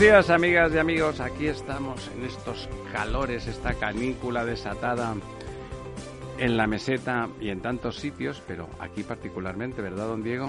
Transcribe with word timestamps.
Buenos 0.00 0.26
días, 0.28 0.30
amigas 0.30 0.72
y 0.74 0.78
amigos. 0.78 1.20
Aquí 1.20 1.46
estamos 1.46 2.10
en 2.16 2.24
estos 2.24 2.70
calores, 2.90 3.46
esta 3.46 3.74
canícula 3.74 4.46
desatada 4.46 5.14
en 6.38 6.56
la 6.56 6.66
meseta 6.66 7.28
y 7.38 7.50
en 7.50 7.60
tantos 7.60 7.96
sitios, 7.96 8.42
pero 8.48 8.66
aquí 8.78 9.02
particularmente, 9.02 9.82
¿verdad, 9.82 10.08
don 10.08 10.22
Diego? 10.22 10.48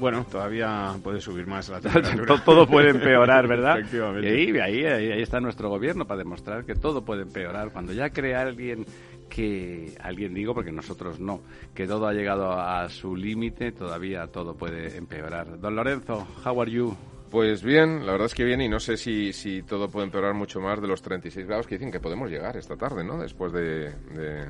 Bueno, 0.00 0.26
todavía 0.28 0.92
puede 1.04 1.20
subir 1.20 1.46
más 1.46 1.68
la 1.68 1.80
temperatura. 1.80 2.42
todo 2.44 2.66
puede 2.66 2.90
empeorar, 2.90 3.46
¿verdad? 3.46 3.78
Efectivamente. 3.78 4.28
Y 4.28 4.32
ahí, 4.32 4.58
ahí, 4.58 4.84
ahí, 4.84 5.12
ahí 5.12 5.22
está 5.22 5.38
nuestro 5.38 5.68
gobierno 5.68 6.04
para 6.04 6.18
demostrar 6.18 6.64
que 6.64 6.74
todo 6.74 7.04
puede 7.04 7.22
empeorar. 7.22 7.70
Cuando 7.70 7.92
ya 7.92 8.10
cree 8.10 8.34
alguien 8.34 8.86
que, 9.28 9.94
alguien 10.02 10.34
digo 10.34 10.52
porque 10.52 10.72
nosotros 10.72 11.20
no, 11.20 11.42
que 11.76 11.86
todo 11.86 12.08
ha 12.08 12.12
llegado 12.12 12.50
a 12.50 12.88
su 12.88 13.14
límite, 13.14 13.70
todavía 13.70 14.26
todo 14.26 14.56
puede 14.56 14.96
empeorar. 14.96 15.60
Don 15.60 15.76
Lorenzo, 15.76 16.26
how 16.44 16.60
are 16.60 16.68
you? 16.68 16.96
Pues 17.30 17.62
bien, 17.62 18.04
la 18.04 18.12
verdad 18.12 18.26
es 18.26 18.34
que 18.34 18.44
bien 18.44 18.60
y 18.60 18.68
no 18.68 18.80
sé 18.80 18.96
si, 18.96 19.32
si 19.32 19.62
todo 19.62 19.88
puede 19.88 20.06
empeorar 20.06 20.34
mucho 20.34 20.60
más 20.60 20.80
de 20.82 20.88
los 20.88 21.00
36 21.00 21.46
grados 21.46 21.66
que 21.68 21.76
dicen 21.76 21.92
que 21.92 22.00
podemos 22.00 22.28
llegar 22.28 22.56
esta 22.56 22.76
tarde, 22.76 23.04
¿no? 23.04 23.18
Después 23.18 23.52
de, 23.52 23.90
de 23.92 24.48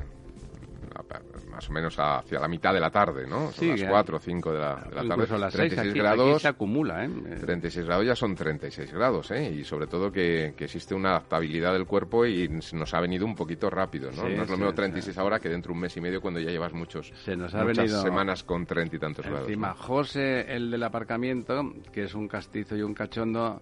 más 1.51 1.69
o 1.69 1.73
menos 1.73 1.97
hacia 1.99 2.39
la 2.41 2.49
mitad 2.49 2.73
de 2.73 2.81
la 2.81 2.91
tarde, 2.91 3.27
¿no? 3.27 3.51
Son 3.51 3.53
Sí, 3.55 3.69
las 3.69 3.81
que- 3.83 3.89
4 3.89 4.17
o 4.17 4.21
5 4.21 4.53
de 4.53 4.59
la, 4.59 4.75
de 4.77 4.95
la 4.95 5.17
tarde. 5.17 5.35
A 5.35 5.39
las 5.39 5.53
6 5.53 5.75
36 5.75 5.91
aquí, 5.91 5.99
grados. 5.99 6.31
aquí 6.35 6.41
se 6.41 6.49
acumula, 6.49 7.05
¿eh? 7.05 7.11
36 7.41 7.87
grados 7.87 8.07
ya 8.07 8.17
son 8.17 8.35
36 8.35 8.93
grados, 8.93 9.31
¿eh? 9.31 9.51
Y 9.53 9.65
sobre 9.65 9.87
todo 9.87 10.11
que, 10.13 10.55
que 10.57 10.65
existe 10.65 10.95
una 10.95 11.11
adaptabilidad 11.11 11.73
del 11.73 11.87
cuerpo 11.87 12.27
y 12.27 12.49
nos 12.49 12.95
ha 12.95 13.01
venido 13.01 13.27
un 13.27 13.35
poquito 13.35 13.71
rápido, 13.71 14.11
¿no? 14.11 14.23
Sí, 14.27 14.35
no 14.37 14.43
es 14.43 14.49
lo 14.51 14.57
mismo 14.57 14.71
sí. 14.71 14.77
36 14.77 15.19
ahora 15.19 15.39
que 15.41 15.49
dentro 15.49 15.71
de 15.73 15.75
un 15.75 15.81
mes 15.83 15.97
y 15.97 16.01
medio 16.01 16.21
cuando 16.21 16.41
ya 16.41 16.51
llevas 16.51 16.73
muchos, 16.73 17.13
Se 17.25 17.37
nos 17.37 17.55
ha 17.55 17.63
muchas 17.65 17.77
venido 17.79 18.03
semanas 18.03 18.43
con 18.45 18.67
30 18.67 18.97
y 18.97 18.99
tantos 18.99 19.25
grados. 19.27 19.49
Encima, 19.49 19.69
¿no? 19.69 19.75
José, 19.75 20.55
el 20.55 20.71
del 20.71 20.83
aparcamiento, 20.83 21.73
que 21.93 22.05
es 22.05 22.15
un 22.15 22.29
castizo 22.29 22.77
y 22.77 22.83
un 22.83 22.95
cachondo, 22.95 23.61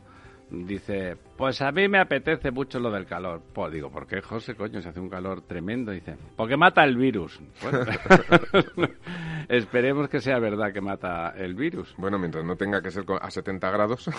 dice, 0.50 1.16
pues 1.36 1.60
a 1.62 1.70
mí 1.72 1.88
me 1.88 1.98
apetece 1.98 2.50
mucho 2.50 2.78
lo 2.80 2.90
del 2.90 3.06
calor. 3.06 3.42
Pues 3.52 3.72
digo, 3.72 3.90
¿por 3.90 4.06
qué, 4.06 4.20
José, 4.22 4.54
coño? 4.54 4.80
Se 4.80 4.88
hace 4.88 5.00
un 5.00 5.08
calor 5.08 5.42
tremendo. 5.42 5.92
Dice, 5.92 6.16
porque 6.36 6.56
mata 6.56 6.84
el 6.84 6.96
virus. 6.96 7.40
Bueno, 7.62 7.78
esperemos 9.48 10.08
que 10.08 10.20
sea 10.20 10.38
verdad 10.38 10.72
que 10.72 10.80
mata 10.80 11.30
el 11.36 11.54
virus. 11.54 11.94
Bueno, 11.98 12.18
mientras 12.18 12.44
no 12.44 12.56
tenga 12.56 12.80
que 12.82 12.90
ser 12.90 13.04
a 13.20 13.30
70 13.30 13.70
grados. 13.70 14.08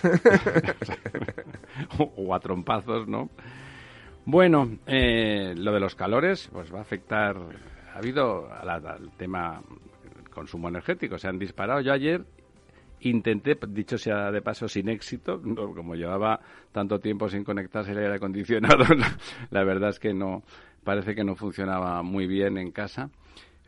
o 2.15 2.33
a 2.33 2.39
trompazos, 2.39 3.07
¿no? 3.07 3.29
Bueno, 4.25 4.77
eh, 4.85 5.53
lo 5.57 5.71
de 5.71 5.79
los 5.79 5.95
calores, 5.95 6.49
pues 6.51 6.73
va 6.73 6.79
a 6.79 6.81
afectar. 6.81 7.35
Ha 7.93 7.97
habido 7.97 8.51
a 8.53 8.63
la- 8.63 8.75
al 8.75 9.11
tema 9.17 9.61
consumo 10.31 10.69
energético, 10.69 11.17
se 11.17 11.27
han 11.27 11.39
disparado. 11.39 11.81
Yo 11.81 11.91
ayer 11.93 12.23
intenté, 13.01 13.57
dicho 13.69 13.97
sea 13.97 14.31
de 14.31 14.41
paso, 14.41 14.67
sin 14.67 14.89
éxito, 14.89 15.41
como 15.41 15.95
llevaba 15.95 16.39
tanto 16.71 16.99
tiempo 16.99 17.29
sin 17.29 17.43
conectarse 17.43 17.91
el 17.91 17.99
aire 17.99 18.15
acondicionado, 18.15 18.83
la, 19.51 19.63
verdad 19.63 19.89
es 19.89 19.99
que 19.99 20.13
no, 20.13 20.43
parece 20.83 21.15
que 21.15 21.23
no 21.23 21.35
funcionaba 21.35 22.01
muy 22.03 22.27
bien 22.27 22.57
en 22.57 22.71
casa. 22.71 23.09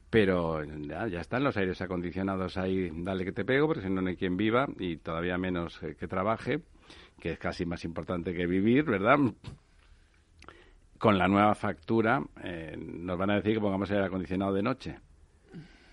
Pero 0.10 0.62
ya, 0.64 1.08
ya 1.08 1.22
están 1.22 1.42
los 1.46 1.56
aires 1.56 1.82
acondicionados 1.82 2.58
ahí, 2.58 2.92
dale 2.94 3.24
que 3.24 3.32
te 3.32 3.46
pego, 3.46 3.68
porque 3.68 3.82
si 3.82 3.90
no, 3.90 4.02
no 4.02 4.10
hay 4.10 4.18
quien 4.18 4.36
viva 4.36 4.68
y 4.78 4.98
todavía 4.98 5.38
menos 5.38 5.82
eh, 5.84 5.96
que 5.98 6.06
trabaje, 6.06 6.60
que 7.18 7.32
es 7.32 7.40
casi 7.40 7.66
más 7.66 7.86
importante 7.86 8.34
que 8.34 8.46
vivir, 8.46 8.84
¿verdad? 8.84 9.18
Con 10.98 11.18
la 11.18 11.30
nueva 11.30 11.56
factura, 11.56 12.22
eh, 12.44 12.76
nos 12.78 13.18
van 13.18 13.30
a 13.30 13.36
decir 13.36 13.54
que 13.54 13.62
pongamos 13.62 13.90
aire 13.90 14.04
acondicionado 14.04 14.54
de 14.54 14.62
noche. 14.62 14.98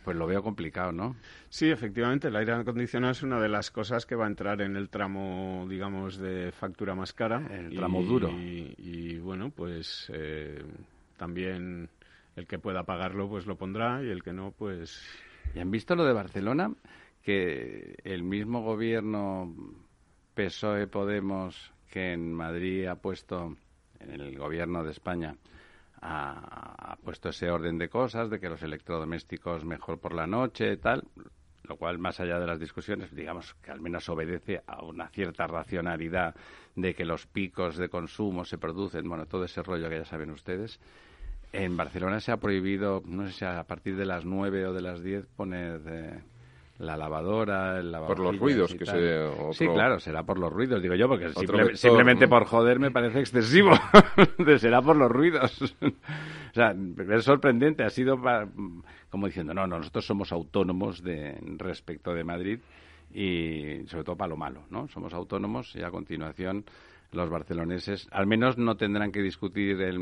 Pues 0.08 0.16
lo 0.16 0.26
veo 0.26 0.42
complicado, 0.42 0.90
¿no? 0.90 1.16
Sí, 1.50 1.68
efectivamente, 1.68 2.28
el 2.28 2.36
aire 2.36 2.54
acondicionado 2.54 3.12
es 3.12 3.22
una 3.22 3.38
de 3.38 3.50
las 3.50 3.70
cosas 3.70 4.06
que 4.06 4.14
va 4.14 4.24
a 4.24 4.28
entrar 4.28 4.62
en 4.62 4.74
el 4.74 4.88
tramo, 4.88 5.66
digamos, 5.68 6.16
de 6.16 6.50
factura 6.50 6.94
más 6.94 7.12
cara. 7.12 7.46
El 7.50 7.76
tramo 7.76 8.00
Y- 8.00 8.06
duro. 8.06 8.30
Y, 8.30 9.18
bueno, 9.18 9.50
pues 9.50 10.10
eh, 10.14 10.64
también 11.18 11.90
el 12.36 12.46
que 12.46 12.58
pueda 12.58 12.84
pagarlo, 12.84 13.28
pues 13.28 13.44
lo 13.44 13.56
pondrá 13.58 14.02
y 14.02 14.08
el 14.08 14.22
que 14.22 14.32
no, 14.32 14.50
pues... 14.52 14.98
¿Y 15.54 15.58
han 15.58 15.70
visto 15.70 15.94
lo 15.94 16.06
de 16.06 16.14
Barcelona? 16.14 16.72
Que 17.22 17.98
el 18.02 18.22
mismo 18.22 18.62
gobierno 18.62 19.54
PSOE 20.32 20.86
Podemos 20.86 21.70
que 21.90 22.14
en 22.14 22.32
Madrid 22.32 22.86
ha 22.86 22.94
puesto, 22.94 23.58
en 24.00 24.10
el 24.22 24.38
gobierno 24.38 24.82
de 24.84 24.92
España, 24.92 25.36
ha, 26.02 26.96
puesto 27.04 27.30
ese 27.30 27.50
orden 27.50 27.78
de 27.78 27.88
cosas, 27.88 28.30
de 28.30 28.40
que 28.40 28.48
los 28.48 28.62
electrodomésticos 28.62 29.64
mejor 29.64 29.98
por 29.98 30.14
la 30.14 30.26
noche 30.26 30.76
tal, 30.76 31.04
lo 31.64 31.76
cual 31.76 31.98
más 31.98 32.20
allá 32.20 32.38
de 32.38 32.46
las 32.46 32.58
discusiones, 32.58 33.14
digamos 33.14 33.54
que 33.62 33.70
al 33.70 33.80
menos 33.80 34.08
obedece 34.08 34.62
a 34.66 34.84
una 34.84 35.08
cierta 35.08 35.46
racionalidad 35.46 36.34
de 36.74 36.94
que 36.94 37.04
los 37.04 37.26
picos 37.26 37.76
de 37.76 37.88
consumo 37.88 38.44
se 38.44 38.58
producen, 38.58 39.08
bueno, 39.08 39.26
todo 39.26 39.44
ese 39.44 39.62
rollo 39.62 39.88
que 39.88 39.98
ya 39.98 40.04
saben 40.04 40.30
ustedes. 40.30 40.80
En 41.52 41.76
Barcelona 41.76 42.20
se 42.20 42.30
ha 42.30 42.36
prohibido, 42.36 43.02
no 43.06 43.26
sé 43.26 43.32
si 43.32 43.44
a 43.44 43.62
partir 43.64 43.96
de 43.96 44.06
las 44.06 44.24
9 44.24 44.66
o 44.66 44.72
de 44.72 44.82
las 44.82 45.02
10 45.02 45.26
poner 45.28 45.80
eh, 45.86 46.20
la 46.78 46.96
lavadora, 46.96 47.78
el 47.80 47.90
Por 48.06 48.20
los 48.20 48.38
ruidos, 48.38 48.74
que 48.74 48.86
se- 48.86 49.18
otro- 49.24 49.52
Sí, 49.52 49.66
claro, 49.66 49.98
será 49.98 50.22
por 50.22 50.38
los 50.38 50.52
ruidos, 50.52 50.80
digo 50.80 50.94
yo, 50.94 51.08
porque 51.08 51.26
Otro 51.26 51.40
simple- 51.40 51.58
vector, 51.62 51.76
simplemente 51.76 52.26
¿no? 52.26 52.30
por 52.30 52.44
joder 52.44 52.78
me 52.78 52.90
parece 52.92 53.18
excesivo. 53.20 53.70
Será 54.58 54.80
por 54.80 54.94
los 54.96 55.10
ruidos. 55.10 55.60
o 55.82 56.54
sea, 56.54 56.74
es 57.10 57.24
sorprendente, 57.24 57.82
ha 57.82 57.90
sido 57.90 58.20
pa- 58.22 58.46
como 59.10 59.26
diciendo, 59.26 59.54
no, 59.54 59.66
no, 59.66 59.78
nosotros 59.78 60.06
somos 60.06 60.30
autónomos 60.32 61.02
de, 61.02 61.36
respecto 61.58 62.14
de 62.14 62.22
Madrid 62.24 62.60
y 63.12 63.82
sobre 63.86 64.04
todo 64.04 64.16
para 64.16 64.28
lo 64.28 64.36
malo, 64.36 64.62
¿no? 64.70 64.86
Somos 64.88 65.12
autónomos 65.14 65.74
y 65.74 65.82
a 65.82 65.90
continuación 65.90 66.64
los 67.12 67.30
barceloneses 67.30 68.06
al 68.10 68.26
menos 68.26 68.58
no 68.58 68.76
tendrán 68.76 69.12
que 69.12 69.22
discutir 69.22 69.80
el, 69.80 69.96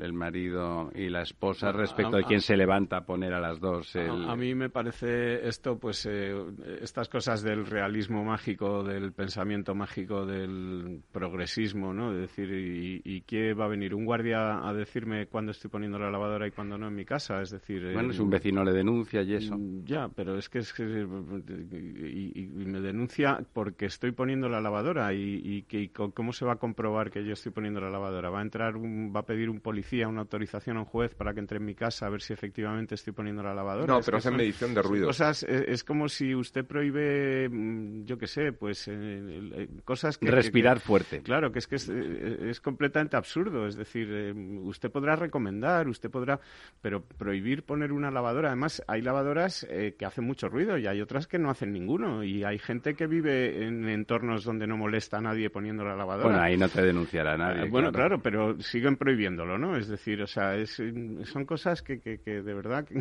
el 0.00 0.12
marido 0.12 0.90
y 0.94 1.08
la 1.08 1.22
esposa 1.22 1.72
respecto 1.72 2.16
de 2.16 2.22
a- 2.22 2.26
quién 2.26 2.40
se 2.40 2.56
levanta 2.56 2.98
a 2.98 3.04
poner 3.04 3.32
a 3.34 3.40
las 3.40 3.58
dos 3.60 3.96
A- 3.96 4.00
el... 4.04 4.28
A, 4.28 4.36
mí 4.36 4.54
me 4.54 4.70
parece 4.70 5.46
esto, 5.48 5.78
pues, 5.78 6.06
eh, 6.08 6.32
estas 6.80 7.08
cosas 7.08 7.42
del 7.42 7.66
realismo 7.66 8.24
mágico, 8.24 8.84
del 8.84 9.12
pensamiento 9.12 9.74
mágico, 9.74 10.24
del 10.26 11.00
progresismo, 11.12 11.92
¿no? 11.92 12.12
De 12.12 12.20
decir, 12.20 12.50
¿y, 12.52 13.02
y 13.04 13.22
qué 13.22 13.52
va 13.54 13.64
a 13.64 13.68
venir? 13.68 13.94
¿Un 13.94 14.04
guardia 14.04 14.66
a 14.68 14.72
decirme 14.72 15.26
cuándo 15.26 15.50
estoy 15.52 15.70
poniendo 15.70 15.98
la 15.98 16.10
lavadora 16.10 16.46
y 16.46 16.52
cuándo 16.52 16.78
no 16.78 16.86
en 16.88 16.94
mi 16.94 17.04
casa? 17.04 17.42
Es 17.42 17.50
decir... 17.50 17.82
Bueno, 17.92 18.10
eh, 18.10 18.14
si 18.14 18.22
un 18.22 18.30
vecino 18.30 18.62
le 18.64 18.72
denuncia 18.72 19.22
y 19.22 19.34
eso. 19.34 19.56
Mm, 19.58 19.84
Ya, 19.84 20.08
pero 20.08 20.38
es 20.38 20.48
que, 20.48 20.58
es 20.60 20.72
que- 20.72 20.84
y, 20.84 22.40
y- 22.42 22.46
me 22.68 22.80
denuncia 22.80 23.40
porque 23.52 23.86
estoy 23.86 24.12
poniendo 24.12 24.48
la 24.48 24.60
lavadora 24.60 25.12
y, 25.14 25.40
y 25.44 25.62
que 25.62 25.80
y 25.80 25.88
cómo 26.28 26.32
¿cómo 26.32 26.34
se 26.34 26.44
va 26.44 26.52
a 26.52 26.56
comprobar 26.56 27.10
que 27.10 27.24
yo 27.24 27.32
estoy 27.32 27.52
poniendo 27.52 27.80
la 27.80 27.88
lavadora? 27.88 28.28
¿Va 28.28 28.40
a 28.40 28.42
entrar, 28.42 28.76
un, 28.76 29.14
va 29.16 29.20
a 29.20 29.22
pedir 29.24 29.48
un 29.48 29.60
policía 29.60 30.08
una 30.08 30.20
autorización 30.20 30.76
a 30.76 30.80
un 30.80 30.84
juez 30.84 31.14
para 31.14 31.32
que 31.32 31.40
entre 31.40 31.56
en 31.56 31.64
mi 31.64 31.74
casa 31.74 32.04
a 32.04 32.10
ver 32.10 32.20
si 32.20 32.34
efectivamente 32.34 32.96
estoy 32.96 33.14
poniendo 33.14 33.42
la 33.42 33.54
lavadora? 33.54 33.86
No, 33.86 34.00
pero 34.04 34.18
hacen 34.18 34.36
medición 34.36 34.74
de 34.74 34.82
ruido. 34.82 35.06
Cosas, 35.06 35.42
es, 35.44 35.84
como 35.84 36.06
si 36.06 36.34
usted 36.34 36.66
prohíbe, 36.66 37.48
mm, 37.48 38.04
yo 38.04 38.18
qué 38.18 38.26
sé, 38.26 38.52
pues 38.52 38.88
eh, 38.88 39.68
cosas 39.86 40.18
que... 40.18 40.30
Respirar 40.30 40.80
fuerte. 40.80 41.22
Claro, 41.22 41.50
que 41.50 41.60
es 41.60 41.66
que 41.66 41.76
es, 41.76 41.88
es 41.88 42.60
completamente 42.60 43.16
absurdo. 43.16 43.66
Es 43.66 43.76
decir, 43.76 44.34
usted 44.64 44.90
podrá 44.90 45.16
recomendar, 45.16 45.88
usted 45.88 46.10
podrá, 46.10 46.38
pero 46.82 47.02
prohibir 47.02 47.62
poner 47.62 47.90
una 47.90 48.10
lavadora. 48.10 48.48
Además, 48.48 48.82
hay 48.86 49.00
lavadoras 49.00 49.66
que 49.66 50.04
hacen 50.04 50.24
mucho 50.24 50.50
ruido 50.50 50.76
y 50.76 50.86
hay 50.86 51.00
otras 51.00 51.26
que 51.26 51.38
no 51.38 51.48
hacen 51.48 51.72
ninguno. 51.72 52.22
Y 52.22 52.44
hay 52.44 52.58
gente 52.58 52.92
que 52.92 53.06
vive 53.06 53.64
en 53.64 53.88
entornos 53.88 54.44
donde 54.44 54.66
no 54.66 54.76
molesta 54.76 55.16
a 55.16 55.20
nadie 55.22 55.48
poniendo 55.48 55.84
la 55.84 55.96
lavadora. 55.96 56.17
Bueno, 56.22 56.40
ahí 56.40 56.56
no 56.56 56.68
te 56.68 56.82
denunciará 56.82 57.36
nadie. 57.36 57.64
Eh, 57.64 57.68
bueno, 57.70 57.92
claro. 57.92 58.20
pero 58.20 58.60
siguen 58.60 58.96
prohibiéndolo, 58.96 59.58
¿no? 59.58 59.76
Es 59.76 59.88
decir, 59.88 60.22
o 60.22 60.26
sea, 60.26 60.54
son 60.66 61.44
cosas 61.44 61.82
que, 61.82 62.00
que, 62.00 62.18
de 62.18 62.54
verdad... 62.54 62.86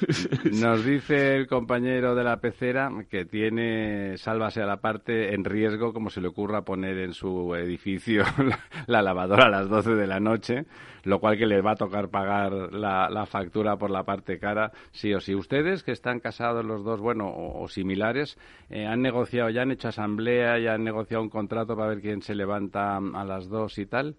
Nos 0.52 0.84
dice 0.84 1.36
el 1.36 1.46
compañero 1.46 2.14
de 2.14 2.24
la 2.24 2.38
pecera 2.38 2.90
que 3.08 3.24
tiene, 3.24 4.16
sálvase 4.16 4.62
a 4.62 4.66
la 4.66 4.78
parte, 4.78 5.34
en 5.34 5.44
riesgo, 5.44 5.92
como 5.92 6.10
se 6.10 6.20
le 6.20 6.28
ocurra 6.28 6.62
poner 6.62 6.98
en 6.98 7.12
su 7.12 7.54
edificio 7.54 8.24
la, 8.86 9.02
lavadora 9.02 9.46
a 9.46 9.50
las 9.50 9.68
12 9.68 9.94
de 9.94 10.06
la 10.06 10.20
noche, 10.20 10.66
lo 11.04 11.18
cual 11.18 11.38
que 11.38 11.46
le 11.46 11.60
va 11.60 11.72
a 11.72 11.76
tocar 11.76 12.08
pagar 12.08 12.52
la, 12.72 13.08
la 13.10 13.26
factura 13.26 13.76
por 13.76 13.90
la 13.90 14.04
parte 14.04 14.38
cara, 14.38 14.72
sí 14.92 15.12
o 15.14 15.20
sí. 15.20 15.34
Ustedes 15.34 15.82
que 15.82 15.92
están 15.92 16.20
casados 16.20 16.64
los 16.64 16.84
dos, 16.84 17.00
bueno, 17.00 17.32
o, 17.34 17.68
similares, 17.68 18.38
eh, 18.68 18.86
han 18.86 19.02
negociado, 19.02 19.50
ya 19.50 19.62
han 19.62 19.70
hecho 19.70 19.88
asamblea, 19.88 20.58
ya 20.58 20.74
han 20.74 20.84
negociado 20.84 21.22
un 21.22 21.30
contrato 21.30 21.76
para 21.76 21.90
ver 21.90 22.00
quién 22.00 22.19
se 22.22 22.34
levanta 22.34 22.96
a 22.96 23.24
las 23.24 23.48
dos 23.48 23.78
y 23.78 23.86
tal. 23.86 24.16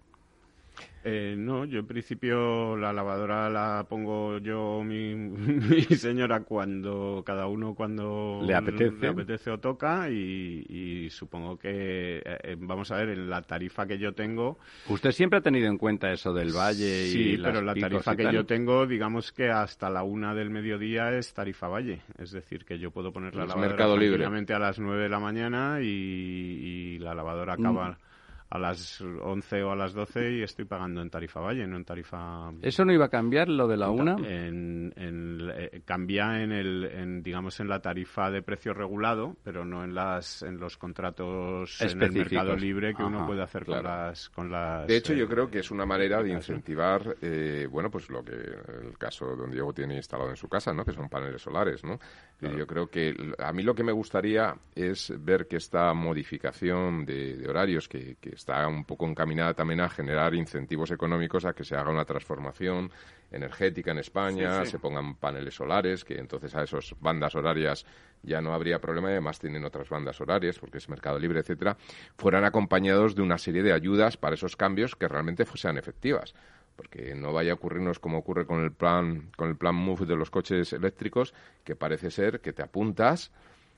Eh, 1.04 1.34
no, 1.36 1.64
yo 1.64 1.80
en 1.80 1.86
principio 1.86 2.76
la 2.76 2.92
lavadora 2.92 3.50
la 3.50 3.84
pongo 3.88 4.38
yo, 4.38 4.84
mi, 4.84 5.14
mi, 5.16 5.82
señora, 5.82 6.44
cuando 6.44 7.24
cada 7.26 7.48
uno 7.48 7.74
cuando 7.74 8.40
le 8.44 8.54
apetece, 8.54 9.08
apetece 9.08 9.50
o 9.50 9.58
toca 9.58 10.08
y, 10.10 11.08
supongo 11.10 11.58
que, 11.58 12.18
eh, 12.18 12.38
eh, 12.44 12.56
vamos 12.56 12.92
a 12.92 12.96
ver, 12.98 13.10
en 13.10 13.28
la 13.28 13.42
tarifa 13.42 13.84
que 13.86 13.98
yo 13.98 14.12
tengo... 14.12 14.58
¿Usted 14.88 15.10
siempre 15.10 15.40
ha 15.40 15.42
tenido 15.42 15.66
en 15.66 15.76
cuenta 15.76 16.12
eso 16.12 16.32
del 16.32 16.52
valle 16.52 17.06
sí, 17.06 17.32
y 17.32 17.38
pero 17.38 17.62
la 17.62 17.74
tarifa 17.74 18.14
que 18.14 18.32
yo 18.32 18.46
tengo, 18.46 18.86
digamos 18.86 19.32
que 19.32 19.50
hasta 19.50 19.90
la 19.90 20.04
una 20.04 20.34
del 20.34 20.50
mediodía 20.50 21.10
es 21.16 21.34
tarifa 21.34 21.66
valle. 21.66 22.00
Es 22.18 22.30
decir, 22.30 22.64
que 22.64 22.78
yo 22.78 22.92
puedo 22.92 23.12
poner 23.12 23.34
la 23.34 23.46
lavadora 23.46 23.84
a 23.84 24.58
las 24.58 24.78
nueve 24.78 25.02
de 25.02 25.08
la 25.08 25.18
mañana 25.18 25.80
y, 25.82 26.98
la 27.00 27.14
lavadora 27.14 27.54
acaba... 27.54 27.90
Mm 27.90 28.11
a 28.52 28.58
las 28.58 29.00
11 29.00 29.62
o 29.62 29.72
a 29.72 29.76
las 29.76 29.94
12 29.94 30.32
y 30.32 30.42
estoy 30.42 30.66
pagando 30.66 31.00
en 31.00 31.08
tarifa 31.08 31.40
valle, 31.40 31.66
no 31.66 31.78
en 31.78 31.86
tarifa... 31.86 32.52
¿Eso 32.60 32.84
no 32.84 32.92
iba 32.92 33.06
a 33.06 33.08
cambiar 33.08 33.48
lo 33.48 33.66
de 33.66 33.78
la 33.78 33.88
una? 33.88 34.16
En, 34.28 34.92
eh, 34.98 35.80
cambia 35.86 36.42
en, 36.42 36.52
el, 36.52 37.22
digamos, 37.22 37.60
en 37.60 37.68
la 37.68 37.80
tarifa 37.80 38.30
de 38.30 38.42
precio 38.42 38.74
regulado, 38.74 39.38
pero 39.42 39.64
no 39.64 39.82
en, 39.82 39.94
las, 39.94 40.42
en 40.42 40.58
los 40.58 40.76
contratos 40.76 41.80
en 41.80 42.02
el 42.02 42.12
mercado 42.12 42.54
libre 42.54 42.94
que 42.94 43.02
uno 43.02 43.26
puede 43.26 43.42
hacer 43.42 43.64
con, 43.64 43.82
las, 43.82 44.28
con 44.28 44.50
las... 44.50 44.86
De 44.86 44.98
hecho, 44.98 45.14
yo 45.14 45.24
eh, 45.24 45.28
creo 45.28 45.50
que 45.50 45.60
es 45.60 45.70
una 45.70 45.86
manera 45.86 46.22
de 46.22 46.32
incentivar, 46.32 47.16
eh, 47.22 47.66
bueno, 47.70 47.90
pues 47.90 48.10
lo 48.10 48.22
que 48.22 48.34
el 48.34 48.98
caso 48.98 49.34
don 49.34 49.50
Diego 49.50 49.72
tiene 49.72 49.96
instalado 49.96 50.28
en 50.28 50.36
su 50.36 50.50
casa, 50.50 50.74
¿no? 50.74 50.84
Que 50.84 50.92
son 50.92 51.08
paneles 51.08 51.40
solares, 51.40 51.82
¿no? 51.84 51.98
Yo 52.42 52.66
creo 52.66 52.88
que 52.88 53.14
a 53.38 53.52
mí 53.52 53.62
lo 53.62 53.72
que 53.72 53.84
me 53.84 53.92
gustaría 53.92 54.54
es 54.74 55.12
ver 55.16 55.46
que 55.46 55.56
esta 55.56 55.94
modificación 55.94 57.06
de, 57.06 57.46
horarios 57.48 57.88
que, 57.88 58.16
que 58.20 58.30
está 58.42 58.66
un 58.66 58.84
poco 58.84 59.06
encaminada 59.06 59.54
también 59.54 59.80
a 59.80 59.88
generar 59.88 60.34
incentivos 60.34 60.90
económicos 60.90 61.44
a 61.44 61.52
que 61.52 61.64
se 61.64 61.76
haga 61.76 61.90
una 61.90 62.04
transformación 62.04 62.90
energética 63.30 63.92
en 63.92 63.98
España, 63.98 64.64
se 64.66 64.78
pongan 64.78 65.14
paneles 65.14 65.54
solares, 65.54 66.04
que 66.04 66.18
entonces 66.18 66.54
a 66.54 66.64
esas 66.64 66.94
bandas 67.00 67.34
horarias 67.36 67.86
ya 68.22 68.40
no 68.40 68.52
habría 68.52 68.80
problema, 68.80 69.08
además 69.08 69.38
tienen 69.38 69.64
otras 69.64 69.88
bandas 69.88 70.20
horarias, 70.20 70.58
porque 70.58 70.78
es 70.78 70.88
mercado 70.88 71.18
libre, 71.18 71.40
etcétera, 71.40 71.76
fueran 72.16 72.44
acompañados 72.44 73.14
de 73.14 73.22
una 73.22 73.38
serie 73.38 73.62
de 73.62 73.72
ayudas 73.72 74.16
para 74.16 74.34
esos 74.34 74.56
cambios 74.56 74.96
que 74.96 75.08
realmente 75.08 75.46
sean 75.54 75.78
efectivas. 75.78 76.34
Porque 76.74 77.14
no 77.14 77.32
vaya 77.32 77.52
a 77.52 77.54
ocurrirnos 77.54 77.98
como 77.98 78.18
ocurre 78.18 78.46
con 78.46 78.64
el 78.64 78.72
plan 78.72 79.30
con 79.36 79.50
el 79.50 79.56
plan 79.56 79.74
MOVE 79.74 80.06
de 80.06 80.16
los 80.16 80.30
coches 80.30 80.72
eléctricos, 80.72 81.34
que 81.64 81.76
parece 81.76 82.10
ser 82.10 82.40
que 82.40 82.52
te 82.52 82.62
apuntas 82.62 83.30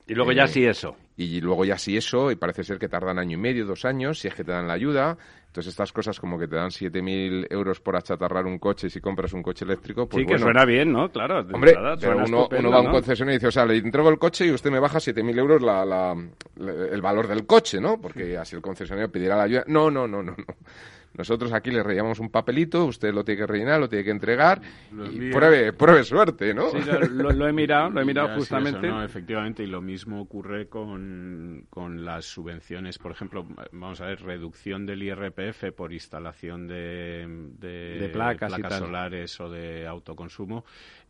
y 0.07 0.13
luego 0.13 0.31
ya 0.31 0.43
eh, 0.43 0.47
sí 0.47 0.65
eso. 0.65 0.95
Y 1.17 1.41
luego 1.41 1.65
ya 1.65 1.77
sí 1.77 1.97
eso, 1.97 2.29
y 2.29 2.35
parece 2.35 2.63
ser 2.63 2.77
que 2.77 2.89
tardan 2.89 3.17
año 3.17 3.37
y 3.37 3.41
medio, 3.41 3.65
dos 3.65 3.85
años, 3.85 4.19
si 4.19 4.27
es 4.27 4.35
que 4.35 4.43
te 4.43 4.51
dan 4.51 4.67
la 4.67 4.73
ayuda. 4.73 5.17
Entonces 5.47 5.71
estas 5.71 5.93
cosas 5.93 6.19
como 6.19 6.37
que 6.37 6.47
te 6.47 6.57
dan 6.57 6.69
7.000 6.69 7.47
euros 7.49 7.79
por 7.79 7.95
achatarrar 7.95 8.45
un 8.45 8.59
coche 8.59 8.89
si 8.89 8.99
compras 8.99 9.31
un 9.31 9.41
coche 9.41 9.63
eléctrico, 9.63 10.07
pues 10.07 10.25
Sí, 10.25 10.27
que 10.27 10.37
suena 10.37 10.65
bien, 10.65 10.91
¿no? 10.91 11.09
Claro. 11.09 11.39
Hombre, 11.39 11.73
pero 11.99 12.17
uno, 12.25 12.49
va 12.69 12.77
a 12.77 12.81
un 12.81 12.91
concesionario 12.91 13.35
y 13.35 13.37
dice, 13.37 13.47
o 13.47 13.51
sea, 13.51 13.65
le 13.65 13.77
entrego 13.77 14.09
el 14.09 14.19
coche 14.19 14.45
y 14.45 14.51
usted 14.51 14.69
me 14.69 14.79
baja 14.79 14.99
7.000 14.99 15.39
euros 15.39 15.61
el 16.57 17.01
valor 17.01 17.27
del 17.27 17.45
coche, 17.45 17.79
¿no? 17.79 17.99
Porque 18.01 18.37
así 18.37 18.57
el 18.57 18.61
concesionario 18.61 19.09
pidiera 19.09 19.37
la 19.37 19.43
ayuda. 19.43 19.63
No, 19.67 19.89
no, 19.89 20.05
no, 20.07 20.21
no, 20.21 20.35
no. 20.37 20.45
Nosotros 21.17 21.53
aquí 21.53 21.71
le 21.71 21.81
rellenamos 21.81 22.19
un 22.19 22.29
papelito, 22.29 22.85
usted 22.85 23.13
lo 23.13 23.23
tiene 23.23 23.41
que 23.41 23.47
rellenar, 23.47 23.79
lo 23.79 23.87
tiene 23.87 24.03
que 24.03 24.11
entregar 24.11 24.61
y 25.11 25.31
pruebe, 25.31 25.71
pruebe 25.73 26.03
suerte, 26.03 26.53
¿no? 26.53 26.69
Sí, 26.71 26.79
lo, 27.09 27.47
he 27.47 27.53
mirado, 27.53 27.89
lo 27.89 28.01
he 28.01 28.05
mirado 28.05 28.35
justamente. 28.35 28.87
no, 28.87 29.03
efectivamente, 29.03 29.63
y 29.63 29.67
lo 29.67 29.81
mismo 29.81 30.21
ocurre 30.21 30.67
con, 30.67 31.65
con 31.69 32.03
las 32.03 32.25
subvenciones, 32.25 32.97
por 32.97 33.11
ejemplo, 33.11 33.45
vamos 33.71 34.01
a 34.01 34.07
ver, 34.07 34.21
reducción 34.21 34.85
del 34.85 35.03
IRPF 35.03 35.71
por 35.75 35.93
instalación 35.93 36.67
de, 36.67 37.25
de, 37.59 38.09
placas, 38.09 38.53
solares 38.77 39.39
o 39.39 39.49
de 39.49 39.87
autoconsumo. 39.87 40.65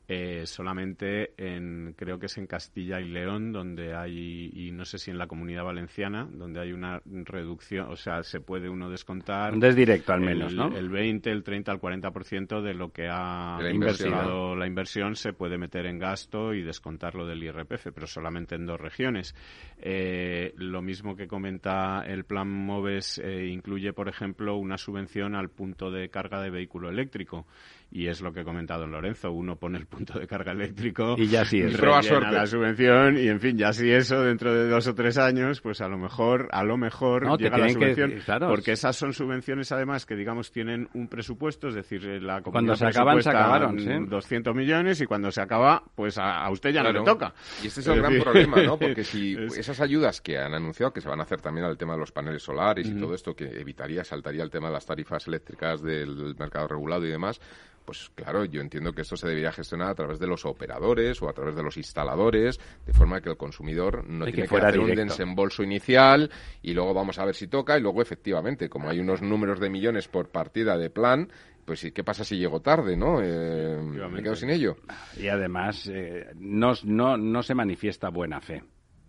Eh, 0.07 0.43
solamente 0.45 1.33
en, 1.37 1.95
creo 1.97 2.19
que 2.19 2.27
es 2.27 2.37
en 2.37 2.47
Castilla 2.47 2.99
y 3.01 3.07
León, 3.07 3.51
donde 3.51 3.95
hay, 3.95 4.51
y 4.53 4.71
no 4.71 4.85
sé 4.85 4.97
si 4.97 5.11
en 5.11 5.17
la 5.17 5.27
comunidad 5.27 5.63
valenciana, 5.63 6.27
donde 6.31 6.59
hay 6.59 6.73
una 6.73 7.01
reducción, 7.05 7.87
o 7.89 7.95
sea, 7.95 8.23
se 8.23 8.39
puede 8.39 8.69
uno 8.69 8.89
descontar. 8.89 9.53
Es 9.63 9.75
directo 9.75 10.13
al 10.13 10.21
menos, 10.21 10.51
el, 10.51 10.57
¿no? 10.57 10.77
El 10.77 10.89
20, 10.89 11.31
el 11.31 11.43
30, 11.43 11.71
el 11.71 11.79
40% 11.79 12.61
de 12.61 12.73
lo 12.73 12.91
que 12.91 13.07
ha 13.09 13.57
invertido 13.71 14.55
la 14.55 14.67
inversión 14.67 15.15
se 15.15 15.33
puede 15.33 15.57
meter 15.57 15.85
en 15.85 15.99
gasto 15.99 16.53
y 16.53 16.61
descontarlo 16.61 17.25
del 17.25 17.43
IRPF, 17.43 17.87
pero 17.93 18.07
solamente 18.07 18.55
en 18.55 18.65
dos 18.65 18.79
regiones. 18.79 19.35
Eh, 19.77 20.53
lo 20.57 20.81
mismo 20.81 21.15
que 21.15 21.27
comenta 21.27 22.03
el 22.05 22.25
plan 22.25 22.49
MOVES 22.49 23.19
eh, 23.19 23.47
incluye, 23.47 23.93
por 23.93 24.07
ejemplo, 24.07 24.55
una 24.57 24.77
subvención 24.77 25.35
al 25.35 25.49
punto 25.49 25.91
de 25.91 26.09
carga 26.09 26.41
de 26.41 26.49
vehículo 26.49 26.89
eléctrico 26.89 27.45
y 27.91 28.07
es 28.07 28.21
lo 28.21 28.33
que 28.33 28.41
ha 28.41 28.43
comentado 28.43 28.85
Lorenzo, 28.87 29.31
uno 29.31 29.55
pone 29.55 29.77
el 29.77 29.85
punto 29.85 30.19
de 30.19 30.27
carga 30.27 30.51
eléctrico 30.51 31.15
y 31.17 31.27
ya 31.27 31.45
sí 31.45 31.61
es 31.61 31.79
la 31.79 32.45
subvención 32.45 33.17
y 33.17 33.27
en 33.27 33.39
fin, 33.39 33.57
ya 33.57 33.71
si 33.73 33.89
eso 33.91 34.21
dentro 34.21 34.53
de 34.53 34.67
dos 34.67 34.87
o 34.87 34.95
tres 34.95 35.17
años, 35.17 35.61
pues 35.61 35.81
a 35.81 35.87
lo 35.87 35.97
mejor, 35.97 36.49
a 36.51 36.63
lo 36.63 36.77
mejor 36.77 37.37
llega 37.39 37.57
la 37.57 37.69
subvención, 37.69 38.13
porque 38.47 38.73
esas 38.73 38.95
son 38.95 39.13
subvenciones 39.13 39.71
además 39.71 40.05
que 40.05 40.15
digamos 40.15 40.51
tienen 40.51 40.89
un 40.93 41.07
presupuesto, 41.07 41.69
es 41.69 41.75
decir, 41.75 42.03
la 42.21 42.41
cuando 42.41 42.75
se 42.75 42.85
acaban 42.85 43.21
se 43.21 43.29
acabaron, 43.29 43.79
¿sí? 43.79 43.89
200 44.07 44.55
millones 44.55 45.01
y 45.01 45.05
cuando 45.05 45.31
se 45.31 45.41
acaba, 45.41 45.83
pues 45.95 46.17
a, 46.17 46.49
usted 46.49 46.71
ya 46.71 46.83
no 46.83 46.91
le 46.91 47.03
toca. 47.03 47.33
Y 47.63 47.67
este 47.67 47.81
es 47.81 47.87
el 47.87 48.01
gran 48.01 48.19
problema, 48.19 48.61
¿no? 48.61 48.77
Porque 48.77 49.03
si 49.03 49.35
esas 49.35 49.79
ayudas 49.79 50.21
que 50.21 50.37
han 50.37 50.53
anunciado 50.53 50.91
que 50.91 51.01
se 51.01 51.09
van 51.09 51.19
a 51.19 51.23
hacer 51.23 51.41
también 51.41 51.65
al 51.65 51.77
tema 51.77 51.93
de 51.93 51.99
los 51.99 52.11
paneles 52.11 52.43
solares 52.43 52.87
y 52.87 52.95
todo 52.95 53.13
esto 53.13 53.35
que 53.35 53.45
evitaría, 53.45 54.03
saltaría 54.03 54.43
el 54.43 54.49
tema 54.49 54.67
de 54.67 54.73
las 54.73 54.85
tarifas 54.85 55.27
eléctricas 55.27 55.81
del 55.81 56.35
mercado 56.37 56.67
regulado 56.67 57.05
y 57.05 57.09
demás, 57.09 57.39
pues 57.85 58.11
claro, 58.15 58.45
yo 58.45 58.61
entiendo 58.61 58.93
que 58.93 59.01
esto 59.01 59.15
se 59.15 59.27
debería 59.27 59.51
gestionar 59.51 59.89
a 59.89 59.95
través 59.95 60.19
de 60.19 60.27
los 60.27 60.45
operadores 60.45 61.21
o 61.21 61.29
a 61.29 61.33
través 61.33 61.55
de 61.55 61.63
los 61.63 61.77
instaladores, 61.77 62.59
de 62.85 62.93
forma 62.93 63.21
que 63.21 63.29
el 63.29 63.37
consumidor 63.37 64.07
no 64.07 64.25
tiene 64.25 64.47
que, 64.47 64.55
hacer 64.57 64.79
un 64.79 64.95
desembolso 64.95 65.63
inicial 65.63 66.29
y 66.61 66.73
luego 66.73 66.93
vamos 66.93 67.19
a 67.19 67.25
ver 67.25 67.35
si 67.35 67.47
toca 67.47 67.77
y 67.77 67.81
luego 67.81 68.01
efectivamente, 68.01 68.69
como 68.69 68.89
hay 68.89 68.99
unos 68.99 69.21
números 69.21 69.59
de 69.59 69.69
millones 69.69 70.07
por 70.07 70.29
partida 70.29 70.77
de 70.77 70.89
plan, 70.89 71.29
pues 71.65 71.91
¿qué 71.93 72.03
pasa 72.03 72.23
si 72.23 72.37
llego 72.37 72.61
tarde, 72.61 72.95
no? 72.95 73.21
Eh, 73.21 73.77
me 73.81 74.21
quedo 74.21 74.35
sin 74.35 74.49
ello. 74.49 74.77
Y 75.17 75.27
además 75.27 75.89
eh, 75.91 76.27
no, 76.35 76.73
no, 76.83 77.17
no 77.17 77.43
se 77.43 77.55
manifiesta 77.55 78.09
buena 78.09 78.39
fe. 78.39 78.63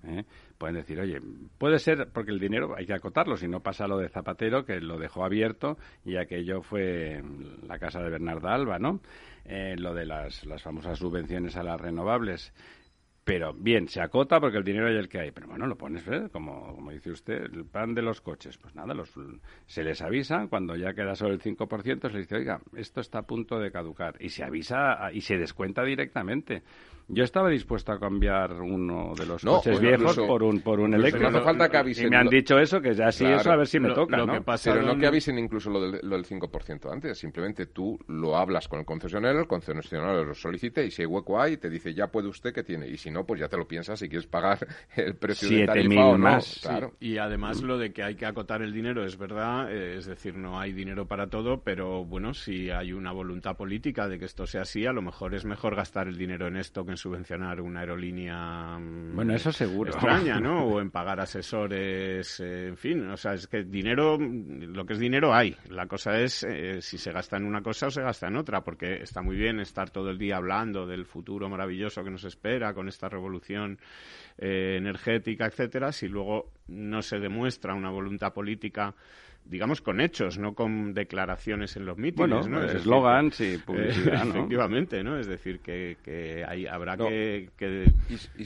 ¿eh? 0.05 0.25
Pueden 0.59 0.77
decir, 0.77 1.01
oye, 1.01 1.21
puede 1.59 1.79
ser, 1.79 2.09
porque 2.13 2.31
el 2.31 2.41
dinero 2.41 2.75
hay 2.77 2.87
que 2.87 2.95
acotarlo, 2.95 3.37
si 3.37 3.49
no 3.49 3.61
pasa 3.61 3.87
lo 3.87 3.99
de 3.99 4.09
Zapatero, 4.09 4.65
que 4.65 4.81
lo 4.81 4.99
dejó 4.99 5.25
abierto 5.25 5.77
y 6.05 6.17
aquello 6.17 6.63
fue 6.63 7.23
la 7.67 7.79
casa 7.79 8.01
de 8.03 8.11
Bernarda 8.11 8.55
Alba, 8.55 8.79
¿no? 8.79 9.01
Eh, 9.45 9.77
lo 9.79 9.95
de 9.95 10.07
las, 10.07 10.45
las 10.45 10.63
famosas 10.63 10.99
subvenciones 10.99 11.57
a 11.57 11.63
las 11.63 11.81
renovables. 11.81 12.53
Pero 13.27 13.53
bien, 13.53 13.89
se 13.89 14.01
acota 14.01 14.39
porque 14.39 14.59
el 14.59 14.63
dinero 14.63 14.87
hay 14.87 14.95
el 14.95 15.09
que 15.09 15.19
hay. 15.19 15.33
Pero 15.33 15.49
bueno, 15.49 15.67
lo 15.67 15.77
pones, 15.77 16.07
¿eh? 16.07 16.29
como, 16.31 16.77
como 16.77 16.93
dice 16.93 17.11
usted, 17.11 17.43
el 17.53 17.65
plan 17.65 17.93
de 17.93 18.01
los 18.01 18.21
coches. 18.21 18.57
Pues 18.57 18.77
nada, 18.77 18.95
los, 18.95 19.13
se 19.67 19.83
les 19.83 20.01
avisa 20.01 20.47
cuando 20.49 20.77
ya 20.77 20.95
queda 20.95 21.17
solo 21.17 21.35
el 21.35 21.41
5%, 21.41 22.03
se 22.03 22.09
les 22.09 22.29
dice, 22.29 22.37
oiga, 22.37 22.61
esto 22.77 23.01
está 23.01 23.19
a 23.19 23.27
punto 23.27 23.59
de 23.59 23.73
caducar. 23.73 24.15
Y 24.21 24.29
se 24.29 24.45
avisa 24.45 25.11
y 25.13 25.23
se 25.23 25.39
descuenta 25.39 25.83
directamente. 25.83 26.63
Yo 27.09 27.23
estaba 27.23 27.49
dispuesto 27.51 27.93
a 27.93 28.01
cambiar 28.01 28.53
uno 28.55 29.15
de 29.17 29.27
los 29.27 29.45
coches 29.45 29.81
viejos 29.81 30.17
por 30.17 30.43
un, 30.43 30.61
por 30.61 30.81
un 30.81 30.93
eléctrico. 30.93 31.31
No 31.31 31.39
hace 31.39 31.45
falta 31.45 31.69
que 31.69 31.77
avisen. 31.77 32.07
Y 32.09 32.11
me 32.11 32.17
han 32.17 32.29
dicho 32.29 32.59
eso, 32.59 32.81
que 32.81 32.95
ya 32.95 33.13
sí 33.13 33.25
eso, 33.25 33.53
a 33.53 33.57
ver 33.57 33.69
si 33.69 33.79
me 33.79 33.93
toca, 33.93 34.17
lo 34.17 34.27
¿no? 34.27 34.33
Que 34.33 34.41
pasa 34.41 34.73
Pero 34.73 34.85
no 34.85 34.99
que 34.99 35.07
avisen 35.07 35.39
incluso 35.39 35.71
lo 35.71 35.81
del, 35.81 36.01
lo 36.03 36.17
del 36.17 36.27
5% 36.27 36.93
antes. 36.93 37.17
Simplemente 37.17 37.67
tú 37.67 37.97
lo 38.09 38.37
hablas 38.37 38.67
con 38.67 38.81
el 38.81 38.85
concesionario, 38.85 39.41
el 39.41 39.47
concesionario 39.47 40.25
lo 40.25 40.35
solicita 40.35 40.83
y 40.83 40.91
si 40.91 41.03
hay 41.03 41.07
hueco 41.07 41.41
ahí, 41.41 41.59
te 41.59 41.71
dice 41.71 41.95
ya 41.95 42.09
puede 42.09 42.27
usted 42.27 42.53
que 42.53 42.65
tiene. 42.65 42.89
Y 42.89 42.97
si 42.97 43.11
no, 43.13 43.25
pues 43.25 43.39
ya 43.39 43.49
te 43.49 43.57
lo 43.57 43.69
piensas 43.69 44.01
si 44.01 44.09
quieres 44.09 44.27
pagar 44.27 44.67
el 44.97 45.15
precio 45.15 45.49
de 45.49 45.65
tarifa 45.65 46.07
o 46.07 46.13
no. 46.13 46.19
Más. 46.19 46.59
Claro. 46.61 46.95
Y 46.99 47.19
además 47.19 47.63
lo 47.63 47.79
de 47.79 47.93
que 47.93 48.03
hay 48.03 48.17
que 48.17 48.27
acotar 48.27 48.63
el 48.63 48.73
dinero 48.73 49.05
es 49.05 49.17
verdad, 49.17 49.73
eh, 49.73 49.97
es 49.97 50.07
decir, 50.07 50.37
no 50.37 50.59
hay 50.59 50.73
dinero 50.73 51.07
para 51.07 51.29
todo, 51.29 51.63
pero 51.63 52.05
bueno, 52.05 52.35
si 52.35 52.71
hay 52.71 52.93
una 52.93 53.13
voluntad 53.13 53.57
política 53.57 54.09
de 54.09 54.19
que 54.19 54.25
esto 54.25 54.45
sea 54.47 54.63
así, 54.63 54.87
a 54.87 54.93
lo 54.93 55.03
mejor 55.03 55.37
es 55.37 55.45
mejor 55.45 55.77
gastar 55.77 56.09
el 56.09 56.19
dinero 56.19 56.49
en 56.49 56.57
esto 56.57 56.85
que 56.85 56.96
en 56.97 56.99
subvencionar 56.99 57.61
un 57.61 57.77
aerolínea 57.77 58.79
mm, 58.79 59.15
bueno 59.15 59.35
eso 59.35 59.53
seguro. 59.53 59.91
extraña 59.91 60.41
no 60.41 60.65
o 60.67 60.81
en 60.81 60.91
pagar 60.91 61.21
asesores 61.21 62.41
eh, 62.41 62.69
en 62.69 62.77
fin 62.77 63.09
o 63.11 63.17
sea 63.17 63.35
es 63.35 63.47
que 63.47 63.65
dinero 63.65 64.19
lo 64.19 64.87
que 64.87 64.95
es 64.95 64.99
dinero 64.99 65.35
hay. 65.35 65.55
La 65.69 65.87
cosa 65.87 66.19
es 66.21 66.43
eh, 66.43 66.81
si 66.81 66.99
se 66.99 67.13
gasta 67.13 67.37
en 67.37 67.45
una 67.45 67.63
cosa 67.63 67.89
o 67.89 67.91
se 67.91 68.03
gasta 68.03 68.29
en 68.29 68.37
otra 68.37 68.63
porque 68.65 69.03
está 69.03 69.23
muy 69.23 69.37
bien 69.37 69.61
estar 69.61 69.91
todo 69.91 70.11
el 70.11 70.19
día 70.19 70.37
hablando 70.37 70.87
del 70.87 71.05
futuro 71.05 71.49
maravilloso 71.49 72.03
que 72.03 72.11
nos 72.11 72.25
espera 72.25 72.73
con 72.73 72.89
esta 72.89 73.09
revolución 73.09 73.79
eh, 74.39 74.77
energética 74.79 75.47
etcétera 75.47 75.93
si 75.93 76.09
luego 76.09 76.53
no 76.69 77.03
se 77.03 77.19
demuestra 77.19 77.75
una 77.75 77.91
voluntad 77.91 78.33
política 78.33 78.95
digamos, 79.49 79.81
con 79.81 80.01
hechos, 80.01 80.39
no 80.39 80.55
con 80.55 80.93
declaraciones 80.93 81.77
en 81.77 81.87
los 81.87 81.97
mítines, 81.97 82.49
bueno, 82.49 82.65
eslogans 82.65 83.41
y 83.41 83.59
publicidad, 83.59 84.25
¿no? 84.25 84.31
Efectivamente, 84.31 85.05
¿no? 85.05 85.19
Es 85.19 85.27
decir, 85.27 85.61
que, 85.61 85.97
que 86.03 86.45
hay, 86.47 86.67
habrá 86.67 86.97
que, 86.97 87.51
que 87.57 87.87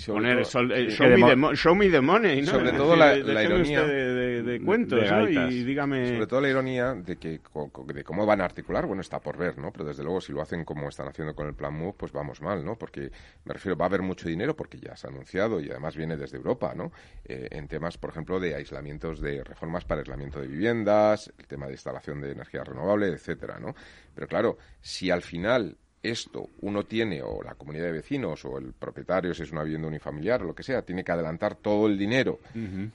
poner 0.06 0.44
show, 0.44 1.74
me 1.74 1.88
the, 1.88 2.00
money, 2.00 2.42
¿no? 2.42 2.50
Sobre 2.52 2.72
todo 2.72 2.96
la, 2.96 3.16
ironía 3.16 3.82
de, 3.84 4.60
cuentos, 4.64 5.10
¿no? 5.10 5.28
Y 5.28 5.64
dígame... 5.64 6.08
Sobre 6.08 6.26
todo 6.26 6.40
la 6.40 6.48
ironía 6.48 6.94
de 6.94 7.16
que 7.16 7.40
de 7.86 8.04
cómo 8.04 8.26
van 8.26 8.40
a 8.40 8.44
articular, 8.44 8.86
bueno, 8.86 9.00
está 9.00 9.20
por 9.20 9.38
ver, 9.38 9.58
¿no? 9.58 9.72
Pero 9.72 9.86
desde 9.86 10.02
luego 10.02 10.20
si 10.20 10.32
lo 10.32 10.42
hacen 10.42 10.64
como 10.64 10.88
están 10.88 11.08
haciendo 11.08 11.34
con 11.34 11.46
el 11.46 11.54
Plan 11.54 11.74
MOVE, 11.74 11.94
pues 11.96 12.12
vamos 12.12 12.42
mal, 12.42 12.64
¿no? 12.64 12.76
Porque, 12.76 13.10
me 13.44 13.54
refiero, 13.54 13.76
va 13.76 13.86
a 13.86 13.88
haber 13.88 14.02
mucho 14.02 14.28
dinero 14.28 14.54
porque 14.54 14.78
ya 14.78 14.96
se 14.96 15.06
ha 15.06 15.10
anunciado 15.10 15.60
y 15.60 15.70
además 15.70 15.96
viene 15.96 16.16
desde 16.16 16.36
Europa, 16.36 16.74
¿no? 16.74 16.92
Eh, 17.24 17.48
en 17.52 17.68
temas, 17.68 17.96
por 17.96 18.10
ejemplo, 18.10 18.38
de 18.38 18.54
aislamientos 18.54 19.20
de 19.20 19.42
reformas 19.44 19.84
para 19.84 20.00
aislamiento 20.00 20.40
de 20.40 20.46
vivienda 20.46 20.89
el 20.92 21.46
tema 21.46 21.66
de 21.66 21.72
instalación 21.72 22.20
de 22.20 22.32
energía 22.32 22.64
renovable, 22.64 23.08
etcétera, 23.08 23.58
¿no? 23.58 23.74
Pero 24.14 24.26
claro, 24.26 24.58
si 24.80 25.10
al 25.10 25.22
final 25.22 25.76
esto 26.02 26.48
uno 26.60 26.84
tiene, 26.84 27.22
o 27.22 27.42
la 27.42 27.54
comunidad 27.54 27.86
de 27.86 27.92
vecinos, 27.92 28.44
o 28.44 28.58
el 28.58 28.72
propietario, 28.72 29.34
si 29.34 29.42
es 29.42 29.52
una 29.52 29.62
vivienda 29.62 29.88
unifamiliar, 29.88 30.42
o 30.42 30.46
lo 30.46 30.54
que 30.54 30.62
sea, 30.62 30.82
tiene 30.82 31.04
que 31.04 31.12
adelantar 31.12 31.56
todo 31.56 31.86
el 31.86 31.98
dinero 31.98 32.40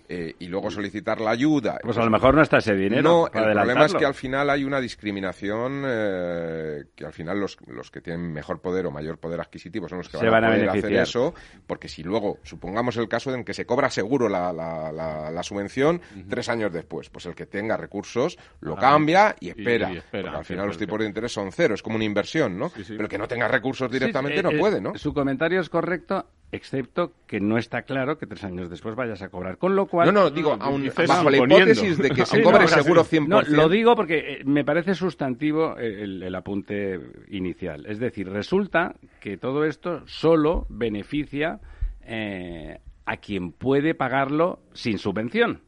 eh, 0.09 0.33
y 0.39 0.47
luego 0.47 0.71
solicitar 0.71 1.21
la 1.21 1.31
ayuda. 1.31 1.79
Pues 1.83 1.97
a 1.97 2.03
lo 2.03 2.09
mejor 2.09 2.35
no 2.35 2.41
está 2.41 2.57
ese 2.57 2.73
dinero. 2.75 3.03
No, 3.03 3.27
el 3.27 3.51
problema 3.51 3.85
es 3.85 3.93
que 3.93 4.05
al 4.05 4.15
final 4.15 4.49
hay 4.49 4.63
una 4.63 4.79
discriminación 4.79 5.83
eh, 5.85 6.85
que 6.95 7.05
al 7.05 7.13
final 7.13 7.39
los, 7.39 7.57
los 7.67 7.91
que 7.91 8.01
tienen 8.01 8.33
mejor 8.33 8.59
poder 8.59 8.87
o 8.87 8.91
mayor 8.91 9.17
poder 9.17 9.39
adquisitivo 9.39 9.87
son 9.87 9.99
los 9.99 10.09
que 10.09 10.17
van, 10.17 10.43
a 10.43 10.47
poder 10.47 10.69
hacer 10.69 10.93
eso, 10.93 11.33
porque 11.67 11.87
si 11.87 12.03
luego, 12.03 12.39
supongamos 12.43 12.97
el 12.97 13.07
caso 13.07 13.33
en 13.33 13.43
que 13.43 13.53
se 13.53 13.65
cobra 13.65 13.89
seguro 13.89 14.29
la, 14.29 14.51
la, 14.51 15.43
subvención 15.43 16.01
tres 16.27 16.49
años 16.49 16.73
después, 16.73 17.09
pues 17.09 17.27
el 17.27 17.35
que 17.35 17.45
tenga 17.45 17.77
recursos 17.77 18.37
lo 18.61 18.75
cambia 18.75 19.35
y 19.39 19.49
espera. 19.49 19.91
porque 20.09 20.27
al 20.27 20.45
final 20.45 20.67
los 20.67 20.77
tipos 20.77 20.99
de 20.99 21.05
interés 21.05 21.31
son 21.31 21.51
cero, 21.51 21.75
es 21.75 21.83
como 21.83 21.97
una 21.97 22.05
inversión, 22.05 22.57
¿no? 22.57 22.71
Pero 22.95 23.09
que 23.09 23.17
no 23.17 23.27
tenga 23.27 23.47
recursos 23.47 23.91
directamente 23.91 24.41
no 24.41 24.51
eh, 24.51 24.59
puede, 24.59 24.81
¿no? 24.81 24.97
Su 24.97 25.13
comentario 25.13 25.59
es 25.59 25.69
correcto, 25.69 26.25
excepto 26.51 27.13
que 27.27 27.39
no 27.39 27.57
está 27.57 27.83
claro 27.83 28.17
que 28.17 28.27
tres 28.27 28.43
años 28.43 28.69
después 28.69 28.95
vayas 28.95 29.21
a 29.21 29.29
cobrar. 29.29 29.57
Con 29.57 29.75
lo 29.75 29.87
cual... 29.87 30.13
No, 30.13 30.23
no, 30.23 30.29
digo, 30.29 30.57
aún, 30.59 30.89
bajo 31.07 31.29
la 31.29 31.37
hipótesis 31.37 31.97
de 31.97 32.09
que 32.11 32.25
se 32.25 32.41
cobre 32.41 32.67
seguro 32.67 33.03
100%. 33.03 33.27
No, 33.27 33.41
lo 33.41 33.69
digo 33.69 33.95
porque 33.95 34.17
eh, 34.17 34.41
me 34.45 34.63
parece 34.63 34.95
sustantivo 34.95 35.77
el, 35.77 36.33
apunte 36.35 36.99
inicial. 37.29 37.85
Es 37.85 37.99
decir, 37.99 38.29
resulta 38.29 38.95
que 39.19 39.37
todo 39.37 39.65
esto 39.65 40.03
solo 40.05 40.65
beneficia 40.69 41.59
eh, 42.01 42.79
a 43.05 43.17
quien 43.17 43.51
puede 43.51 43.95
pagarlo 43.95 44.59
sin 44.73 44.97
subvención. 44.97 45.61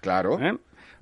Claro. 0.00 0.38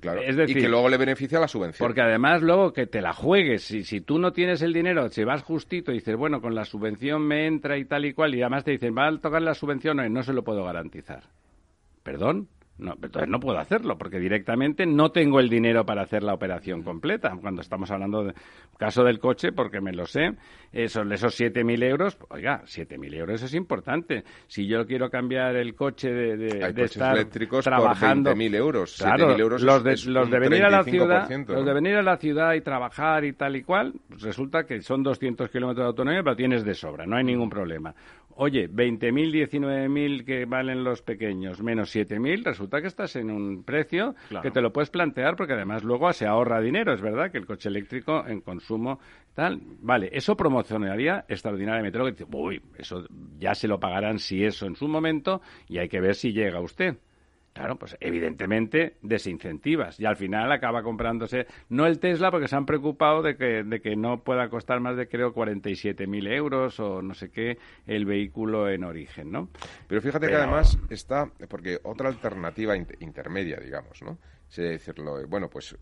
Claro. 0.01 0.23
y 0.23 0.55
que 0.55 0.69
luego 0.69 0.89
le 0.89 0.97
beneficia 0.97 1.39
la 1.39 1.49
subvención. 1.49 1.87
Porque 1.87 2.01
además 2.01 2.43
luego 2.43 2.73
que 2.73 2.87
te 2.87 3.01
la 3.01 3.13
juegues, 3.13 3.65
si, 3.65 3.85
si 3.85 4.01
tú 4.01 4.19
no 4.19 4.33
tienes 4.33 4.63
el 4.63 4.73
dinero, 4.73 5.09
si 5.11 5.25
vas 5.25 5.43
justito 5.43 5.93
y 5.93 5.97
dices, 5.97 6.17
bueno, 6.17 6.41
con 6.41 6.55
la 6.55 6.65
subvención 6.65 7.23
me 7.23 7.47
entra 7.47 7.77
y 7.77 7.85
tal 7.85 8.05
y 8.07 8.15
cual, 8.15 8.35
y 8.35 8.43
además 8.43 8.65
te 8.65 8.73
dicen, 8.73 8.95
va 8.97 9.09
a 9.09 9.19
tocar 9.19 9.43
la 9.43 9.55
subvención, 9.55 9.99
no, 9.99 10.09
no 10.09 10.23
se 10.23 10.33
lo 10.33 10.43
puedo 10.43 10.65
garantizar. 10.65 11.25
¿Perdón? 12.03 12.49
No, 12.81 12.95
entonces 12.95 13.29
no 13.29 13.39
puedo 13.39 13.59
hacerlo 13.59 13.99
porque 13.99 14.19
directamente 14.19 14.87
no 14.87 15.11
tengo 15.11 15.41
el 15.41 15.49
dinero 15.49 15.85
para 15.85 16.03
hacer 16.03 16.23
la 16.23 16.35
operación 16.35 16.83
completa. 16.83 17.37
Cuando 17.41 17.61
estamos 17.61 17.91
hablando 17.91 18.25
del 18.25 18.35
caso 18.79 19.05
del 19.05 19.19
coche, 19.19 19.53
porque 19.53 19.81
me 19.81 19.93
lo 19.93 20.07
sé, 20.07 20.33
son 20.89 21.13
esos 21.13 21.39
7.000 21.39 21.85
euros, 21.85 22.19
oiga, 22.31 22.63
7.000 22.65 23.15
euros 23.15 23.43
es 23.43 23.55
importante. 23.55 24.25
Si 24.47 24.67
yo 24.67 24.87
quiero 24.87 25.11
cambiar 25.11 25.57
el 25.57 25.75
coche 25.75 26.11
de, 26.11 26.37
de, 26.37 26.83
estar 26.85 27.15
eléctricos 27.17 27.65
trabajando, 27.65 28.33
20.000 28.33 28.55
euros, 28.57 28.97
claro, 28.97 29.37
euros 29.37 29.63
los 29.63 29.85
de, 29.85 29.97
los 30.07 30.31
de 30.31 30.39
venir 30.39 30.65
a 30.65 30.71
la 30.71 30.85
ciudad, 30.85 31.29
los 31.29 31.67
de 31.67 31.75
venir 31.75 31.97
a 31.97 32.03
la 32.03 32.17
ciudad 32.17 32.55
y 32.55 32.61
trabajar 32.61 33.25
y 33.25 33.33
tal 33.33 33.57
y 33.57 33.63
cual, 33.63 33.93
pues 34.09 34.23
resulta 34.23 34.65
que 34.65 34.81
son 34.81 35.03
200 35.03 35.51
kilómetros 35.51 35.85
de 35.85 35.89
autonomía, 35.89 36.23
pero 36.23 36.37
tienes 36.37 36.65
de 36.65 36.75
sobra, 36.75 37.07
no 37.07 37.17
hay 37.17 37.25
ningún 37.25 37.51
problema. 37.51 37.95
Oye, 38.37 38.69
20.000, 38.71 39.49
19.000 39.51 40.25
que 40.25 40.45
valen 40.47 40.83
los 40.85 41.03
pequeños, 41.03 41.63
menos 41.63 41.95
7.000, 41.95 42.45
resulta 42.45 42.81
que 42.81 42.87
estás 42.87 43.17
en 43.17 43.31
un 43.31 43.65
precio 43.65 44.15
que 44.43 44.51
te 44.51 44.61
lo 44.61 44.73
puedes 44.73 44.91
plantear 44.91 45.37
porque 45.37 45.53
además 45.53 45.85
luego 45.85 46.13
se 46.13 46.27
ahorra 46.27 46.61
dinero, 46.61 46.95
es 46.95 47.03
verdad 47.03 47.31
que 47.31 47.39
el 47.39 47.47
coche 47.47 47.69
eléctrico 47.69 48.25
en 48.27 48.41
consumo 48.41 48.99
tal, 49.35 49.61
vale, 49.81 50.09
eso 50.13 50.37
promocionaría 50.37 51.25
extraordinariamente. 51.29 51.99
Lo 51.99 52.07
que 52.07 52.13
dice, 52.13 52.27
uy, 52.33 52.63
eso 52.79 53.05
ya 53.39 53.55
se 53.55 53.69
lo 53.69 53.79
pagarán 53.79 54.19
si 54.19 54.45
eso 54.45 54.67
en 54.67 54.77
su 54.77 54.89
momento 54.89 55.41
y 55.69 55.79
hay 55.79 55.89
que 55.89 56.01
ver 56.01 56.15
si 56.15 56.33
llega 56.33 56.61
usted. 56.61 56.97
Claro, 57.53 57.77
pues 57.77 57.97
evidentemente 58.01 58.97
desincentivas 59.03 59.99
y 59.99 60.07
al 60.07 60.17
final 60.17 60.53
acaba 60.53 60.85
comprándose 60.85 61.47
no 61.69 61.87
el 61.87 61.99
Tesla 61.99 62.31
porque 62.31 62.47
se 62.47 62.55
han 62.55 62.65
preocupado 62.65 63.23
de 63.23 63.37
que, 63.37 63.65
de 63.65 63.81
que 63.81 63.97
no 63.97 64.23
pueda 64.23 64.49
costar 64.49 64.79
más 64.79 64.97
de 64.97 65.09
creo 65.09 65.35
47.000 65.35 66.33
euros 66.33 66.79
o 66.79 67.03
no 67.03 67.13
sé 67.13 67.31
qué 67.31 67.59
el 67.87 68.05
vehículo 68.05 68.71
en 68.71 68.85
origen, 68.85 69.33
¿no? 69.33 69.49
Pero 69.89 70.01
fíjate 70.01 70.29
que 70.29 70.37
además 70.37 70.79
está, 70.91 71.29
porque 71.49 71.81
otra 71.83 72.09
alternativa 72.09 72.77
intermedia, 72.77 73.59
digamos, 73.59 74.01
¿no? 74.03 74.19
Sí, 74.49 74.63
decirlo, 74.63 75.27
bueno, 75.29 75.49
pues 75.49 75.77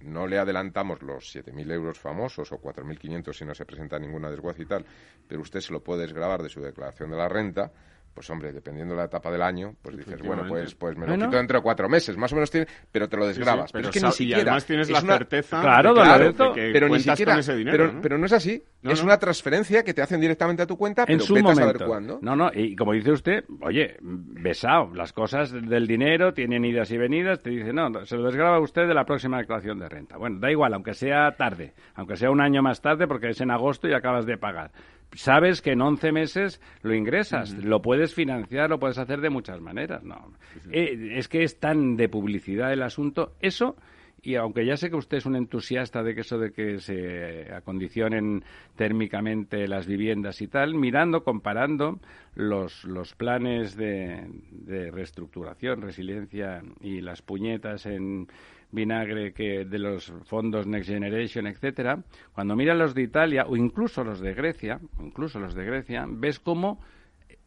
no 0.00 0.26
le 0.26 0.38
adelantamos 0.38 1.02
los 1.02 1.34
7.000 1.34 1.72
euros 1.72 1.98
famosos 1.98 2.50
o 2.52 2.60
4.500 2.60 3.32
si 3.32 3.44
no 3.44 3.54
se 3.54 3.64
presenta 3.64 3.98
ninguna 3.98 4.30
desguace 4.30 4.62
y 4.62 4.66
tal, 4.66 4.84
pero 5.26 5.40
usted 5.40 5.60
se 5.60 5.72
lo 5.72 5.82
puede 5.82 6.02
desgravar 6.02 6.42
de 6.42 6.48
su 6.48 6.60
declaración 6.60 7.10
de 7.10 7.16
la 7.16 7.28
renta 7.28 7.72
pues 8.14 8.30
hombre, 8.30 8.52
dependiendo 8.52 8.94
de 8.94 9.00
la 9.00 9.06
etapa 9.06 9.30
del 9.30 9.42
año, 9.42 9.74
pues 9.82 9.96
dices, 9.96 10.22
bueno, 10.22 10.44
pues, 10.48 10.74
pues 10.76 10.96
me 10.96 11.06
lo 11.06 11.14
quito 11.14 11.36
dentro 11.36 11.58
de 11.58 11.62
cuatro 11.62 11.88
meses, 11.88 12.16
más 12.16 12.32
o 12.32 12.36
menos, 12.36 12.50
tiene, 12.50 12.66
pero 12.90 13.08
te 13.08 13.16
lo 13.16 13.26
desgrabas. 13.26 13.72
pero, 13.72 13.88
es 13.88 13.94
que 13.94 14.00
ni 14.00 14.12
siquiera. 14.12 14.38
Y 14.38 14.42
además 14.42 14.64
tienes 14.64 14.90
la 14.90 15.00
certeza 15.00 15.60
claro, 15.60 15.94
de, 15.94 16.52
que 16.54 16.70
pero 16.72 16.88
ni 16.88 17.00
siquiera, 17.00 17.32
con 17.32 17.40
ese 17.40 17.56
dinero. 17.56 17.76
Pero 17.76 17.92
¿no? 17.92 18.00
pero 18.00 18.18
no 18.18 18.26
es 18.26 18.32
así. 18.32 18.62
es 18.82 19.02
una 19.02 19.18
transferencia 19.18 19.82
que 19.82 19.92
te 19.92 20.02
hacen 20.02 20.20
directamente 20.20 20.62
a 20.62 20.66
tu 20.66 20.76
cuenta, 20.76 21.04
pero 21.06 21.24
en 21.24 21.34
vete 21.34 21.50
a 21.50 21.54
saber 21.54 21.84
cuándo. 21.84 22.18
No, 22.22 22.36
no, 22.36 22.50
y 22.54 22.76
como 22.76 22.92
dice 22.92 23.10
usted, 23.10 23.44
oye, 23.60 23.96
besado, 24.00 24.94
las 24.94 25.12
cosas 25.12 25.50
del 25.50 25.86
dinero 25.86 26.32
tienen 26.32 26.64
idas 26.64 26.90
y 26.92 26.98
venidas, 26.98 27.42
te 27.42 27.50
dice, 27.50 27.72
no, 27.72 28.06
se 28.06 28.16
lo 28.16 28.24
desgraba 28.24 28.60
usted 28.60 28.86
de 28.86 28.94
la 28.94 29.04
próxima 29.04 29.38
declaración 29.38 29.80
de 29.80 29.88
renta. 29.88 30.16
Bueno, 30.16 30.38
da 30.38 30.50
igual, 30.50 30.72
aunque 30.74 30.94
sea 30.94 31.32
tarde, 31.32 31.74
aunque 31.94 32.16
sea 32.16 32.30
un 32.30 32.40
año 32.40 32.62
más 32.62 32.80
tarde, 32.80 33.08
porque 33.08 33.30
es 33.30 33.40
en 33.40 33.50
agosto 33.50 33.88
y 33.88 33.92
acabas 33.92 34.24
de 34.26 34.38
pagar 34.38 34.70
sabes 35.14 35.62
que 35.62 35.72
en 35.72 35.80
11 35.80 36.12
meses 36.12 36.60
lo 36.82 36.94
ingresas, 36.94 37.52
lo 37.64 37.82
puedes 37.82 38.14
financiar, 38.14 38.70
lo 38.70 38.78
puedes 38.78 38.98
hacer 38.98 39.20
de 39.20 39.30
muchas 39.30 39.60
maneras. 39.60 40.02
No, 40.02 40.32
eh, 40.70 41.14
es 41.16 41.28
que 41.28 41.42
es 41.42 41.58
tan 41.58 41.96
de 41.96 42.08
publicidad 42.08 42.72
el 42.72 42.82
asunto. 42.82 43.34
Eso 43.40 43.76
y 44.24 44.36
aunque 44.36 44.64
ya 44.64 44.78
sé 44.78 44.88
que 44.88 44.96
usted 44.96 45.18
es 45.18 45.26
un 45.26 45.36
entusiasta 45.36 46.02
de 46.02 46.14
que 46.14 46.22
eso 46.22 46.38
de 46.38 46.50
que 46.50 46.78
se 46.78 47.52
acondicionen 47.52 48.42
térmicamente 48.74 49.68
las 49.68 49.86
viviendas 49.86 50.40
y 50.40 50.48
tal, 50.48 50.74
mirando, 50.74 51.22
comparando 51.22 52.00
los, 52.34 52.84
los 52.84 53.14
planes 53.14 53.76
de, 53.76 54.26
de 54.50 54.90
reestructuración, 54.90 55.82
resiliencia 55.82 56.62
y 56.80 57.02
las 57.02 57.20
puñetas 57.20 57.84
en 57.84 58.26
vinagre 58.74 59.32
que 59.32 59.64
de 59.64 59.78
los 59.78 60.12
fondos 60.24 60.66
Next 60.66 60.88
Generation, 60.88 61.46
etcétera, 61.46 62.02
cuando 62.34 62.56
miras 62.56 62.76
los 62.76 62.94
de 62.94 63.02
Italia 63.02 63.46
o 63.48 63.56
incluso 63.56 64.04
los 64.04 64.20
de 64.20 64.34
Grecia, 64.34 64.80
incluso 65.00 65.38
los 65.38 65.54
de 65.54 65.64
Grecia, 65.64 66.06
ves 66.08 66.40
cómo 66.40 66.80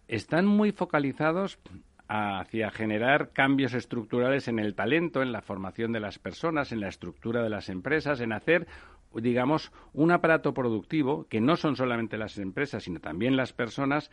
están 0.07 0.45
muy 0.45 0.71
focalizados 0.71 1.59
hacia 2.07 2.71
generar 2.71 3.31
cambios 3.33 3.73
estructurales 3.73 4.47
en 4.47 4.59
el 4.59 4.75
talento, 4.75 5.21
en 5.21 5.33
la 5.33 5.41
formación 5.41 5.91
de 5.91 5.99
las 5.99 6.19
personas, 6.19 6.71
en 6.71 6.79
la 6.79 6.87
estructura 6.87 7.43
de 7.43 7.49
las 7.49 7.67
empresas, 7.67 8.21
en 8.21 8.31
hacer 8.31 8.67
digamos, 9.13 9.71
un 9.93 10.11
aparato 10.11 10.53
productivo 10.53 11.25
que 11.27 11.41
no 11.41 11.55
son 11.55 11.75
solamente 11.75 12.17
las 12.17 12.37
empresas, 12.37 12.83
sino 12.83 12.99
también 12.99 13.37
las 13.37 13.53
personas 13.53 14.11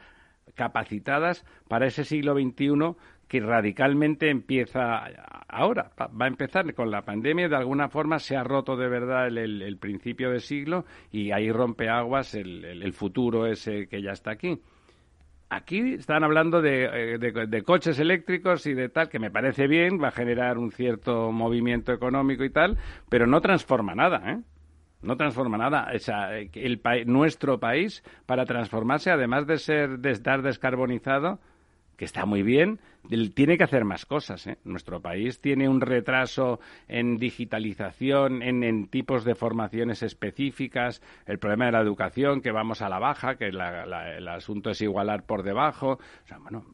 capacitadas 0.54 1.44
para 1.68 1.86
ese 1.86 2.04
siglo 2.04 2.34
XXI 2.34 2.96
que 3.28 3.40
radicalmente 3.40 4.30
empieza 4.30 5.04
ahora. 5.48 5.90
Va 5.98 6.24
a 6.24 6.28
empezar 6.28 6.72
con 6.74 6.90
la 6.90 7.02
pandemia, 7.02 7.48
de 7.48 7.56
alguna 7.56 7.88
forma 7.88 8.18
se 8.18 8.36
ha 8.36 8.44
roto 8.44 8.76
de 8.76 8.88
verdad 8.88 9.26
el, 9.28 9.76
principio 9.78 10.30
de 10.30 10.40
siglo 10.40 10.84
y 11.10 11.30
ahí 11.32 11.50
rompe 11.50 11.88
aguas 11.88 12.34
el, 12.34 12.64
el, 12.64 12.92
futuro 12.92 13.46
ese 13.46 13.86
que 13.86 14.02
ya 14.02 14.12
está 14.12 14.32
aquí. 14.32 14.60
Aquí 15.50 15.94
están 15.94 16.24
hablando 16.24 16.62
de, 16.62 17.14
eh, 17.14 17.18
de, 17.18 17.62
coches 17.62 17.98
eléctricos 17.98 18.66
y 18.66 18.74
de 18.74 18.88
tal, 18.88 19.08
que 19.08 19.18
me 19.18 19.30
parece 19.30 19.68
bien, 19.68 20.02
va 20.02 20.08
a 20.08 20.10
generar 20.10 20.58
un 20.58 20.72
cierto 20.72 21.30
movimiento 21.30 21.92
económico 21.92 22.44
y 22.44 22.50
tal, 22.50 22.78
pero 23.08 23.26
no 23.26 23.40
transforma 23.40 23.94
nada, 23.94 24.32
¿eh? 24.32 24.40
no 25.04 25.16
transforma 25.16 25.58
nada. 25.58 25.92
el 25.92 26.80
nuestro 27.06 27.60
país, 27.60 28.02
para 28.26 28.44
transformarse, 28.46 29.10
además 29.10 29.46
de 29.46 29.58
ser 29.58 29.98
de 29.98 30.10
estar 30.10 30.42
descarbonizado, 30.42 31.38
que 31.96 32.04
está 32.04 32.26
muy 32.26 32.42
bien, 32.42 32.80
tiene 33.34 33.56
que 33.56 33.64
hacer 33.64 33.84
más 33.84 34.06
cosas. 34.06 34.46
¿eh? 34.46 34.58
Nuestro 34.64 35.00
país 35.00 35.40
tiene 35.40 35.68
un 35.68 35.80
retraso 35.80 36.60
en 36.88 37.16
digitalización, 37.16 38.42
en, 38.42 38.88
tipos 38.88 39.24
de 39.24 39.34
formaciones 39.34 40.02
específicas, 40.02 41.02
el 41.26 41.38
problema 41.38 41.66
de 41.66 41.72
la 41.72 41.80
educación, 41.80 42.40
que 42.40 42.52
vamos 42.52 42.82
a 42.82 42.88
la 42.88 42.98
baja, 42.98 43.36
que 43.36 43.46
el 43.48 44.28
asunto 44.28 44.70
es 44.70 44.80
igualar 44.80 45.24
por 45.24 45.42
debajo. 45.42 45.92
O 45.92 46.26
sea, 46.26 46.38
bueno, 46.38 46.64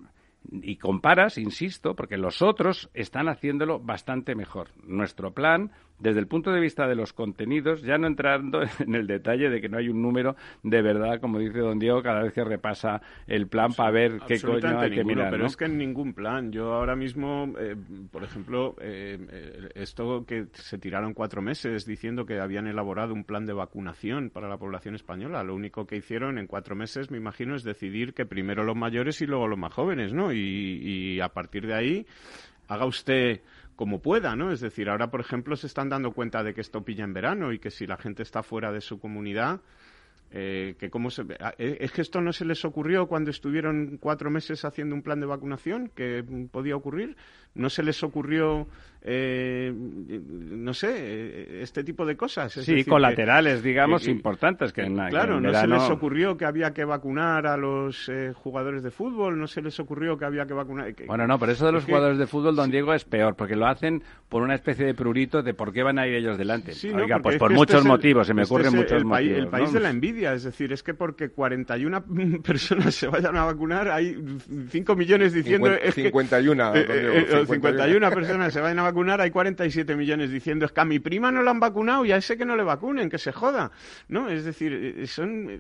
y 0.50 0.76
comparas, 0.76 1.38
insisto, 1.38 1.94
porque 1.94 2.16
los 2.16 2.42
otros 2.42 2.90
están 2.94 3.28
haciéndolo 3.28 3.78
bastante 3.78 4.34
mejor. 4.34 4.68
Nuestro 4.82 5.32
plan 5.32 5.70
desde 6.00 6.18
el 6.18 6.26
punto 6.26 6.50
de 6.50 6.60
vista 6.60 6.88
de 6.88 6.94
los 6.94 7.12
contenidos, 7.12 7.82
ya 7.82 7.98
no 7.98 8.06
entrando 8.06 8.62
en 8.80 8.94
el 8.94 9.06
detalle 9.06 9.50
de 9.50 9.60
que 9.60 9.68
no 9.68 9.78
hay 9.78 9.88
un 9.88 10.02
número 10.02 10.34
de 10.62 10.82
verdad, 10.82 11.20
como 11.20 11.38
dice 11.38 11.58
don 11.58 11.78
Diego, 11.78 12.02
cada 12.02 12.22
vez 12.22 12.32
que 12.32 12.42
repasa 12.42 13.00
el 13.26 13.46
plan 13.46 13.72
para 13.74 13.90
ver 13.90 14.20
qué 14.26 14.40
coño 14.40 14.80
hay 14.80 14.90
que 14.90 15.04
mirar. 15.04 15.30
Pero 15.30 15.46
es 15.46 15.56
que 15.56 15.66
en 15.66 15.78
ningún 15.78 16.14
plan. 16.14 16.50
Yo 16.50 16.72
ahora 16.72 16.96
mismo, 16.96 17.52
eh, 17.58 17.76
por 18.10 18.24
ejemplo, 18.24 18.74
eh, 18.80 19.18
eh, 19.30 19.68
esto 19.74 20.24
que 20.26 20.46
se 20.52 20.78
tiraron 20.78 21.12
cuatro 21.12 21.42
meses 21.42 21.84
diciendo 21.84 22.24
que 22.24 22.40
habían 22.40 22.66
elaborado 22.66 23.12
un 23.12 23.24
plan 23.24 23.44
de 23.46 23.52
vacunación 23.52 24.30
para 24.30 24.48
la 24.48 24.56
población 24.56 24.94
española, 24.94 25.44
lo 25.44 25.54
único 25.54 25.86
que 25.86 25.96
hicieron 25.96 26.38
en 26.38 26.46
cuatro 26.46 26.74
meses, 26.74 27.10
me 27.10 27.18
imagino, 27.18 27.54
es 27.54 27.62
decidir 27.62 28.14
que 28.14 28.24
primero 28.24 28.64
los 28.64 28.76
mayores 28.76 29.20
y 29.20 29.26
luego 29.26 29.46
los 29.46 29.58
más 29.58 29.72
jóvenes, 29.72 30.12
¿no? 30.12 30.32
y 30.32 31.20
a 31.20 31.28
partir 31.28 31.66
de 31.66 31.74
ahí 31.74 32.06
haga 32.70 32.86
usted 32.86 33.40
como 33.80 34.02
pueda, 34.02 34.36
¿no? 34.36 34.52
Es 34.52 34.60
decir, 34.60 34.90
ahora, 34.90 35.10
por 35.10 35.20
ejemplo, 35.20 35.56
se 35.56 35.66
están 35.66 35.88
dando 35.88 36.12
cuenta 36.12 36.42
de 36.42 36.52
que 36.52 36.60
esto 36.60 36.84
pilla 36.84 37.02
en 37.02 37.14
verano 37.14 37.50
y 37.50 37.58
que 37.58 37.70
si 37.70 37.86
la 37.86 37.96
gente 37.96 38.22
está 38.22 38.42
fuera 38.42 38.70
de 38.70 38.82
su 38.82 39.00
comunidad, 39.00 39.62
eh, 40.32 40.74
que 40.78 40.90
cómo 40.90 41.08
se, 41.08 41.22
eh, 41.56 41.78
es 41.80 41.90
que 41.90 42.02
esto 42.02 42.20
no 42.20 42.34
se 42.34 42.44
les 42.44 42.62
ocurrió 42.66 43.06
cuando 43.06 43.30
estuvieron 43.30 43.96
cuatro 43.96 44.30
meses 44.30 44.66
haciendo 44.66 44.94
un 44.94 45.00
plan 45.00 45.18
de 45.18 45.24
vacunación 45.24 45.88
que 45.88 46.22
podía 46.52 46.76
ocurrir 46.76 47.16
no 47.54 47.68
se 47.68 47.82
les 47.82 48.02
ocurrió 48.04 48.68
eh, 49.02 49.72
no 49.74 50.74
sé 50.74 51.62
este 51.62 51.84
tipo 51.84 52.04
de 52.04 52.16
cosas. 52.16 52.52
Sí 52.52 52.84
colaterales 52.84 53.62
digamos 53.62 54.06
importantes 54.08 54.72
que 54.72 54.84
claro 54.84 55.40
no 55.40 55.52
se 55.52 55.66
les 55.66 55.90
ocurrió 55.90 56.36
que 56.36 56.44
había 56.44 56.72
que 56.72 56.84
vacunar 56.84 57.46
a 57.46 57.56
los 57.56 58.10
jugadores 58.34 58.82
de 58.82 58.90
fútbol 58.90 59.38
no 59.38 59.46
se 59.46 59.62
les 59.62 59.78
ocurrió 59.80 60.18
que 60.18 60.24
había 60.24 60.46
que 60.46 60.54
vacunar 60.54 60.94
bueno 61.06 61.26
no 61.26 61.38
pero 61.38 61.52
eso 61.52 61.66
de 61.66 61.72
los 61.72 61.84
jugadores 61.84 62.18
de 62.18 62.26
fútbol 62.26 62.56
don 62.56 62.70
Diego 62.70 62.94
es 62.94 63.04
peor 63.04 63.36
porque 63.36 63.56
lo 63.56 63.66
hacen 63.66 64.02
por 64.28 64.42
una 64.42 64.54
especie 64.54 64.86
de 64.86 64.94
prurito 64.94 65.42
de 65.42 65.54
por 65.54 65.72
qué 65.72 65.82
van 65.82 65.98
a 65.98 66.06
ir 66.06 66.14
ellos 66.14 66.38
delante. 66.38 66.72
Oiga, 66.94 67.18
pues 67.18 67.36
por 67.36 67.52
muchos 67.52 67.78
este 67.78 67.88
motivos 67.88 68.26
se 68.26 68.34
me 68.34 68.42
este 68.42 68.54
ocurren 68.54 68.74
muchos 68.74 69.04
motivos 69.04 69.38
el 69.38 69.48
país 69.48 69.72
de 69.72 69.80
la 69.80 69.90
envidia 69.90 70.32
es 70.34 70.44
decir, 70.44 70.72
es 70.72 70.82
que 70.82 70.94
porque 70.94 71.30
41 71.30 72.04
personas 72.44 72.94
se 72.94 73.08
vayan 73.08 73.36
a 73.36 73.44
vacunar, 73.44 73.88
hay 73.88 74.16
5 74.68 74.96
millones 74.96 75.32
diciendo... 75.32 75.68
51, 75.92 76.74
es 76.74 76.84
que, 76.84 77.46
51 77.46 78.06
eh, 78.06 78.10
personas 78.10 78.52
se 78.52 78.60
vayan 78.60 78.78
a 78.78 78.82
vacunar, 78.82 78.89
hay 79.18 79.30
47 79.30 79.96
millones 79.96 80.30
diciendo 80.30 80.66
es 80.66 80.72
que 80.72 80.80
a 80.80 80.84
mi 80.84 80.98
prima 80.98 81.32
no 81.32 81.42
la 81.42 81.50
han 81.50 81.60
vacunado 81.60 82.04
y 82.04 82.12
a 82.12 82.16
ese 82.16 82.36
que 82.36 82.44
no 82.44 82.56
le 82.56 82.62
vacunen, 82.62 83.08
que 83.08 83.18
se 83.18 83.32
joda. 83.32 83.70
¿No? 84.08 84.28
Es 84.28 84.44
decir, 84.44 84.72
eh, 84.72 85.06
son... 85.06 85.48
Eh, 85.48 85.58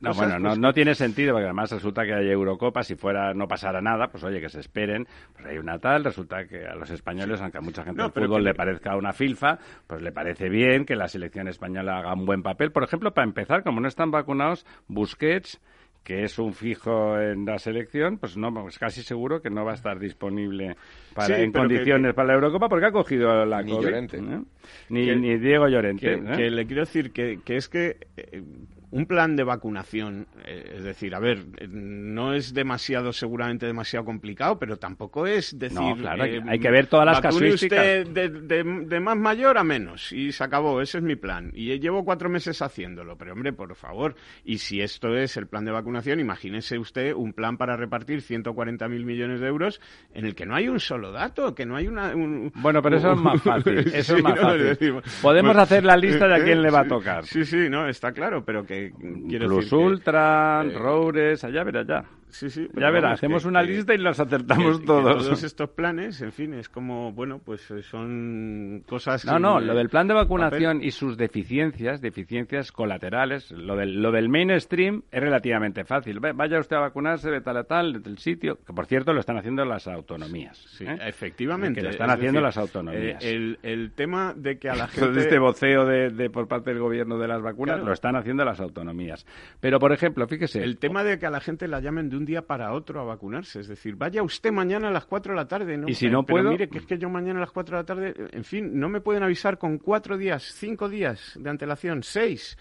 no, 0.00 0.12
bueno, 0.14 0.38
no, 0.38 0.48
pues 0.48 0.58
no, 0.58 0.72
tiene 0.72 0.94
sentido, 0.94 1.32
porque 1.34 1.46
además 1.46 1.70
resulta 1.70 2.04
que 2.04 2.14
hay 2.14 2.28
Eurocopa, 2.28 2.82
si 2.82 2.96
fuera 2.96 3.32
no 3.32 3.46
pasara 3.46 3.80
nada, 3.80 4.08
pues 4.08 4.24
oye, 4.24 4.40
que 4.40 4.48
se 4.48 4.60
esperen, 4.60 5.06
pues 5.32 5.46
hay 5.46 5.58
una 5.58 5.78
tal, 5.78 6.02
resulta 6.02 6.44
que 6.46 6.66
a 6.66 6.74
los 6.74 6.90
españoles, 6.90 7.40
aunque 7.40 7.58
a 7.58 7.60
mucha 7.60 7.84
gente 7.84 8.02
del 8.02 8.10
fútbol 8.10 8.42
le 8.42 8.54
parezca 8.54 8.96
una 8.96 9.12
filfa, 9.12 9.58
pues 9.86 10.02
le 10.02 10.10
parece 10.10 10.48
bien 10.48 10.84
que 10.84 10.96
la 10.96 11.06
selección 11.06 11.46
española 11.46 11.98
haga 11.98 12.12
un 12.12 12.26
buen 12.26 12.42
papel. 12.42 12.72
Por 12.72 12.82
ejemplo, 12.82 13.12
para 13.12 13.26
empezar, 13.26 13.62
como 13.62 13.80
no 13.80 13.86
está 13.86 14.00
están 14.00 14.10
vacunados, 14.12 14.64
Busquets, 14.88 15.60
que 16.02 16.24
es 16.24 16.38
un 16.38 16.54
fijo 16.54 17.18
en 17.18 17.44
la 17.44 17.58
selección, 17.58 18.18
pues 18.18 18.36
no, 18.36 18.48
es 18.48 18.54
pues 18.62 18.78
casi 18.78 19.02
seguro 19.02 19.40
que 19.40 19.50
no 19.50 19.64
va 19.64 19.72
a 19.72 19.74
estar 19.74 19.98
disponible 19.98 20.76
para, 21.14 21.38
en 21.38 21.52
condiciones 21.52 22.14
para 22.14 22.28
la 22.28 22.34
Eurocopa 22.34 22.68
porque 22.68 22.86
ha 22.86 22.92
cogido 22.92 23.44
la 23.44 23.62
ni 23.62 23.72
Llorente. 23.72 24.18
¿eh? 24.18 24.42
Ni, 24.88 25.38
Diego 25.38 25.68
Llorente. 25.68 26.14
¿eh? 26.14 26.22
Que, 26.36 26.50
le 26.50 26.66
quiero 26.66 26.82
decir 26.82 27.12
que, 27.12 27.40
que 27.44 27.56
es 27.56 27.68
que 27.68 27.96
eh, 28.16 28.42
un 28.92 29.06
plan 29.06 29.36
de 29.36 29.44
vacunación, 29.44 30.26
eh, 30.44 30.74
es 30.76 30.84
decir, 30.84 31.14
a 31.14 31.20
ver, 31.20 31.46
eh, 31.58 31.68
no 31.68 32.34
es 32.34 32.52
demasiado, 32.52 33.12
seguramente 33.12 33.66
demasiado 33.66 34.04
complicado, 34.04 34.58
pero 34.58 34.78
tampoco 34.78 35.26
es 35.26 35.56
decir. 35.58 35.80
No, 35.80 35.96
claro, 35.96 36.24
hay 36.24 36.58
que 36.58 36.70
ver 36.70 36.86
todas 36.86 37.06
las 37.06 37.20
casuísticas. 37.20 38.06
Usted 38.06 38.30
de, 38.42 39.00
más 39.00 39.16
mayor 39.16 39.58
a 39.58 39.64
menos 39.64 40.12
y 40.12 40.32
se 40.32 40.42
acabó, 40.42 40.80
ese 40.80 40.98
es 40.98 41.04
mi 41.04 41.16
plan. 41.16 41.52
Y 41.54 41.78
llevo 41.78 42.04
cuatro 42.04 42.28
meses 42.28 42.60
haciéndolo, 42.62 43.16
pero 43.16 43.32
hombre, 43.32 43.52
por 43.52 43.74
favor, 43.76 44.16
y 44.44 44.58
si 44.58 44.80
esto 44.80 45.16
es 45.16 45.36
el 45.36 45.46
plan 45.46 45.64
de 45.64 45.70
vacunación, 45.70 46.18
imagínese 46.18 46.78
usted 46.78 47.14
un 47.14 47.32
plan 47.32 47.56
para 47.56 47.76
repartir 47.76 48.22
140.000 48.22 48.88
millones 49.04 49.40
de 49.40 49.46
euros 49.46 49.80
en 50.12 50.24
el 50.24 50.34
que 50.34 50.46
no 50.46 50.56
hay 50.56 50.68
un 50.68 50.80
solo 50.80 51.12
dato, 51.12 51.54
que 51.54 51.64
no 51.64 51.76
hay 51.76 51.86
una. 51.86 52.12
bueno, 52.56 52.82
pero 52.82 52.96
eso 52.96 53.12
es 53.12 53.18
más 53.18 53.40
fácil. 53.42 53.78
Eso 54.00 54.16
es 54.16 54.22
más 54.22 54.38
fácil. 54.38 54.94
Podemos 55.20 55.56
hacer 55.56 55.84
la 55.84 55.96
lista 55.96 56.26
de 56.26 56.34
a 56.34 56.44
quién 56.44 56.62
le 56.62 56.70
va 56.70 56.80
a 56.80 56.88
tocar. 56.88 57.24
Sí, 57.24 57.44
sí, 57.44 57.68
no, 57.68 57.88
está 57.88 58.12
claro, 58.12 58.44
pero 58.44 58.64
que 58.64 58.79
Plus 58.98 59.72
Ultra, 59.72 60.62
eh, 60.64 60.76
Roures, 60.76 61.44
allá 61.44 61.64
verá 61.64 61.82
ya. 61.82 62.19
Sí, 62.30 62.50
sí. 62.50 62.68
Ya 62.74 62.90
verás, 62.90 63.14
hacemos 63.14 63.44
una 63.44 63.62
lista 63.62 63.94
y 63.94 63.98
las 63.98 64.20
acertamos 64.20 64.84
todos. 64.84 65.24
todos 65.24 65.42
estos 65.44 65.70
planes, 65.70 66.20
en 66.22 66.32
fin, 66.32 66.54
es 66.54 66.68
como, 66.68 67.12
bueno, 67.12 67.40
pues 67.44 67.70
eh, 67.70 67.82
son 67.82 68.82
cosas... 68.86 69.24
No, 69.24 69.38
no, 69.38 69.60
lo 69.60 69.74
del 69.74 69.88
plan 69.88 70.08
de 70.08 70.14
vacunación 70.14 70.82
y 70.82 70.90
sus 70.90 71.16
deficiencias, 71.16 72.00
deficiencias 72.00 72.72
colaterales, 72.72 73.50
lo 73.50 73.76
del, 73.76 74.00
lo 74.00 74.12
del 74.12 74.28
mainstream 74.28 75.02
es 75.10 75.20
relativamente 75.20 75.84
fácil. 75.84 76.20
Vaya 76.20 76.58
usted 76.58 76.76
a 76.76 76.80
vacunarse 76.80 77.30
de 77.30 77.40
tal 77.40 77.56
a 77.56 77.64
tal, 77.64 78.02
del 78.02 78.18
sitio, 78.18 78.58
que 78.64 78.72
por 78.72 78.86
cierto 78.86 79.12
lo 79.12 79.20
están 79.20 79.38
haciendo 79.38 79.64
las 79.64 79.86
autonomías. 79.88 80.56
Sí, 80.56 80.84
¿eh? 80.84 80.98
efectivamente. 81.06 81.80
Que 81.80 81.84
lo 81.84 81.90
están 81.90 82.10
haciendo 82.10 82.40
las 82.40 82.56
autonomías. 82.56 83.22
Eh, 83.24 83.56
el, 83.62 83.92
tema 83.92 84.34
de 84.36 84.58
que 84.58 84.70
a 84.70 84.74
la 84.74 84.86
gente... 84.86 85.20
este 85.20 85.38
voceo 85.38 85.84
de, 85.84 86.30
por 86.30 86.48
parte 86.48 86.70
del 86.70 86.78
gobierno 86.78 87.18
de 87.18 87.28
las 87.28 87.42
vacunas 87.42 87.80
lo 87.80 87.92
están 87.92 88.16
haciendo 88.16 88.44
las 88.44 88.60
autonomías. 88.60 89.26
Pero, 89.60 89.78
por 89.78 89.92
ejemplo, 89.92 90.26
fíjese... 90.26 90.62
El 90.62 90.78
tema 90.78 91.02
de 91.04 91.18
que 91.18 91.26
a 91.26 91.30
la 91.30 91.40
gente 91.40 91.66
la 91.68 91.80
llamen 91.80 92.08
de 92.08 92.16
un 92.20 92.26
día 92.26 92.42
para 92.42 92.72
otro 92.74 93.00
a 93.00 93.04
vacunarse. 93.04 93.60
Es 93.60 93.68
decir, 93.68 93.96
vaya 93.96 94.22
usted 94.22 94.52
mañana 94.52 94.88
a 94.88 94.90
las 94.90 95.06
4 95.06 95.32
de 95.32 95.36
la 95.36 95.48
tarde. 95.48 95.76
¿no? 95.76 95.88
Y 95.88 95.94
si 95.94 96.08
no 96.08 96.22
Pero 96.22 96.38
puedo... 96.38 96.50
mire, 96.50 96.68
que 96.68 96.78
es 96.78 96.86
que 96.86 96.98
yo 96.98 97.08
mañana 97.08 97.38
a 97.38 97.40
las 97.40 97.50
4 97.50 97.76
de 97.76 97.82
la 97.82 97.86
tarde, 97.86 98.14
en 98.30 98.44
fin, 98.44 98.78
no 98.78 98.88
me 98.88 99.00
pueden 99.00 99.22
avisar 99.22 99.58
con 99.58 99.78
cuatro 99.78 100.18
días, 100.18 100.42
cinco 100.54 100.88
días 100.88 101.38
de 101.40 101.50
antelación, 101.50 102.02
seis 102.02 102.56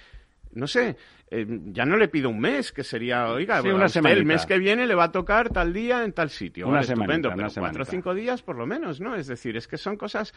no 0.53 0.67
sé, 0.67 0.97
eh, 1.31 1.45
ya 1.65 1.85
no 1.85 1.97
le 1.97 2.07
pido 2.07 2.29
un 2.29 2.39
mes, 2.39 2.71
que 2.71 2.83
sería, 2.83 3.27
oiga, 3.27 3.59
el 3.59 4.25
mes 4.25 4.45
que 4.45 4.57
viene 4.57 4.87
le 4.87 4.95
va 4.95 5.05
a 5.05 5.11
tocar 5.11 5.49
tal 5.49 5.73
día 5.73 6.03
en 6.03 6.13
tal 6.13 6.29
sitio. 6.29 6.67
Una 6.67 6.83
semana, 6.83 7.19
pero 7.35 7.49
cuatro 7.53 7.83
o 7.83 7.85
cinco 7.85 8.13
días 8.13 8.41
por 8.41 8.55
lo 8.55 8.65
menos, 8.65 8.99
¿no? 8.99 9.15
Es 9.15 9.27
decir, 9.27 9.55
es 9.55 9.67
que 9.67 9.77
son 9.77 9.97
cosas 9.97 10.33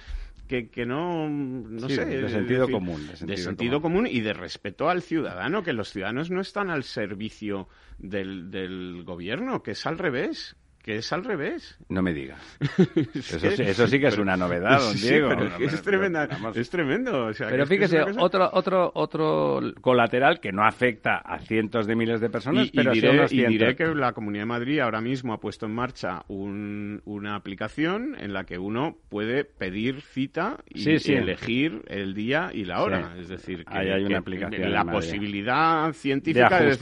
que, 0.46 0.68
que 0.68 0.84
no, 0.84 1.28
no 1.28 1.88
sé. 1.88 2.04
De 2.04 2.28
sentido 2.28 2.68
común. 2.68 3.08
De 3.20 3.36
sentido, 3.36 3.80
común. 3.80 4.06
y 4.06 4.20
de 4.20 4.34
respeto 4.34 4.90
al 4.90 5.02
ciudadano, 5.02 5.62
que 5.62 5.72
los 5.72 5.90
ciudadanos 5.90 6.30
no 6.30 6.40
están 6.40 6.70
al 6.70 6.84
servicio 6.84 7.68
del, 7.98 8.50
del 8.50 9.02
gobierno, 9.04 9.62
que 9.62 9.72
es 9.72 9.86
al 9.86 9.98
revés 9.98 10.56
que 10.82 10.96
es 10.96 11.12
al 11.12 11.24
revés. 11.24 11.78
No 11.88 12.02
me 12.02 12.12
digas. 12.12 12.40
eso, 13.14 13.86
sí, 13.86 14.00
que 14.00 14.08
es 14.08 14.18
una 14.18 14.36
novedad, 14.36 14.80
don 14.80 14.96
Diego. 15.00 15.30
es, 15.60 15.82
tremenda, 15.82 16.28
es 16.54 16.70
tremendo. 16.70 17.30
pero 17.38 17.66
fíjese, 17.66 18.02
otro, 18.18 18.50
otro, 18.52 18.90
otro 18.94 19.60
colateral 19.80 20.40
que 20.40 20.50
no 20.50 20.64
afecta 20.64 21.18
a 21.18 21.38
cientos 21.38 21.86
de 21.86 21.94
miles 21.94 22.20
de 22.20 22.30
personas, 22.30 22.66
y, 22.66 22.70
pero 22.70 22.92
diré, 22.92 23.26
y 23.30 23.46
diré 23.46 23.76
que 23.76 23.86
la 23.94 24.12
Comunidad 24.12 24.42
de 24.42 24.46
Madrid 24.46 24.80
ahora 24.80 25.00
mismo 25.00 25.32
ha 25.32 25.38
puesto 25.38 25.66
en 25.66 25.74
marcha 25.74 26.24
una 26.28 27.36
aplicación 27.36 28.16
en 28.18 28.32
la 28.32 28.44
que 28.44 28.58
uno 28.58 28.96
puede 29.08 29.44
pedir 29.44 30.00
cita 30.00 30.58
y, 30.68 30.88
elegir 31.12 31.82
el 31.88 32.14
día 32.14 32.50
y 32.52 32.64
la 32.64 32.82
hora. 32.82 33.14
Es 33.18 33.28
decir, 33.28 33.64
que, 33.64 33.76
hay 33.76 34.04
una 34.04 34.18
aplicación 34.18 34.72
la 34.72 34.84
posibilidad 34.84 35.92
científica 35.92 36.60
de 36.60 36.72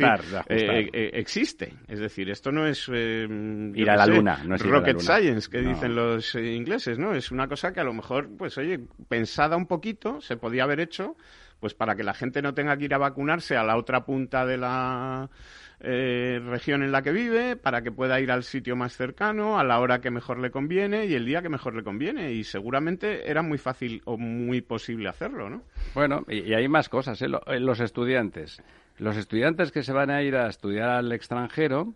eh, 0.49 0.89
eh, 0.93 1.11
existe. 1.15 1.75
Es 1.89 1.99
decir, 1.99 2.31
esto 2.31 2.51
no 2.51 2.67
es... 2.67 2.89
Eh, 2.93 3.27
ir 3.95 4.01
a 4.01 4.07
la 4.07 4.07
luna, 4.07 4.41
no 4.45 4.55
es 4.55 4.63
rocket 4.63 5.01
science, 5.01 5.51
que 5.51 5.61
dicen 5.61 5.95
los 5.95 6.35
ingleses, 6.35 6.99
¿no? 6.99 7.15
Es 7.15 7.31
una 7.31 7.49
cosa 7.49 7.73
que 7.73 7.81
a 7.81 7.85
lo 7.85 7.93
mejor, 7.93 8.29
pues 8.37 8.57
oye, 8.59 8.81
pensada 9.09 9.57
un 9.57 9.67
poquito, 9.67 10.21
se 10.21 10.37
podía 10.37 10.65
haber 10.65 10.81
hecho, 10.81 11.17
pues 11.61 11.75
para 11.75 11.95
que 11.95 12.03
la 12.03 12.15
gente 12.15 12.43
no 12.43 12.55
tenga 12.55 12.77
que 12.77 12.87
ir 12.87 12.95
a 12.95 12.99
vacunarse 12.99 13.57
a 13.57 13.63
la 13.63 13.77
otra 13.77 14.05
punta 14.05 14.47
de 14.47 14.57
la 14.57 15.31
eh, 15.83 16.39
región 16.45 16.83
en 16.83 16.93
la 16.93 17.01
que 17.01 17.11
vive, 17.11 17.57
para 17.57 17.81
que 17.81 17.91
pueda 17.91 18.21
ir 18.21 18.31
al 18.31 18.43
sitio 18.43 18.77
más 18.77 18.95
cercano, 18.95 19.59
a 19.59 19.65
la 19.65 19.81
hora 19.81 20.01
que 20.01 20.11
mejor 20.11 20.39
le 20.39 20.51
conviene 20.51 21.07
y 21.07 21.15
el 21.15 21.25
día 21.25 21.41
que 21.41 21.49
mejor 21.49 21.75
le 21.75 21.83
conviene. 21.83 22.33
Y 22.33 22.45
seguramente 22.45 23.31
era 23.31 23.43
muy 23.43 23.57
fácil 23.57 24.03
o 24.05 24.19
muy 24.19 24.61
posible 24.61 25.09
hacerlo, 25.09 25.49
¿no? 25.49 25.63
Bueno, 25.95 26.25
y, 26.29 26.53
hay 26.53 26.69
más 26.69 26.91
cosas, 26.91 27.21
¿eh? 27.23 27.29
¿eh? 27.47 27.61
Los 27.61 27.81
estudiantes. 27.81 28.63
Los 28.99 29.17
estudiantes 29.17 29.73
que 29.73 29.83
se 29.83 29.95
van 29.95 30.11
a 30.11 30.23
ir 30.23 30.37
a 30.37 30.49
estudiar 30.49 30.91
al 30.91 31.13
extranjero, 31.13 31.95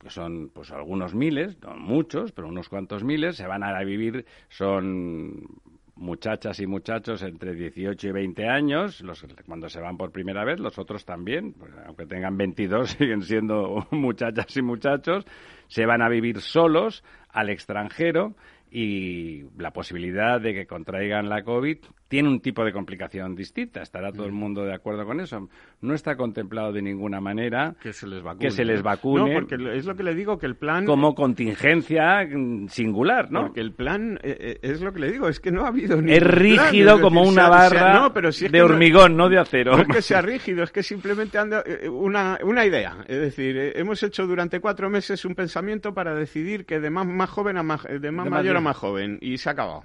que 0.00 0.10
son 0.10 0.50
pues 0.52 0.70
algunos 0.72 1.14
miles, 1.14 1.60
no 1.60 1.76
muchos, 1.76 2.32
pero 2.32 2.48
unos 2.48 2.68
cuantos 2.68 3.04
miles, 3.04 3.36
se 3.36 3.46
van 3.46 3.62
a 3.62 3.78
vivir, 3.84 4.24
son 4.48 5.46
muchachas 5.94 6.58
y 6.60 6.66
muchachos 6.66 7.22
entre 7.22 7.54
18 7.54 8.08
y 8.08 8.12
20 8.12 8.48
años, 8.48 9.02
los, 9.02 9.22
cuando 9.46 9.68
se 9.68 9.80
van 9.80 9.98
por 9.98 10.10
primera 10.10 10.44
vez, 10.44 10.58
los 10.58 10.78
otros 10.78 11.04
también, 11.04 11.52
pues, 11.52 11.70
aunque 11.86 12.06
tengan 12.06 12.38
22, 12.38 12.90
siguen 12.98 13.22
siendo 13.22 13.86
muchachas 13.90 14.56
y 14.56 14.62
muchachos, 14.62 15.26
se 15.68 15.84
van 15.84 16.00
a 16.00 16.08
vivir 16.08 16.40
solos 16.40 17.04
al 17.28 17.50
extranjero 17.50 18.34
y 18.70 19.42
la 19.58 19.72
posibilidad 19.72 20.40
de 20.40 20.54
que 20.54 20.66
contraigan 20.66 21.28
la 21.28 21.42
COVID 21.42 21.78
tiene 22.06 22.28
un 22.28 22.40
tipo 22.40 22.64
de 22.64 22.72
complicación 22.72 23.34
distinta. 23.34 23.82
Estará 23.82 24.12
todo 24.12 24.26
el 24.26 24.32
mm. 24.32 24.36
mundo 24.36 24.64
de 24.64 24.74
acuerdo 24.74 25.04
con 25.04 25.20
eso. 25.20 25.48
No 25.80 25.94
está 25.94 26.16
contemplado 26.16 26.72
de 26.72 26.82
ninguna 26.82 27.20
manera 27.20 27.74
que 27.80 27.92
se 27.92 28.06
les 28.06 28.22
vacune. 28.22 28.46
Que 28.46 28.50
se 28.50 28.64
les 28.64 28.82
vacune. 28.82 29.34
No, 29.34 29.40
porque 29.40 29.56
es 29.76 29.86
lo 29.86 29.94
que 29.94 30.02
le 30.02 30.14
digo, 30.14 30.38
que 30.38 30.46
el 30.46 30.56
plan... 30.56 30.86
Como 30.86 31.14
contingencia 31.14 32.28
singular, 32.68 33.30
¿no? 33.30 33.46
Porque 33.46 33.60
el 33.60 33.72
plan, 33.72 34.18
eh, 34.22 34.36
eh, 34.40 34.58
es 34.62 34.80
lo 34.80 34.92
que 34.92 35.00
le 35.00 35.12
digo, 35.12 35.28
es 35.28 35.40
que 35.40 35.52
no 35.52 35.64
ha 35.64 35.68
habido 35.68 36.00
ni 36.00 36.12
Es 36.12 36.22
rígido 36.22 37.00
como 37.00 37.22
una 37.22 37.48
barra 37.48 38.10
de 38.50 38.62
hormigón, 38.62 39.16
no, 39.16 39.28
de 39.28 39.38
acero. 39.38 39.76
No 39.76 39.82
es 39.82 39.88
que 39.88 40.02
sea 40.02 40.20
rígido, 40.20 40.62
es 40.62 40.72
que 40.72 40.82
simplemente 40.82 41.38
anda 41.38 41.62
eh, 41.64 41.88
una, 41.88 42.38
una 42.42 42.64
idea. 42.64 43.04
Es 43.06 43.20
decir, 43.20 43.56
hemos 43.76 44.02
hecho 44.02 44.26
durante 44.26 44.60
cuatro 44.60 44.90
meses 44.90 45.24
un 45.24 45.34
pensamiento 45.34 45.94
para 45.94 46.14
decidir 46.14 46.66
que 46.66 46.80
de 46.80 46.90
más, 46.90 47.06
más 47.06 47.30
joven 47.30 47.56
a 47.56 47.62
más, 47.62 47.84
de 47.84 48.10
más 48.10 48.28
mayor 48.28 48.59
más 48.60 48.76
joven, 48.76 49.18
y 49.20 49.38
se 49.38 49.48
ha 49.48 49.52
acabado. 49.52 49.84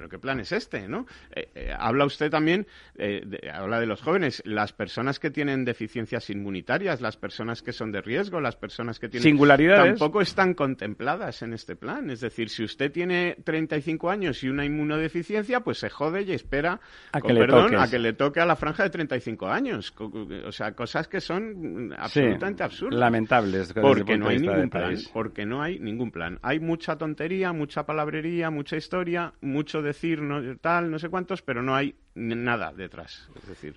¿Pero 0.00 0.08
qué 0.08 0.18
plan 0.18 0.40
es 0.40 0.50
este? 0.50 0.88
¿no? 0.88 1.04
Eh, 1.30 1.50
eh, 1.54 1.74
habla 1.78 2.06
usted 2.06 2.30
también, 2.30 2.66
eh, 2.96 3.22
habla 3.52 3.78
de 3.80 3.84
los 3.84 4.00
jóvenes, 4.00 4.40
las 4.46 4.72
personas 4.72 5.18
que 5.18 5.30
tienen 5.30 5.66
deficiencias 5.66 6.30
inmunitarias, 6.30 7.02
las 7.02 7.18
personas 7.18 7.60
que 7.60 7.74
son 7.74 7.92
de 7.92 8.00
riesgo, 8.00 8.40
las 8.40 8.56
personas 8.56 8.98
que 8.98 9.10
tienen... 9.10 9.24
Singularidades. 9.24 9.98
Tampoco 9.98 10.22
están 10.22 10.54
contempladas 10.54 11.42
en 11.42 11.52
este 11.52 11.76
plan. 11.76 12.08
Es 12.08 12.22
decir, 12.22 12.48
si 12.48 12.64
usted 12.64 12.90
tiene 12.90 13.36
35 13.44 14.08
años 14.08 14.42
y 14.42 14.48
una 14.48 14.64
inmunodeficiencia, 14.64 15.60
pues 15.60 15.76
se 15.76 15.90
jode 15.90 16.22
y 16.22 16.32
espera, 16.32 16.80
a 17.12 17.20
que, 17.20 17.34
le 17.34 17.40
perdón, 17.40 17.76
a 17.76 17.86
que 17.86 17.98
le 17.98 18.14
toque 18.14 18.40
a 18.40 18.46
la 18.46 18.56
franja 18.56 18.84
de 18.84 18.88
35 18.88 19.48
años. 19.48 19.92
O 19.98 20.50
sea, 20.50 20.72
cosas 20.72 21.08
que 21.08 21.20
son 21.20 21.94
absolutamente 21.94 22.62
absurdas. 22.62 22.98
Lamentables. 22.98 23.74
Porque 23.74 24.16
no 24.16 24.28
hay 24.28 24.38
ningún 24.38 24.70
plan. 24.70 24.96
Porque 25.12 25.44
no 25.44 25.60
hay 25.60 25.78
ningún 25.78 26.10
plan. 26.10 26.38
Hay 26.40 26.58
mucha 26.58 26.96
tontería, 26.96 27.52
mucha 27.52 27.84
palabrería, 27.84 28.48
mucha 28.48 28.78
historia, 28.78 29.34
mucho 29.42 29.82
de 29.82 29.89
decir 29.90 30.20
no, 30.22 30.56
tal, 30.58 30.90
no 30.90 30.98
sé 30.98 31.08
cuántos, 31.08 31.42
pero 31.42 31.62
no 31.62 31.74
hay 31.74 31.94
nada 32.14 32.72
detrás. 32.72 33.28
Es 33.36 33.48
decir, 33.48 33.76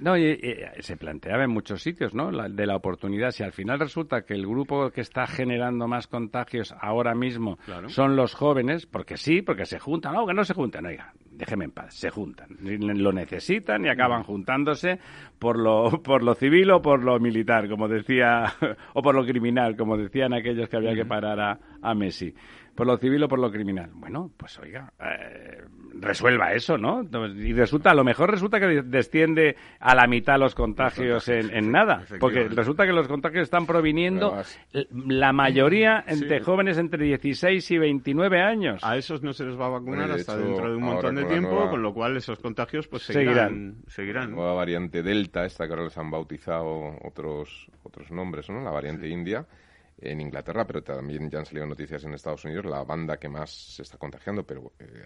no, 0.00 0.16
y, 0.16 0.38
se 0.80 0.96
planteaba 0.96 1.44
en 1.44 1.50
muchos 1.50 1.82
sitios, 1.82 2.14
¿no? 2.14 2.30
de 2.30 2.66
la 2.66 2.76
oportunidad. 2.76 3.30
Si 3.32 3.42
al 3.42 3.52
final 3.52 3.78
resulta 3.78 4.22
que 4.22 4.34
el 4.34 4.46
grupo 4.46 4.90
que 4.90 5.02
está 5.02 5.26
generando 5.26 5.86
más 5.86 6.06
contagios 6.06 6.74
ahora 6.80 7.14
mismo 7.14 7.58
son 7.88 8.16
los 8.16 8.34
jóvenes, 8.34 8.86
porque 8.86 9.16
sí, 9.16 9.42
porque 9.42 9.66
se 9.66 9.78
juntan, 9.78 10.14
no, 10.14 10.26
que 10.26 10.32
no 10.32 10.44
se 10.44 10.54
juntan, 10.54 10.86
oiga, 10.86 11.12
déjeme 11.30 11.66
en 11.66 11.72
paz, 11.72 11.94
se 11.94 12.08
juntan. 12.08 12.48
Lo 12.60 13.12
necesitan 13.12 13.84
y 13.84 13.88
acaban 13.88 14.22
juntándose 14.22 14.98
por 15.38 15.58
lo, 15.58 16.02
por 16.02 16.22
lo 16.22 16.34
civil 16.34 16.70
o 16.70 16.80
por 16.80 17.02
lo 17.02 17.18
militar, 17.20 17.68
como 17.68 17.86
decía, 17.86 18.44
o 18.94 19.02
por 19.02 19.14
lo 19.14 19.24
criminal, 19.24 19.76
como 19.76 19.98
decían 19.98 20.32
aquellos 20.32 20.68
que 20.68 20.76
había 20.76 20.94
que 20.94 21.04
parar 21.04 21.40
a, 21.40 21.58
a 21.82 21.94
Messi 21.94 22.34
por 22.80 22.86
lo 22.86 22.96
civil 22.96 23.22
o 23.22 23.28
por 23.28 23.38
lo 23.38 23.52
criminal. 23.52 23.90
Bueno, 23.92 24.30
pues 24.38 24.58
oiga, 24.58 24.90
eh, 24.98 25.64
resuelva 25.96 26.54
eso, 26.54 26.78
¿no? 26.78 27.02
Y 27.36 27.52
resulta, 27.52 27.90
a 27.90 27.94
lo 27.94 28.04
mejor 28.04 28.30
resulta 28.30 28.58
que 28.58 28.80
desciende 28.82 29.54
a 29.80 29.94
la 29.94 30.06
mitad 30.06 30.38
los 30.38 30.54
contagios 30.54 31.28
en, 31.28 31.70
nada, 31.70 32.06
porque 32.18 32.48
resulta 32.48 32.86
que 32.86 32.92
los 32.92 33.06
contagios 33.06 33.42
están 33.42 33.66
proviniendo 33.66 34.34
la 34.90 35.30
mayoría 35.34 36.02
entre 36.06 36.40
jóvenes 36.40 36.78
entre 36.78 37.04
16 37.04 37.70
y 37.70 37.76
29 37.76 38.40
años. 38.40 38.82
A 38.82 38.96
esos 38.96 39.22
no 39.22 39.34
se 39.34 39.44
les 39.44 39.60
va 39.60 39.66
a 39.66 39.70
vacunar 39.70 40.10
hasta 40.12 40.38
dentro 40.38 40.70
de 40.70 40.76
un 40.76 40.82
montón 40.82 41.16
de 41.16 41.26
tiempo, 41.26 41.68
con 41.68 41.82
lo 41.82 41.92
cual 41.92 42.16
esos 42.16 42.38
contagios 42.38 42.88
pues 42.88 43.02
seguirán. 43.02 43.82
seguirán. 43.88 44.30
La 44.30 44.36
nueva 44.36 44.54
variante 44.54 45.02
Delta, 45.02 45.44
esta 45.44 45.66
que 45.66 45.74
ahora 45.74 45.84
les 45.84 45.98
han 45.98 46.10
bautizado 46.10 46.96
otros, 47.04 47.66
otros 47.82 48.10
nombres, 48.10 48.48
¿no? 48.48 48.62
La 48.62 48.70
variante 48.70 49.06
India 49.06 49.44
en 50.00 50.20
Inglaterra, 50.20 50.66
pero 50.66 50.82
también 50.82 51.30
ya 51.30 51.40
han 51.40 51.46
salido 51.46 51.66
noticias 51.66 52.04
en 52.04 52.14
Estados 52.14 52.44
Unidos, 52.44 52.64
la 52.66 52.82
banda 52.84 53.18
que 53.18 53.28
más 53.28 53.50
se 53.50 53.82
está 53.82 53.98
contagiando, 53.98 54.44
pero 54.44 54.72
eh, 54.78 55.04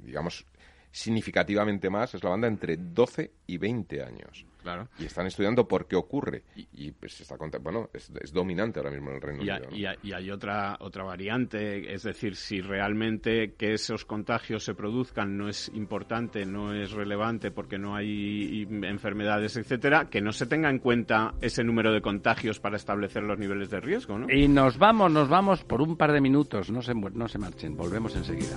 digamos 0.00 0.46
significativamente 0.90 1.90
más, 1.90 2.14
es 2.14 2.22
la 2.22 2.30
banda 2.30 2.48
entre 2.48 2.76
12 2.76 3.30
y 3.46 3.58
20 3.58 4.02
años. 4.02 4.46
Claro. 4.62 4.88
Y 4.98 5.06
están 5.06 5.26
estudiando 5.26 5.66
por 5.66 5.86
qué 5.86 5.96
ocurre. 5.96 6.44
Y, 6.54 6.90
pues 6.92 7.20
está 7.20 7.36
bueno, 7.60 7.88
es, 7.94 8.10
dominante 8.32 8.78
ahora 8.78 8.90
mismo 8.90 9.10
en 9.10 9.16
el 9.16 9.22
Reino 9.22 9.40
Unido. 9.40 9.96
Y, 10.02 10.12
hay 10.12 10.30
otra, 10.30 10.76
otra 10.80 11.04
variante, 11.04 11.92
es 11.92 12.02
decir, 12.02 12.36
si 12.36 12.60
realmente 12.60 13.54
que 13.54 13.72
esos 13.72 14.04
contagios 14.04 14.64
se 14.64 14.74
produzcan 14.74 15.36
no 15.36 15.48
es 15.48 15.70
importante, 15.74 16.44
no 16.44 16.74
es 16.74 16.92
relevante 16.92 17.50
porque 17.50 17.78
no 17.78 17.96
hay 17.96 18.66
enfermedades, 18.82 19.56
etcétera, 19.56 20.10
que 20.10 20.20
no 20.20 20.32
se 20.32 20.46
tenga 20.46 20.68
en 20.68 20.78
cuenta 20.78 21.34
ese 21.40 21.64
número 21.64 21.92
de 21.92 22.02
contagios 22.02 22.60
para 22.60 22.76
establecer 22.76 23.22
los 23.22 23.38
niveles 23.38 23.70
de 23.70 23.80
riesgo, 23.80 24.18
¿no? 24.18 24.30
Y 24.30 24.48
nos 24.48 24.78
vamos, 24.78 25.10
nos 25.10 25.28
vamos 25.28 25.64
por 25.64 25.80
un 25.80 25.96
par 25.96 26.12
de 26.12 26.20
minutos, 26.20 26.70
no 26.70 26.82
se, 26.82 26.94
no 26.94 27.28
se 27.28 27.38
marchen, 27.38 27.76
volvemos 27.76 28.14
enseguida. 28.14 28.56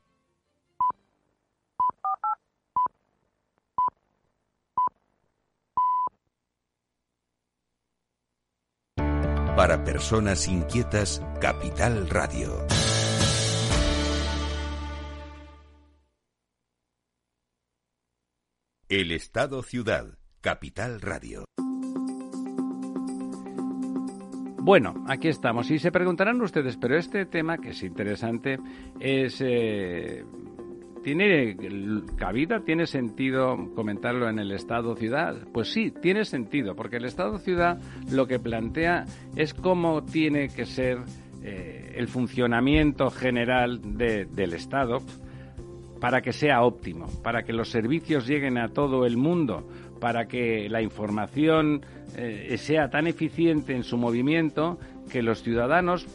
Para 9.55 9.83
personas 9.83 10.47
inquietas, 10.47 11.21
Capital 11.41 12.09
Radio. 12.09 12.65
El 18.87 19.11
Estado 19.11 19.61
Ciudad, 19.61 20.17
Capital 20.39 21.01
Radio. 21.01 21.43
Bueno, 24.63 25.03
aquí 25.07 25.27
estamos. 25.27 25.69
Y 25.69 25.79
se 25.79 25.91
preguntarán 25.91 26.41
ustedes, 26.41 26.77
pero 26.77 26.97
este 26.97 27.25
tema, 27.25 27.57
que 27.57 27.71
es 27.71 27.83
interesante, 27.83 28.57
es 29.01 29.41
eh, 29.41 30.23
¿Tiene 31.03 31.57
cabida, 32.15 32.59
tiene 32.59 32.85
sentido 32.85 33.73
comentarlo 33.73 34.29
en 34.29 34.37
el 34.37 34.51
Estado-Ciudad? 34.51 35.35
Pues 35.51 35.71
sí, 35.71 35.91
tiene 35.91 36.25
sentido, 36.25 36.75
porque 36.75 36.97
el 36.97 37.05
Estado-Ciudad 37.05 37.79
lo 38.11 38.27
que 38.27 38.37
plantea 38.37 39.05
es 39.35 39.55
cómo 39.55 40.03
tiene 40.03 40.49
que 40.49 40.65
ser 40.65 40.99
eh, 41.43 41.93
el 41.95 42.07
funcionamiento 42.07 43.09
general 43.09 43.97
del 43.97 44.53
Estado 44.53 44.99
para 45.99 46.21
que 46.21 46.33
sea 46.33 46.61
óptimo, 46.61 47.07
para 47.23 47.41
que 47.41 47.53
los 47.53 47.69
servicios 47.69 48.27
lleguen 48.27 48.59
a 48.59 48.67
todo 48.67 49.07
el 49.07 49.17
mundo, 49.17 49.67
para 49.99 50.27
que 50.27 50.69
la 50.69 50.83
información 50.83 51.81
eh, 52.15 52.57
sea 52.59 52.91
tan 52.91 53.07
eficiente 53.07 53.75
en 53.75 53.83
su 53.83 53.97
movimiento 53.97 54.77
que 55.11 55.23
los 55.23 55.41
ciudadanos 55.41 56.05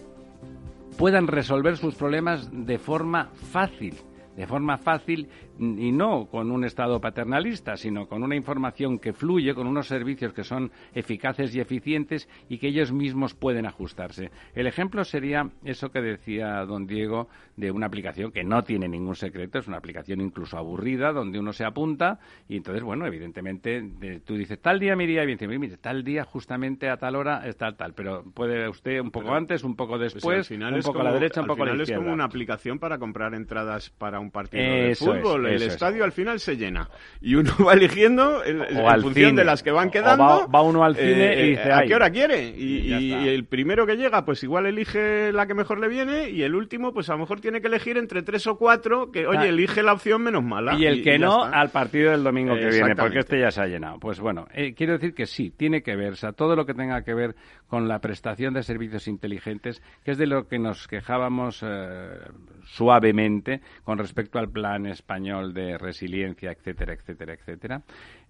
puedan 0.97 1.27
resolver 1.27 1.77
sus 1.77 1.97
problemas 1.97 2.49
de 2.53 2.79
forma 2.79 3.31
fácil 3.51 3.95
de 4.37 4.47
forma 4.47 4.77
fácil 4.77 5.29
y 5.59 5.93
no 5.93 6.27
con 6.27 6.51
un 6.51 6.65
Estado 6.65 7.01
paternalista, 7.01 7.77
sino 7.77 8.07
con 8.07 8.23
una 8.23 8.37
información 8.37 8.99
que 8.99 9.13
fluye, 9.13 9.55
con 9.55 9.67
unos 9.67 9.87
servicios 9.87 10.33
que 10.33 10.45
son 10.45 10.71
eficaces 10.95 11.55
y 11.55 11.61
eficientes 11.61 12.29
y 12.49 12.59
que 12.59 12.69
ellos 12.69 12.93
mismos 12.93 13.35
pueden 13.35 13.67
ajustarse. 13.67 14.31
El 14.55 14.67
ejemplo 14.67 15.05
sería 15.05 15.51
eso 15.65 15.91
que 15.91 16.01
decía 16.01 16.65
don 16.67 16.87
Diego 16.87 17.29
de 17.57 17.71
una 17.71 17.87
aplicación 17.87 18.31
que 18.33 18.45
no 18.45 18.63
tiene 18.63 18.89
ningún 18.89 19.17
secreto, 19.17 19.59
es 19.59 19.69
una 19.69 19.79
aplicación 19.79 20.21
incluso 20.21 20.59
aburrida, 20.59 21.13
donde 21.13 21.39
uno 21.39 21.53
se 21.53 21.65
apunta 21.65 22.19
y 22.49 22.59
entonces, 22.59 22.83
bueno, 22.83 23.07
evidentemente 23.07 23.83
tú 24.25 24.37
dices, 24.37 24.61
tal 24.61 24.79
día 24.79 24.97
mi 24.97 25.07
día, 25.07 25.25
y 25.25 25.27
dice, 25.27 25.47
mire, 25.49 25.77
tal 25.79 26.05
día 26.05 26.25
justamente 26.25 26.89
a 26.89 26.97
tal 26.97 27.17
hora 27.17 27.47
está 27.47 27.73
tal, 27.77 27.95
pero 27.95 28.25
puede 28.35 28.69
usted 28.69 29.01
un 29.01 29.11
poco 29.11 29.33
antes, 29.33 29.65
un 29.65 29.77
poco 29.77 29.97
pues 29.97 30.13
después, 30.15 30.51
un 30.51 30.81
poco 30.83 31.01
a 31.01 31.05
la 31.05 31.13
derecha, 31.13 31.41
un 31.41 31.47
poco 31.47 31.63
a 31.63 31.67
la 31.67 31.73
izquierda. 31.73 31.95
es 31.95 31.99
como 31.99 32.13
una 32.13 32.25
aplicación 32.25 32.79
para 32.79 32.99
comprar 32.99 33.35
entradas 33.35 33.91
para 33.91 34.21
un 34.21 34.26
partido 34.31 34.63
de 34.63 34.95
fútbol. 34.95 35.47
el 35.47 35.63
estadio 35.63 36.05
al 36.05 36.13
final 36.13 36.41
se 36.41 36.57
llena. 36.57 36.89
Y 37.21 37.35
uno 37.35 37.53
va 37.67 37.75
eligiendo 37.75 38.45
en, 38.45 38.63
función 39.03 39.37
de 39.37 39.45
las 39.45 39.63
que 39.63 39.71
van 39.71 39.91
quedando. 39.91 40.49
Va, 40.49 40.63
uno 40.63 40.85
al 40.85 40.97
cine 40.97 41.35
y 41.37 41.41
eh, 41.41 41.45
dice, 41.51 41.73
¿a 41.73 41.83
qué 41.83 41.95
hora 41.95 42.11
quiere? 42.11 42.49
Y, 42.49 42.93
el 43.29 43.45
primero 43.45 43.87
que 43.87 43.97
llega, 43.97 44.25
pues 44.25 44.43
igual 44.43 44.67
elige 44.67 45.33
la 45.33 45.47
que 45.47 45.55
mejor 45.55 45.81
le 45.81 45.89
viene. 45.89 46.31
Y 46.31 46.43
el 46.43 46.55
último, 46.55 46.93
pues 46.93 47.09
a 47.09 47.13
lo 47.13 47.21
mejor 47.21 47.41
tiene 47.41 47.61
que 47.61 47.69
elegir 47.69 47.97
entre 47.97 48.23
tres 48.23 48.47
o 48.47 48.57
cuatro 48.57 49.11
que, 49.11 49.27
oye, 49.27 49.49
elige 49.49 49.83
la 49.83 49.93
opción 49.93 50.23
menos 50.23 50.45
mala. 50.45 50.75
Y 50.79 50.87
el 50.87 51.03
que 51.03 51.19
no, 51.19 51.45
al 51.45 51.71
partido 51.71 52.11
del 52.11 52.23
domingo 52.23 52.55
que 52.55 52.69
viene, 52.69 52.95
porque 52.97 53.21
este 53.21 53.41
ya 53.41 53.51
se 53.51 53.63
ha 53.63 53.67
llenado. 53.67 53.99
Pues 53.99 54.21
bueno, 54.21 54.47
eh, 54.55 54.75
quiero 54.75 54.95
decir 54.95 55.15
que 55.15 55.27
sí, 55.27 55.51
tiene 55.51 55.83
que 55.83 55.97
ver. 55.97 56.13
O 56.13 56.17
sea, 56.17 56.33
todo 56.33 56.57
lo 56.57 56.67
que 56.67 56.75
tenga 56.75 57.03
que 57.03 57.15
ver 57.15 57.35
con 57.69 57.89
la 57.89 58.01
prestación 58.01 58.55
de 58.55 58.63
servicios 58.63 59.09
inteligentes, 59.09 59.83
que 60.05 60.13
es 60.13 60.19
de 60.19 60.27
lo 60.27 60.47
que 60.47 60.59
nos 60.59 60.87
quejábamos 60.87 61.63
eh, 61.67 62.19
suavemente 62.65 63.61
con 63.85 63.99
respecto 63.99 64.16
al 64.39 64.51
plan 64.51 64.87
español 64.87 65.53
de 65.53 65.79
resiliencia, 65.79 66.51
etcétera, 66.51 66.95
etcétera, 66.95 67.35
etcétera, 67.35 67.83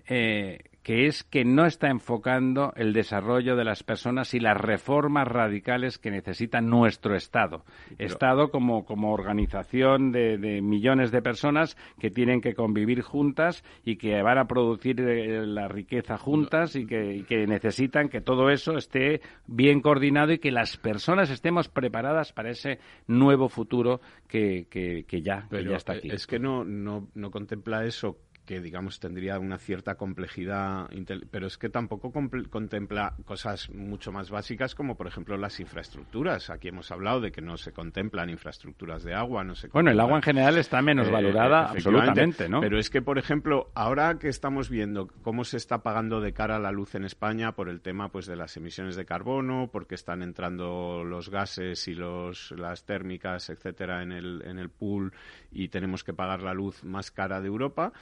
eh, 0.09 0.59
que 0.87 1.09
es 1.09 1.25
que 1.25 1.44
no 1.44 1.66
está 1.66 1.88
enfocando 1.88 2.72
el 2.77 2.92
desarrollo 2.92 3.57
de 3.57 3.64
las 3.64 3.83
personas 3.83 4.35
y 4.35 4.38
las 4.38 4.57
reformas 4.57 5.27
radicales 5.27 5.99
que 5.99 6.12
necesita 6.12 6.61
nuestro 6.61 7.16
Estado. 7.16 7.64
Estado 7.99 8.53
como, 8.53 8.85
como 8.85 9.12
organización 9.12 10.12
de, 10.12 10.38
millones 10.62 11.11
de 11.11 11.22
personas 11.22 11.77
que 11.99 12.12
tienen 12.12 12.40
que 12.40 12.55
convivir 12.55 13.03
juntas 13.03 13.64
y 13.85 13.96
que 13.96 14.22
van 14.22 14.38
a 14.38 14.46
producir 14.46 15.01
eh, 15.01 15.44
la 15.44 15.66
riqueza 15.66 16.18
juntas 16.18 16.77
y 16.77 16.87
que, 16.87 17.25
necesitan 17.49 18.09
que 18.09 18.20
todo 18.20 18.49
eso 18.51 18.77
esté 18.77 19.22
bien 19.49 19.81
coordinado 19.81 20.35
y 20.35 20.38
que 20.38 20.53
las 20.53 20.77
personas 20.77 21.31
estemos 21.31 21.68
preparadas 21.68 22.33
para 22.33 22.51
ese 22.51 22.79
nuevo 23.09 23.49
futuro 23.49 24.01
que, 24.29 24.68
ya, 25.11 25.49
que 25.51 25.64
ya 25.64 25.77
está 25.77 25.94
aquí. 25.94 26.11
Es 26.12 26.29
que 26.29 26.38
no, 26.38 26.62
no, 26.64 27.09
no 27.16 27.33
contempla 27.33 27.85
eso 27.85 28.18
que 28.46 28.61
digamos 28.61 29.00
tendría 29.00 29.38
una 29.38 29.59
cierta 29.59 29.96
complejidad, 29.96 30.88
pero 31.30 31.48
es 31.48 31.59
que 31.59 31.68
tampoco 31.68 32.12
contempla 32.48 33.14
cosas 33.24 33.68
mucho 33.70 34.12
más 34.12 34.30
básicas 34.30 34.74
como 34.74 34.96
por 34.96 35.09
ejemplo 35.09 35.37
las 35.37 35.59
infraestructuras. 35.61 36.48
Aquí 36.48 36.68
hemos 36.68 36.90
hablado 36.90 37.20
de 37.20 37.32
que 37.32 37.42
no 37.42 37.56
se 37.56 37.72
contemplan 37.72 38.30
infraestructuras 38.30 39.02
de 39.02 39.14
agua, 39.14 39.44
no 39.44 39.54
se 39.54 39.68
Bueno, 39.68 39.90
el 39.90 40.00
agua 40.00 40.16
en 40.16 40.22
general 40.22 40.56
está 40.59 40.80
menos 40.80 41.09
eh, 41.09 41.11
valorada 41.11 41.70
absolutamente, 41.70 42.48
¿no? 42.48 42.61
Pero 42.61 42.78
es 42.78 42.88
que 42.88 43.02
por 43.02 43.18
ejemplo, 43.18 43.70
ahora 43.74 44.18
que 44.18 44.28
estamos 44.28 44.70
viendo 44.70 45.09
cómo 45.22 45.44
se 45.44 45.56
está 45.56 45.82
pagando 45.82 46.20
de 46.20 46.32
cara 46.32 46.56
a 46.56 46.61
la 46.61 46.70
luz 46.70 46.94
en 46.94 47.04
España 47.04 47.52
por 47.52 47.68
el 47.68 47.80
tema 47.80 48.11
pues 48.11 48.26
de 48.26 48.37
las 48.37 48.56
emisiones 48.56 48.96
de 48.96 49.04
carbono, 49.04 49.68
porque 49.72 49.96
están 49.96 50.22
entrando 50.22 51.04
los 51.04 51.28
gases 51.28 51.88
y 51.88 51.94
los 51.94 52.52
las 52.52 52.85
térmicas, 52.85 53.50
etcétera 53.50 54.02
en 54.02 54.12
el 54.12 54.42
en 54.46 54.59
el 54.59 54.70
pool 54.70 55.12
y 55.50 55.68
tenemos 55.68 56.04
que 56.04 56.14
pagar 56.14 56.42
la 56.42 56.54
luz 56.54 56.85
más 56.85 57.11
cara 57.11 57.40
de 57.40 57.48
Europa, 57.48 57.92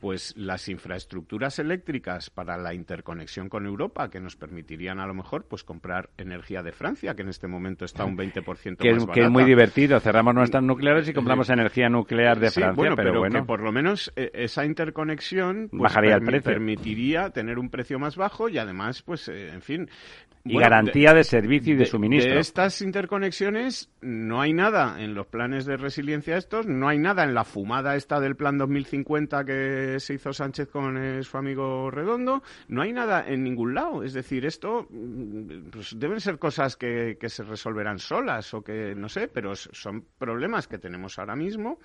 pues 0.00 0.34
las 0.36 0.68
infraestructuras 0.68 1.58
eléctricas 1.58 2.30
para 2.30 2.56
la 2.56 2.74
interconexión 2.74 3.48
con 3.48 3.66
Europa 3.66 4.10
que 4.10 4.20
nos 4.20 4.36
permitirían 4.36 4.98
a 4.98 5.06
lo 5.06 5.14
mejor 5.14 5.46
pues 5.46 5.62
comprar 5.62 6.10
energía 6.16 6.62
de 6.62 6.72
Francia 6.72 7.14
que 7.14 7.22
en 7.22 7.28
este 7.28 7.46
momento 7.46 7.84
está 7.84 8.04
un 8.04 8.16
20% 8.16 8.76
que 8.76 8.92
más 8.92 9.06
Que 9.14 9.22
es 9.22 9.30
muy 9.30 9.44
divertido, 9.44 10.00
cerramos 10.00 10.34
nuestras 10.34 10.62
nucleares 10.62 11.08
y 11.08 11.12
compramos 11.12 11.50
energía 11.50 11.88
nuclear 11.88 12.38
de 12.38 12.50
Francia, 12.50 12.72
bueno, 12.72 12.96
pero, 12.96 13.18
bueno. 13.18 13.40
que 13.40 13.46
por 13.46 13.60
lo 13.60 13.72
menos 13.72 14.12
eh, 14.16 14.30
esa 14.34 14.64
interconexión 14.64 15.68
pues, 15.70 15.82
bajaría 15.82 16.14
el 16.14 16.22
precio. 16.22 16.50
permitiría 16.50 17.30
tener 17.30 17.58
un 17.58 17.70
precio 17.70 17.98
más 17.98 18.16
bajo 18.16 18.48
y 18.48 18.58
además 18.58 19.02
pues 19.02 19.28
eh, 19.28 19.50
en 19.52 19.62
fin 19.62 19.88
y 20.44 20.58
garantía 20.58 21.12
de, 21.12 21.24
servicio 21.24 21.74
y 21.74 21.76
de, 21.76 21.86
suministro. 21.86 22.34
De 22.34 22.40
estas 22.40 22.80
interconexiones 22.80 23.90
no 24.00 24.40
hay 24.40 24.52
nada 24.52 25.02
en 25.02 25.14
los 25.14 25.26
planes 25.26 25.66
de 25.66 25.76
resiliencia 25.76 26.36
estos, 26.36 26.66
no 26.66 26.88
hay 26.88 26.98
nada 26.98 27.24
en 27.24 27.34
la 27.34 27.44
fumada 27.44 27.94
esta 27.96 28.20
del 28.20 28.36
plan 28.36 28.56
2050 28.56 29.44
que 29.44 29.96
se 30.00 30.14
hizo 30.14 30.32
Sánchez 30.32 30.68
con 30.68 31.22
su 31.22 31.36
amigo 31.36 31.90
Redondo, 31.90 32.42
no 32.68 32.82
hay 32.82 32.92
nada 32.92 33.24
en 33.26 33.44
ningún 33.44 33.74
lado. 33.74 34.02
Es 34.02 34.14
decir, 34.14 34.46
esto 34.46 34.86
mm, 34.90 35.70
pues 35.70 35.98
deben 35.98 36.20
ser 36.20 36.38
cosas 36.38 36.76
que, 36.76 37.18
que 37.20 37.28
se 37.28 37.42
resolverán 37.42 37.98
solas 37.98 38.54
o 38.54 38.62
que 38.62 38.94
no 38.94 39.08
sé, 39.08 39.28
pero 39.28 39.54
son 39.54 40.04
problemas 40.18 40.66
que 40.66 40.78
tenemos 40.78 41.18
ahora 41.18 41.36
mismo 41.36 41.78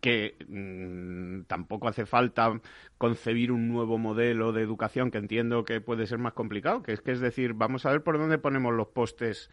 que 0.00 0.36
mm, 0.48 1.42
tampoco 1.46 1.88
hace 1.88 2.06
falta 2.06 2.60
concebir 2.98 3.52
un 3.52 3.68
nuevo 3.68 3.98
modelo 3.98 4.52
de 4.52 4.62
educación 4.62 5.10
que 5.10 5.18
entiendo 5.18 5.64
que 5.64 5.80
puede 5.80 6.06
ser 6.06 6.18
más 6.18 6.32
complicado, 6.32 6.82
que 6.82 6.92
es 6.92 7.00
que 7.00 7.12
es 7.12 7.20
decir, 7.20 7.52
vamos 7.54 7.86
a 7.86 7.90
ver 7.90 8.02
por 8.02 8.18
dónde 8.18 8.38
ponemos 8.38 8.74
los 8.74 8.88
postes 8.88 9.50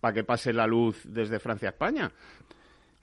para 0.00 0.14
que 0.14 0.24
pase 0.24 0.52
la 0.52 0.66
luz 0.66 1.02
desde 1.04 1.38
Francia 1.38 1.68
a 1.68 1.72
España. 1.72 2.12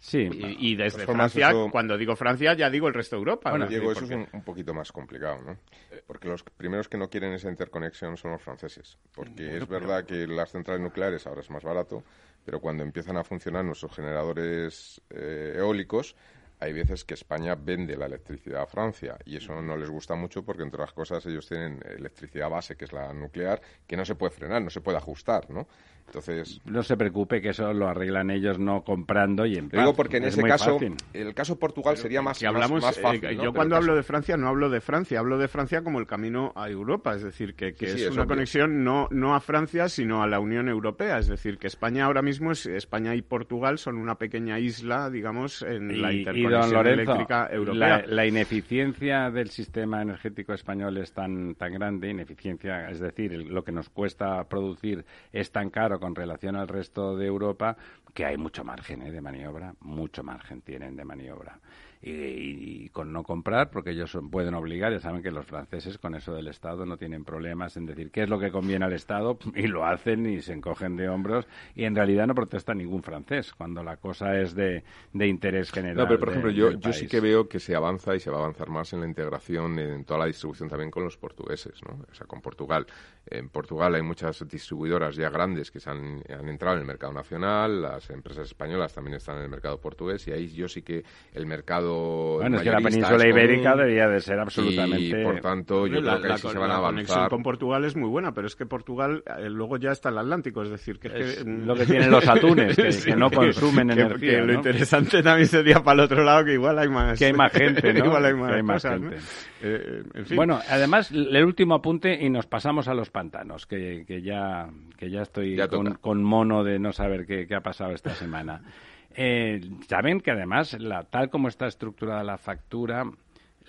Sí. 0.03 0.29
Y, 0.59 0.75
desde 0.75 1.05
Francia, 1.05 1.53
cuando 1.71 1.97
digo 1.97 2.17
Francia, 2.17 2.53
ya 2.55 2.69
digo 2.69 2.89
el 2.89 2.93
resto 2.93 3.15
de 3.15 3.21
Europa. 3.21 3.51
Bueno, 3.51 3.67
Diego, 3.67 3.93
eso 3.93 4.03
es 4.03 4.11
un, 4.11 4.43
poquito 4.43 4.73
más 4.73 4.91
complicado, 4.91 5.39
¿no? 5.41 5.57
Porque 6.05 6.27
los 6.27 6.43
primeros 6.43 6.89
que 6.89 6.97
no 6.97 7.09
quieren 7.09 7.31
esa 7.31 7.49
interconexión 7.49 8.17
son 8.17 8.31
los 8.31 8.41
franceses. 8.41 8.97
Porque 9.15 9.55
es 9.55 9.65
verdad 9.65 10.03
que 10.05 10.27
las 10.27 10.51
centrales 10.51 10.83
nucleares 10.83 11.25
ahora 11.25 11.39
es 11.39 11.49
más 11.49 11.63
barato, 11.63 12.03
pero 12.43 12.59
cuando 12.59 12.83
empiezan 12.83 13.15
a 13.15 13.23
funcionar 13.23 13.63
nuestros 13.63 13.95
generadores 13.95 15.01
eh, 15.09 15.53
eólicos, 15.55 16.17
hay 16.63 16.73
veces 16.73 17.03
que 17.03 17.13
España 17.13 17.55
vende 17.55 17.97
la 17.97 18.05
electricidad 18.05 18.61
a 18.61 18.65
Francia 18.65 19.17
y 19.25 19.35
eso 19.35 19.61
no 19.61 19.75
les 19.75 19.89
gusta 19.89 20.15
mucho 20.15 20.43
porque, 20.43 20.63
entre 20.63 20.81
otras 20.81 20.93
cosas, 20.93 21.25
ellos 21.25 21.47
tienen 21.47 21.79
electricidad 21.85 22.49
base, 22.49 22.75
que 22.75 22.85
es 22.85 22.93
la 22.93 23.13
nuclear, 23.13 23.61
que 23.85 23.97
no 23.97 24.05
se 24.05 24.15
puede 24.15 24.31
frenar, 24.31 24.61
no 24.61 24.69
se 24.69 24.81
puede 24.81 24.97
ajustar, 24.97 25.49
¿no? 25.49 25.67
Entonces, 26.05 26.61
no 26.65 26.83
se 26.83 26.95
preocupe 26.95 27.41
que 27.41 27.49
eso 27.49 27.73
lo 27.73 27.87
arreglan 27.87 28.29
ellos 28.29 28.59
no 28.59 28.83
comprando 28.83 29.45
y 29.45 29.55
en 29.55 29.69
Digo 29.69 29.95
porque 29.95 30.17
en 30.17 30.25
ese 30.25 30.43
caso, 30.43 30.77
el 31.13 31.33
caso 31.33 31.57
Portugal 31.57 31.97
sería 31.97 32.21
más, 32.21 32.43
hablamos, 32.43 32.83
más, 32.83 32.99
fácil. 32.99 33.25
Eh, 33.25 33.37
yo 33.41 33.51
cuando 33.51 33.75
hablo 33.75 33.95
de 33.95 34.03
Francia 34.03 34.37
no 34.37 34.47
hablo 34.47 34.69
de 34.69 34.79
Francia, 34.79 35.17
hablo 35.17 35.37
de 35.37 35.47
Francia 35.47 35.81
como 35.81 35.99
el 35.99 36.05
camino 36.05 36.51
a 36.55 36.69
Europa, 36.69 37.15
es 37.15 37.23
decir, 37.23 37.55
que, 37.55 37.73
es 37.79 38.09
una 38.11 38.27
conexión 38.27 38.83
no, 38.83 39.07
no 39.11 39.33
a 39.33 39.39
Francia 39.39 39.89
sino 39.89 40.21
a 40.21 40.27
la 40.27 40.39
Unión 40.39 40.69
Europea, 40.69 41.17
es 41.17 41.27
decir, 41.27 41.57
que 41.57 41.67
España 41.67 42.05
ahora 42.05 42.21
mismo 42.21 42.51
es 42.51 42.65
España 42.67 43.15
y 43.15 43.21
Portugal 43.21 43.79
son 43.79 43.97
una 43.97 44.15
pequeña 44.15 44.59
isla, 44.59 45.09
digamos, 45.09 45.63
en 45.63 46.01
la 46.01 46.13
interconexión 46.13 46.52
eléctrica 46.61 47.49
europea. 47.51 48.03
La, 48.07 48.25
ineficiencia 48.25 49.29
del 49.29 49.49
sistema 49.49 50.01
energético 50.01 50.53
español 50.53 50.97
es 50.97 51.13
tan 51.13 51.55
tan 51.55 51.73
grande, 51.73 52.09
ineficiencia, 52.09 52.89
es 52.89 52.99
decir, 52.99 53.31
lo 53.33 53.63
que 53.63 53.71
nos 53.71 53.89
cuesta 53.89 54.43
producir 54.45 55.05
es 55.31 55.51
tan 55.51 55.69
caro 55.69 55.99
con 55.99 56.15
relación 56.15 56.55
al 56.55 56.67
resto 56.67 57.15
de 57.15 57.25
Europa 57.25 57.75
que 58.13 58.25
hay 58.25 58.37
mucho 58.37 58.63
margen 58.63 59.01
¿eh? 59.01 59.11
de 59.11 59.21
maniobra, 59.21 59.73
mucho 59.81 60.23
margen 60.23 60.61
tienen 60.61 60.95
de 60.95 61.05
maniobra 61.05 61.59
y, 62.05 62.89
con 62.89 63.13
no 63.13 63.23
comprar, 63.23 63.69
porque 63.69 63.91
ellos 63.91 64.17
pueden 64.29 64.53
obligar, 64.55 64.91
ya 64.91 64.99
saben 64.99 65.23
que 65.23 65.31
los 65.31 65.45
franceses 65.45 65.97
con 65.97 66.15
eso 66.15 66.33
del 66.33 66.47
Estado 66.47 66.85
no 66.85 66.97
tienen 66.97 67.23
problemas 67.23 67.77
en 67.77 67.85
decir 67.85 68.11
qué 68.11 68.23
es 68.23 68.29
lo 68.29 68.39
que 68.39 68.51
conviene 68.51 68.85
al 68.85 68.93
Estado 68.93 69.37
y 69.55 69.67
lo 69.67 69.85
hacen 69.85 70.25
y 70.25 70.41
se 70.41 70.53
encogen 70.53 70.97
de 70.97 71.07
hombros 71.07 71.47
y 71.75 71.85
en 71.85 71.95
realidad 71.95 72.27
no 72.27 72.35
protesta 72.35 72.73
ningún 72.73 73.03
francés 73.03 73.53
cuando 73.53 73.83
la 73.83 73.97
cosa 73.97 74.39
es 74.39 74.53
de, 74.53 74.83
de 75.13 75.27
interés 75.27 75.71
general. 75.71 75.97
No, 75.97 76.07
pero 76.07 76.19
por 76.19 76.29
ejemplo, 76.29 76.51
yo, 76.51 76.71
yo 76.71 76.91
sí 76.91 77.07
que 77.07 77.21
veo 77.21 77.47
que 77.47 77.59
se 77.59 77.75
avanza 77.75 78.15
y 78.15 78.19
se 78.19 78.29
va 78.29 78.37
a 78.37 78.39
avanzar 78.41 78.69
más 78.69 78.91
en 78.93 79.01
la 79.01 79.07
integración 79.07 79.79
en 79.79 80.03
toda 80.03 80.19
la 80.19 80.25
distribución 80.25 80.69
también 80.69 80.91
con 80.91 81.03
los 81.03 81.17
portugueses, 81.17 81.79
¿no? 81.87 82.05
O 82.11 82.13
sea, 82.13 82.27
con 82.27 82.41
Portugal. 82.41 82.85
En 83.25 83.49
Portugal 83.49 83.95
hay 83.95 84.01
muchas 84.01 84.45
distribuidoras 84.47 85.15
ya 85.15 85.29
grandes 85.29 85.71
que 85.71 85.79
se 85.79 85.89
han, 85.89 86.21
han 86.29 86.47
entrado 86.49 86.75
en 86.75 86.81
el 86.81 86.87
mercado 86.87 87.13
nacional, 87.13 87.81
las 87.81 88.09
empresas 88.09 88.47
españolas 88.47 88.93
también 88.93 89.15
están 89.15 89.37
en 89.37 89.43
el 89.43 89.49
mercado 89.49 89.79
portugués 89.79 90.27
y 90.27 90.31
ahí 90.31 90.47
yo 90.49 90.67
sí 90.67 90.81
que 90.81 91.03
el 91.33 91.45
mercado 91.45 92.37
bueno, 92.37 92.57
es 92.57 92.63
que 92.63 92.69
la 92.69 92.81
península 92.81 93.27
ibérica 93.27 93.75
debería 93.75 94.07
de 94.07 94.19
ser 94.19 94.39
absolutamente... 94.39 95.21
Y, 95.21 95.23
por 95.23 95.39
tanto, 95.39 95.87
yo 95.87 96.01
creo 96.01 96.21
que 96.21 96.31
ahí 96.31 96.37
se 96.37 96.57
van 96.57 96.71
a 96.71 96.75
avanzar. 96.75 96.81
La 96.81 96.89
conexión 96.89 97.29
con 97.29 97.43
Portugal 97.43 97.85
es 97.85 97.95
muy 97.95 98.09
buena, 98.09 98.33
pero 98.33 98.47
es 98.47 98.55
que 98.55 98.65
Portugal 98.65 99.23
eh, 99.25 99.49
luego 99.49 99.77
ya 99.77 99.91
está 99.91 100.09
el 100.09 100.17
Atlántico, 100.17 100.61
es 100.63 100.69
decir, 100.69 100.99
que 100.99 101.07
es, 101.07 101.45
mm, 101.45 101.65
lo 101.65 101.75
que 101.75 101.85
tienen 101.85 102.11
los 102.11 102.27
atunes, 102.27 102.75
que, 102.75 103.15
no 103.15 103.29
consumen 103.31 103.91
energía, 103.91 104.41
Lo 104.41 104.53
interesante 104.53 105.23
también 105.23 105.47
sería 105.47 105.81
para 105.81 106.01
el 106.01 106.05
otro 106.05 106.23
lado 106.23 106.45
que 106.45 106.53
igual 106.53 106.77
hay 106.79 106.89
más... 106.89 107.19
Que 107.23 107.27
hay 107.27 107.33
más 107.33 107.51
gente, 107.53 107.93
¿no? 107.93 108.05
igual 108.05 108.25
hay 108.25 108.63
más, 108.63 108.83
gente. 108.83 109.17
Eh, 109.61 110.03
bueno, 110.35 110.59
además, 110.69 111.11
el 111.11 111.43
último 111.45 111.75
apunte 111.75 112.17
y 112.21 112.29
nos 112.29 112.47
pasamos 112.47 112.87
a 112.87 112.93
los 112.93 113.09
pantanos, 113.13 113.65
que, 113.65 114.03
que 114.05 114.21
ya, 114.21 114.69
que 114.97 115.09
ya 115.09 115.21
estoy 115.21 115.55
con, 115.69 115.93
con, 115.93 116.21
mono 116.21 116.65
de 116.65 116.79
no 116.79 116.91
saber 116.91 117.25
qué, 117.25 117.47
qué 117.47 117.55
ha 117.55 117.61
pasado 117.61 117.93
esta 117.93 118.13
semana. 118.13 118.61
Eh, 119.15 119.61
saben 119.87 120.21
que 120.21 120.31
además, 120.31 120.73
la, 120.79 121.03
tal 121.03 121.29
como 121.29 121.47
está 121.47 121.67
estructurada 121.67 122.23
la 122.23 122.39
factura, 122.39 123.05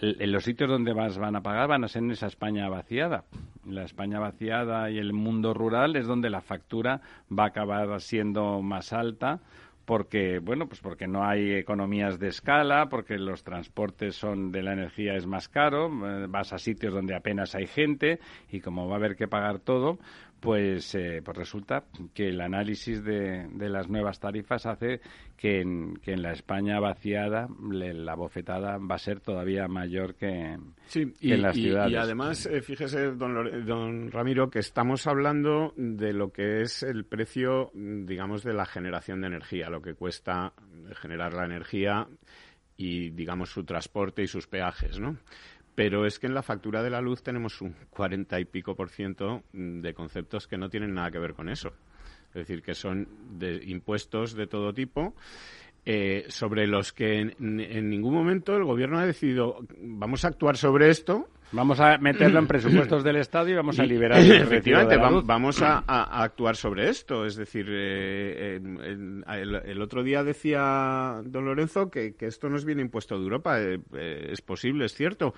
en 0.00 0.32
los 0.32 0.44
sitios 0.44 0.68
donde 0.68 0.94
más 0.94 1.18
van 1.18 1.36
a 1.36 1.42
pagar 1.42 1.68
van 1.68 1.84
a 1.84 1.88
ser 1.88 2.02
en 2.02 2.12
esa 2.12 2.26
España 2.26 2.68
vaciada. 2.68 3.24
La 3.66 3.84
España 3.84 4.18
vaciada 4.18 4.90
y 4.90 4.98
el 4.98 5.12
mundo 5.12 5.54
rural 5.54 5.96
es 5.96 6.06
donde 6.06 6.30
la 6.30 6.40
factura 6.40 7.00
va 7.30 7.44
a 7.44 7.48
acabar 7.48 8.00
siendo 8.00 8.60
más 8.62 8.92
alta 8.92 9.40
porque 9.84 10.38
bueno 10.38 10.66
pues 10.66 10.80
porque 10.80 11.06
no 11.06 11.24
hay 11.24 11.54
economías 11.54 12.18
de 12.18 12.28
escala 12.28 12.88
porque 12.88 13.18
los 13.18 13.42
transportes 13.42 14.16
son 14.16 14.50
de 14.50 14.62
la 14.62 14.72
energía 14.72 15.14
es 15.14 15.26
más 15.26 15.48
caro 15.48 15.86
eh, 15.86 16.26
vas 16.28 16.52
a 16.52 16.58
sitios 16.58 16.94
donde 16.94 17.14
apenas 17.14 17.54
hay 17.54 17.66
gente 17.66 18.18
y 18.50 18.60
como 18.60 18.88
va 18.88 18.94
a 18.94 18.98
haber 18.98 19.16
que 19.16 19.28
pagar 19.28 19.58
todo 19.58 19.98
pues, 20.44 20.94
eh, 20.94 21.22
pues 21.24 21.36
resulta 21.36 21.84
que 22.12 22.28
el 22.28 22.40
análisis 22.40 23.02
de, 23.02 23.48
de, 23.48 23.68
las 23.70 23.88
nuevas 23.88 24.20
tarifas 24.20 24.66
hace 24.66 25.00
que 25.36 25.60
en, 25.60 25.96
que 25.96 26.12
en 26.12 26.22
la 26.22 26.32
España 26.32 26.78
vaciada 26.78 27.48
la 27.70 28.14
bofetada 28.14 28.76
va 28.78 28.96
a 28.96 28.98
ser 28.98 29.20
todavía 29.20 29.66
mayor 29.66 30.14
que, 30.14 30.28
en 30.28 31.42
las 31.42 31.56
ciudades. 31.56 31.92
Y, 31.92 31.96
además, 31.96 32.46
eh, 32.46 32.60
fíjese, 32.60 33.12
don, 33.12 33.66
don 33.66 34.10
Ramiro, 34.10 34.50
que 34.50 34.58
estamos 34.58 35.06
hablando 35.06 35.72
de 35.76 36.12
lo 36.12 36.30
que 36.30 36.60
es 36.60 36.82
el 36.82 37.06
precio, 37.06 37.70
digamos, 37.74 38.42
de 38.42 38.52
la 38.52 38.66
generación 38.66 39.22
de 39.22 39.28
energía, 39.28 39.70
lo 39.70 39.80
que 39.80 39.94
cuesta 39.94 40.52
generar 41.00 41.32
la 41.32 41.46
energía 41.46 42.06
y, 42.76 43.10
digamos, 43.10 43.50
su 43.50 43.64
transporte 43.64 44.22
y 44.22 44.26
sus 44.26 44.46
peajes, 44.46 44.98
¿no? 44.98 45.16
Pero 45.74 46.06
es 46.06 46.18
que 46.18 46.26
en 46.26 46.34
la 46.34 46.42
factura 46.42 46.82
de 46.82 46.90
la 46.90 47.00
luz 47.00 47.22
tenemos 47.22 47.60
un 47.60 47.74
cuarenta 47.90 48.38
y 48.38 48.44
pico 48.44 48.76
por 48.76 48.90
ciento 48.90 49.42
de 49.52 49.94
conceptos 49.94 50.46
que 50.46 50.56
no 50.56 50.68
tienen 50.70 50.94
nada 50.94 51.10
que 51.10 51.18
ver 51.18 51.34
con 51.34 51.48
eso. 51.48 51.72
Es 52.28 52.34
decir, 52.34 52.62
que 52.62 52.74
son 52.74 53.08
de 53.38 53.62
impuestos 53.64 54.34
de 54.34 54.46
todo 54.46 54.72
tipo 54.72 55.14
eh, 55.86 56.24
sobre 56.28 56.66
los 56.66 56.94
que 56.94 57.20
en, 57.20 57.90
ningún 57.90 58.14
momento 58.14 58.56
el 58.56 58.64
gobierno 58.64 58.98
ha 58.98 59.04
decidido 59.04 59.58
vamos 59.78 60.24
a 60.24 60.28
actuar 60.28 60.56
sobre 60.56 60.88
esto. 60.88 61.28
Vamos 61.52 61.80
a 61.80 61.98
meterlo 61.98 62.38
en 62.38 62.46
presupuestos 62.46 63.04
del 63.04 63.16
Estado 63.16 63.48
y 63.48 63.54
vamos 63.54 63.78
a 63.78 63.84
liberar. 63.84 64.18
efectivamente, 64.18 64.96
vamos 64.96 65.62
a, 65.62 65.84
actuar 66.22 66.56
sobre 66.56 66.88
esto. 66.88 67.24
Es 67.24 67.36
decir, 67.36 67.66
eh, 67.68 68.60
el, 68.60 69.82
otro 69.82 70.02
día 70.02 70.22
decía 70.22 71.20
don 71.24 71.44
Lorenzo 71.44 71.90
que, 71.90 72.14
esto 72.20 72.48
nos 72.48 72.64
viene 72.64 72.82
impuesto 72.82 73.16
de 73.16 73.22
Europa. 73.22 73.60
Eh, 73.60 73.78
es 74.30 74.40
posible, 74.42 74.86
es 74.86 74.94
cierto, 74.94 75.34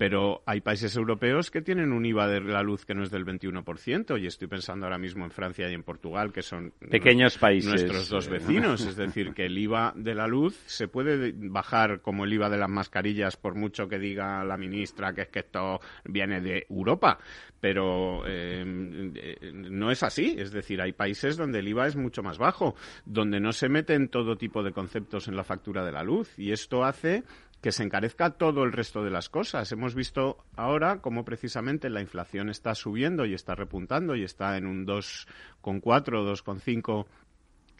pero 0.00 0.42
hay 0.46 0.62
países 0.62 0.96
europeos 0.96 1.50
que 1.50 1.60
tienen 1.60 1.92
un 1.92 2.06
IVA 2.06 2.26
de 2.26 2.40
la 2.40 2.62
luz 2.62 2.86
que 2.86 2.94
no 2.94 3.02
es 3.02 3.10
del 3.10 3.26
21%, 3.26 4.18
y 4.18 4.26
estoy 4.26 4.48
pensando 4.48 4.86
ahora 4.86 4.96
mismo 4.96 5.26
en 5.26 5.30
Francia 5.30 5.70
y 5.70 5.74
en 5.74 5.82
Portugal, 5.82 6.32
que 6.32 6.40
son 6.40 6.72
pequeños 6.90 7.36
países 7.36 7.68
nuestros 7.68 8.08
dos 8.08 8.28
vecinos, 8.30 8.80
es 8.86 8.96
decir, 8.96 9.34
que 9.34 9.44
el 9.44 9.58
IVA 9.58 9.92
de 9.94 10.14
la 10.14 10.26
luz 10.26 10.58
se 10.64 10.88
puede 10.88 11.34
bajar 11.36 12.00
como 12.00 12.24
el 12.24 12.32
IVA 12.32 12.48
de 12.48 12.56
las 12.56 12.70
mascarillas 12.70 13.36
por 13.36 13.54
mucho 13.54 13.88
que 13.88 13.98
diga 13.98 14.42
la 14.42 14.56
ministra 14.56 15.12
que 15.12 15.20
es 15.20 15.28
que 15.28 15.40
esto 15.50 15.80
viene 16.04 16.40
de 16.40 16.66
Europa, 16.70 17.18
pero 17.60 18.22
eh, 18.26 18.64
no 18.64 19.90
es 19.90 20.02
así, 20.04 20.36
es 20.38 20.52
decir, 20.52 20.80
hay 20.80 20.92
países 20.92 21.36
donde 21.36 21.58
el 21.58 21.68
IVA 21.68 21.88
es 21.88 21.96
mucho 21.96 22.22
más 22.22 22.38
bajo, 22.38 22.76
donde 23.04 23.40
no 23.40 23.52
se 23.52 23.68
meten 23.68 24.08
todo 24.08 24.36
tipo 24.36 24.62
de 24.62 24.72
conceptos 24.72 25.26
en 25.26 25.34
la 25.34 25.42
factura 25.42 25.84
de 25.84 25.92
la 25.92 26.04
luz, 26.04 26.38
y 26.38 26.52
esto 26.52 26.84
hace 26.84 27.24
que 27.60 27.72
se 27.72 27.82
encarezca 27.82 28.30
todo 28.30 28.64
el 28.64 28.72
resto 28.72 29.04
de 29.04 29.10
las 29.10 29.28
cosas. 29.28 29.70
Hemos 29.70 29.94
visto 29.94 30.38
ahora 30.56 31.02
cómo 31.02 31.26
precisamente 31.26 31.90
la 31.90 32.00
inflación 32.00 32.48
está 32.48 32.74
subiendo 32.74 33.26
y 33.26 33.34
está 33.34 33.54
repuntando 33.54 34.16
y 34.16 34.22
está 34.22 34.56
en 34.56 34.66
un 34.66 34.86
2,4 34.86 35.26
o 35.62 36.32
2,5 36.32 37.06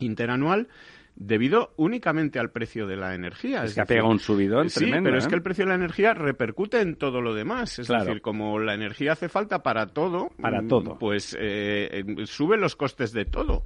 interanual 0.01 0.69
debido 1.17 1.73
únicamente 1.77 2.39
al 2.39 2.51
precio 2.51 2.87
de 2.87 2.97
la 2.97 3.15
energía. 3.15 3.65
Es, 3.65 3.75
que 3.75 4.01
un 4.01 4.19
subidón 4.19 4.71
sí, 4.71 4.91
pero 4.91 5.19
es 5.19 5.27
¿eh? 5.27 5.29
que 5.29 5.35
el 5.35 5.43
precio 5.43 5.65
de 5.65 5.69
la 5.69 5.75
energía 5.75 6.15
repercute 6.15 6.81
en 6.81 6.97
todo 6.97 7.21
lo 7.21 7.35
demás. 7.35 7.79
Es 7.79 7.89
decir, 7.89 8.23
como 8.23 8.59
la 8.59 8.75
energía 8.75 9.13
hace 9.13 9.29
falta 9.29 9.63
para 9.63 9.87
todo, 9.87 10.31
para 10.41 10.67
todo. 10.67 10.99
pues 10.99 11.37
eh, 11.39 12.05
sube 12.25 12.57
los 12.57 12.75
costes 12.75 13.13
de 13.13 13.27
todo. 13.27 13.63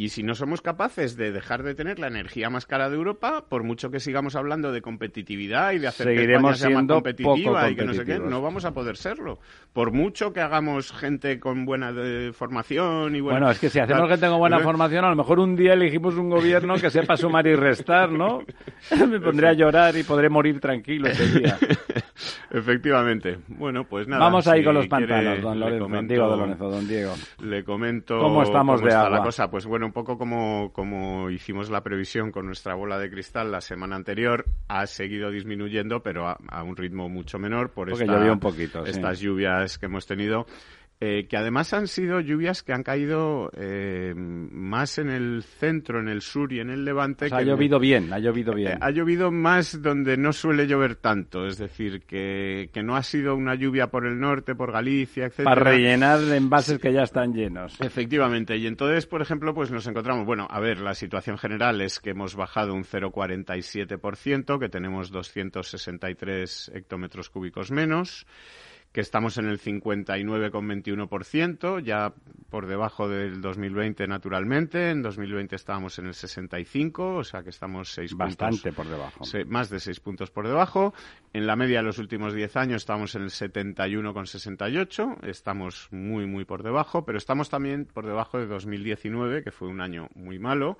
Y 0.00 0.10
si 0.10 0.22
no 0.22 0.36
somos 0.36 0.62
capaces 0.62 1.16
de 1.16 1.32
dejar 1.32 1.64
de 1.64 1.74
tener 1.74 1.98
la 1.98 2.06
energía 2.06 2.50
más 2.50 2.66
cara 2.66 2.88
de 2.88 2.94
Europa, 2.94 3.46
por 3.48 3.64
mucho 3.64 3.90
que 3.90 3.98
sigamos 3.98 4.36
hablando 4.36 4.70
de 4.70 4.80
competitividad 4.80 5.72
y 5.72 5.80
de 5.80 5.88
hacer 5.88 6.06
Seguiremos 6.06 6.52
que 6.52 6.68
España 6.68 6.86
sea 6.86 6.94
competitiva 6.94 7.68
y 7.68 7.74
que 7.74 7.84
no 7.84 7.92
sé 7.92 8.04
qué, 8.04 8.20
no 8.20 8.40
vamos 8.40 8.64
a 8.64 8.72
poder 8.72 8.96
serlo. 8.96 9.40
Por 9.72 9.90
mucho 9.90 10.32
que 10.32 10.40
hagamos 10.40 10.92
gente 10.92 11.40
con 11.40 11.64
buena 11.64 11.92
formación 12.32 13.16
y 13.16 13.20
Bueno, 13.20 13.50
es 13.50 13.58
que 13.58 13.70
si 13.70 13.80
hacemos 13.80 14.08
gente 14.08 14.28
con 14.28 14.38
buena 14.38 14.60
formación, 14.60 15.04
a 15.04 15.10
lo 15.10 15.16
mejor 15.16 15.40
un 15.40 15.56
día 15.56 15.72
elegimos 15.72 16.14
un 16.14 16.30
gobierno 16.30 16.76
que 16.76 16.90
sepa 16.90 17.16
sumar 17.16 17.48
y 17.48 17.56
restar, 17.56 18.12
¿no? 18.12 18.44
Me 19.08 19.18
pondré 19.18 19.48
a 19.48 19.52
llorar 19.52 19.96
y 19.96 20.04
podré 20.04 20.28
morir 20.28 20.60
tranquilo 20.60 21.08
ese 21.08 21.26
día. 21.40 21.58
Efectivamente. 22.50 23.38
Bueno, 23.48 23.84
pues 23.84 24.08
nada. 24.08 24.24
Vamos 24.24 24.46
ahí 24.48 24.64
con 24.64 24.74
los 24.74 24.86
pantanos, 24.86 25.40
don 25.42 25.60
Lorenzo, 25.60 25.88
Lorenzo, 26.36 26.70
don 26.70 26.88
Diego. 26.88 27.14
Le 27.40 27.64
comento 27.64 28.18
cómo 28.18 28.42
estamos 28.42 28.82
de 28.82 28.92
agua? 28.92 29.10
la 29.10 29.22
cosa. 29.22 29.50
Pues 29.50 29.66
bueno, 29.66 29.86
un 29.86 29.92
poco 29.92 30.18
como, 30.18 30.72
como 30.72 31.30
hicimos 31.30 31.70
la 31.70 31.82
previsión 31.82 32.30
con 32.30 32.46
nuestra 32.46 32.74
bola 32.74 32.98
de 32.98 33.10
cristal 33.10 33.50
la 33.52 33.60
semana 33.60 33.96
anterior, 33.96 34.44
ha 34.68 34.86
seguido 34.86 35.30
disminuyendo, 35.30 36.02
pero 36.02 36.28
a, 36.28 36.62
un 36.62 36.76
ritmo 36.76 37.08
mucho 37.08 37.38
menor 37.38 37.70
por 37.70 37.90
esta, 37.90 38.32
un 38.32 38.40
poquito, 38.40 38.84
estas 38.84 39.20
lluvias 39.20 39.78
que 39.78 39.86
hemos 39.86 40.06
tenido. 40.06 40.46
Eh, 41.00 41.28
que 41.28 41.36
además 41.36 41.72
han 41.74 41.86
sido 41.86 42.18
lluvias 42.18 42.64
que 42.64 42.72
han 42.72 42.82
caído 42.82 43.52
eh, 43.56 44.14
más 44.16 44.98
en 44.98 45.10
el 45.10 45.44
centro, 45.44 46.00
en 46.00 46.08
el 46.08 46.22
sur 46.22 46.52
y 46.52 46.58
en 46.58 46.70
el 46.70 46.84
levante. 46.84 47.28
ha 47.30 47.42
llovido 47.42 47.78
bien, 47.78 48.12
ha 48.12 48.18
llovido 48.18 48.52
bien. 48.52 48.72
Eh, 48.72 48.78
ha 48.80 48.90
llovido 48.90 49.30
más 49.30 49.80
donde 49.80 50.16
no 50.16 50.32
suele 50.32 50.66
llover 50.66 50.96
tanto, 50.96 51.46
es 51.46 51.56
decir, 51.56 52.02
que, 52.02 52.70
que, 52.72 52.82
no 52.82 52.96
ha 52.96 53.04
sido 53.04 53.36
una 53.36 53.54
lluvia 53.54 53.86
por 53.92 54.06
el 54.06 54.18
norte, 54.18 54.56
por 54.56 54.72
Galicia, 54.72 55.26
etcétera. 55.26 55.54
Para 55.54 55.70
rellenar 55.70 56.18
envases 56.34 56.80
que 56.80 56.92
ya 56.92 57.02
están 57.02 57.32
llenos. 57.32 57.80
Efectivamente, 57.80 58.56
y 58.56 58.66
entonces, 58.66 59.06
por 59.06 59.22
ejemplo, 59.22 59.54
pues 59.54 59.70
nos 59.70 59.86
encontramos, 59.86 60.26
bueno, 60.26 60.48
a 60.50 60.58
ver, 60.58 60.80
la 60.80 60.94
situación 60.94 61.38
general 61.38 61.80
es 61.80 62.00
que 62.00 62.10
hemos 62.10 62.34
bajado 62.34 62.74
un 62.74 62.82
0,47%, 62.82 64.58
que 64.58 64.68
tenemos 64.68 65.12
263 65.12 66.72
hectómetros 66.74 67.30
cúbicos 67.30 67.70
menos 67.70 68.26
que 68.92 69.00
estamos 69.00 69.38
en 69.38 69.46
el 69.46 69.58
59,21%, 69.60 71.82
ya 71.82 72.12
por 72.48 72.66
debajo 72.66 73.08
del 73.08 73.40
2020 73.40 74.06
naturalmente. 74.06 74.90
En 74.90 75.02
2020 75.02 75.56
estábamos 75.56 75.98
en 75.98 76.06
el 76.06 76.14
65, 76.14 77.16
o 77.16 77.24
sea 77.24 77.42
que 77.42 77.50
estamos 77.50 77.92
seis 77.92 78.14
Bastante 78.14 78.72
por 78.72 78.86
debajo. 78.88 79.24
más 79.46 79.68
de 79.68 79.80
seis 79.80 79.98
puntos 80.00 80.30
por 80.30 80.46
debajo. 80.46 80.94
En 81.32 81.46
la 81.46 81.56
media 81.56 81.78
de 81.78 81.84
los 81.84 81.98
últimos 81.98 82.34
10 82.34 82.56
años 82.56 82.82
estamos 82.82 83.14
en 83.14 83.22
el 83.22 83.30
71,68, 83.30 85.24
estamos 85.24 85.88
muy, 85.90 86.26
muy 86.26 86.44
por 86.44 86.62
debajo, 86.62 87.04
pero 87.04 87.18
estamos 87.18 87.50
también 87.50 87.84
por 87.84 88.06
debajo 88.06 88.38
de 88.38 88.46
2019, 88.46 89.42
que 89.42 89.50
fue 89.50 89.68
un 89.68 89.82
año 89.82 90.08
muy 90.14 90.38
malo. 90.38 90.78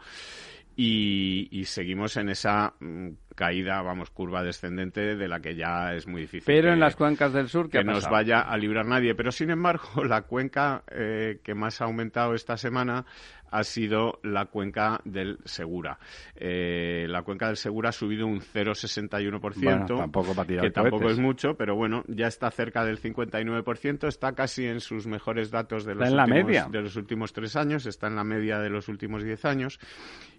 Y, 0.80 1.64
seguimos 1.66 2.16
en 2.16 2.28
esa 2.28 2.72
mm, 2.78 3.08
caída, 3.38 3.80
vamos, 3.82 4.10
curva 4.10 4.42
descendente 4.42 5.14
de 5.14 5.28
la 5.28 5.38
que 5.38 5.54
ya 5.54 5.94
es 5.94 6.08
muy 6.08 6.22
difícil. 6.22 6.42
Pero 6.44 6.72
en 6.72 6.80
las 6.80 6.96
cuencas 6.96 7.32
del 7.32 7.48
sur, 7.48 7.70
que 7.70 7.84
nos 7.84 8.10
vaya 8.10 8.40
a 8.40 8.56
librar 8.56 8.84
nadie. 8.84 9.14
Pero 9.14 9.30
sin 9.30 9.50
embargo, 9.50 9.84
la 10.04 10.22
cuenca 10.22 10.82
eh, 10.90 11.38
que 11.44 11.54
más 11.54 11.80
ha 11.80 11.84
aumentado 11.84 12.34
esta 12.34 12.56
semana 12.56 13.06
ha 13.50 13.62
sido 13.62 14.18
la 14.24 14.46
cuenca 14.46 15.00
del 15.04 15.38
Segura. 15.44 15.98
Eh, 16.34 17.06
la 17.08 17.22
cuenca 17.22 17.46
del 17.46 17.56
Segura 17.56 17.90
ha 17.90 17.92
subido 17.92 18.26
un 18.26 18.40
0,61%, 18.40 19.96
tampoco 19.96 20.34
que 20.60 20.70
tampoco 20.70 21.08
es 21.08 21.18
mucho, 21.18 21.54
pero 21.56 21.76
bueno, 21.76 22.02
ya 22.08 22.26
está 22.26 22.50
cerca 22.50 22.84
del 22.84 23.00
59%, 23.00 24.08
está 24.08 24.32
casi 24.32 24.66
en 24.66 24.80
sus 24.80 25.06
mejores 25.06 25.50
datos 25.50 25.84
de 25.84 25.94
los, 25.94 26.10
últimos, 26.10 26.72
de 26.72 26.82
los 26.82 26.96
últimos 26.96 27.32
tres 27.32 27.56
años, 27.56 27.86
está 27.86 28.08
en 28.08 28.16
la 28.16 28.24
media 28.24 28.58
de 28.58 28.68
los 28.68 28.88
últimos 28.88 29.22
diez 29.22 29.44
años, 29.44 29.78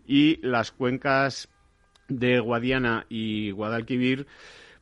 y 0.06 0.38
las 0.45 0.72
cuencas 0.72 1.50
de 2.10 2.39
Guadiana 2.39 3.05
y 3.10 3.51
Guadalquivir 3.51 4.28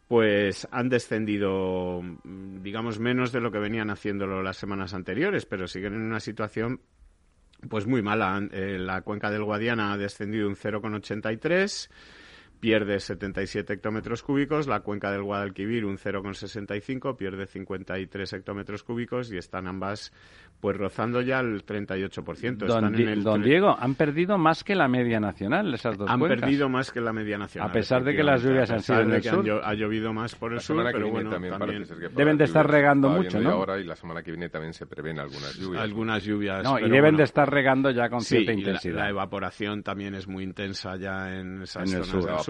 pues 0.08 0.68
han 0.72 0.88
descendido, 0.88 2.02
digamos, 2.24 2.98
menos 2.98 3.34
de 3.34 3.42
lo 3.42 3.52
que 3.52 3.60
venían 3.60 3.90
haciéndolo 3.90 4.42
las 4.42 4.56
semanas 4.56 4.94
anteriores, 4.94 5.46
pero 5.46 5.68
siguen 5.68 5.96
en 5.96 6.02
una 6.02 6.22
situación 6.22 6.80
pues 7.70 7.86
muy 7.88 8.02
mala. 8.02 8.42
Eh, 8.52 8.78
la 8.80 9.02
cuenca 9.02 9.30
del 9.30 9.44
Guadiana 9.44 9.92
ha 9.92 9.98
descendido 9.98 10.48
un 10.48 10.56
0,83 10.56 11.90
pierde 12.60 13.00
77 13.00 13.74
hectómetros 13.74 14.24
cúbicos, 14.24 14.68
la 14.68 14.82
cuenca 14.82 15.12
del 15.12 15.24
Guadalquivir 15.24 15.86
un 15.86 15.98
0,65, 15.98 17.16
pierde 17.16 17.46
53 17.46 18.34
hectómetros 18.34 18.84
cúbicos 18.84 19.32
y 19.32 19.38
están 19.38 19.68
ambas 19.68 20.12
pues 20.60 20.76
rozando 20.76 21.22
ya 21.22 21.40
el 21.40 21.66
38%. 21.66 22.66
Don, 22.66 23.24
don 23.24 23.42
Diego, 23.44 23.76
han 23.80 23.94
perdido 23.94 24.38
más 24.38 24.64
que 24.64 24.76
la 24.76 24.88
media 24.88 25.20
nacional 25.20 25.72
esas 25.74 25.98
dos 25.98 26.10
Han 26.10 26.20
perdido 26.20 26.68
más 26.68 26.92
que 26.92 27.00
la 27.00 27.14
media 27.14 27.38
nacional. 27.38 27.70
A 27.70 27.74
pesar 27.74 28.04
de 28.04 28.16
que 28.16 28.24
las 28.24 28.42
lluvias 28.44 28.72
han 28.72 28.82
sido 28.82 29.02
en 29.02 29.14
el 29.14 29.24
sur. 29.24 29.62
ha 29.64 29.74
llovido 29.74 30.14
más 30.14 30.36
por 30.36 30.54
el 30.54 30.60
sur, 30.60 30.84
pero 30.92 31.10
bueno, 31.10 31.30
también, 31.30 31.86
deben 32.16 32.38
de 32.38 32.46
estar 32.46 32.68
regando 32.70 33.10
mucho, 33.10 33.40
¿no? 33.40 33.52
Ahora 33.52 33.80
y 33.80 33.84
la 33.84 33.96
semana 33.96 34.24
que 34.24 34.32
viene 34.32 34.50
también 34.50 34.74
se 34.74 34.86
prevén 34.86 35.20
algunas 35.20 35.56
lluvias. 35.56 35.84
Algunas 35.84 36.24
lluvias. 36.24 36.64
No, 36.64 36.80
y 36.80 36.90
deben 36.90 37.16
de 37.16 37.24
estar 37.24 37.50
regando 37.50 37.92
ya 37.92 38.10
con 38.10 38.22
cierta 38.22 38.52
intensidad. 38.52 38.98
La, 38.98 39.10
evaporación 39.10 39.84
también 39.84 40.16
es 40.16 40.28
muy 40.28 40.44
intensa 40.44 40.96
ya 40.96 41.34
en 41.34 41.64
esas 41.64 41.90
zonas 41.90 42.12
del 42.12 42.40
sur. 42.40 42.47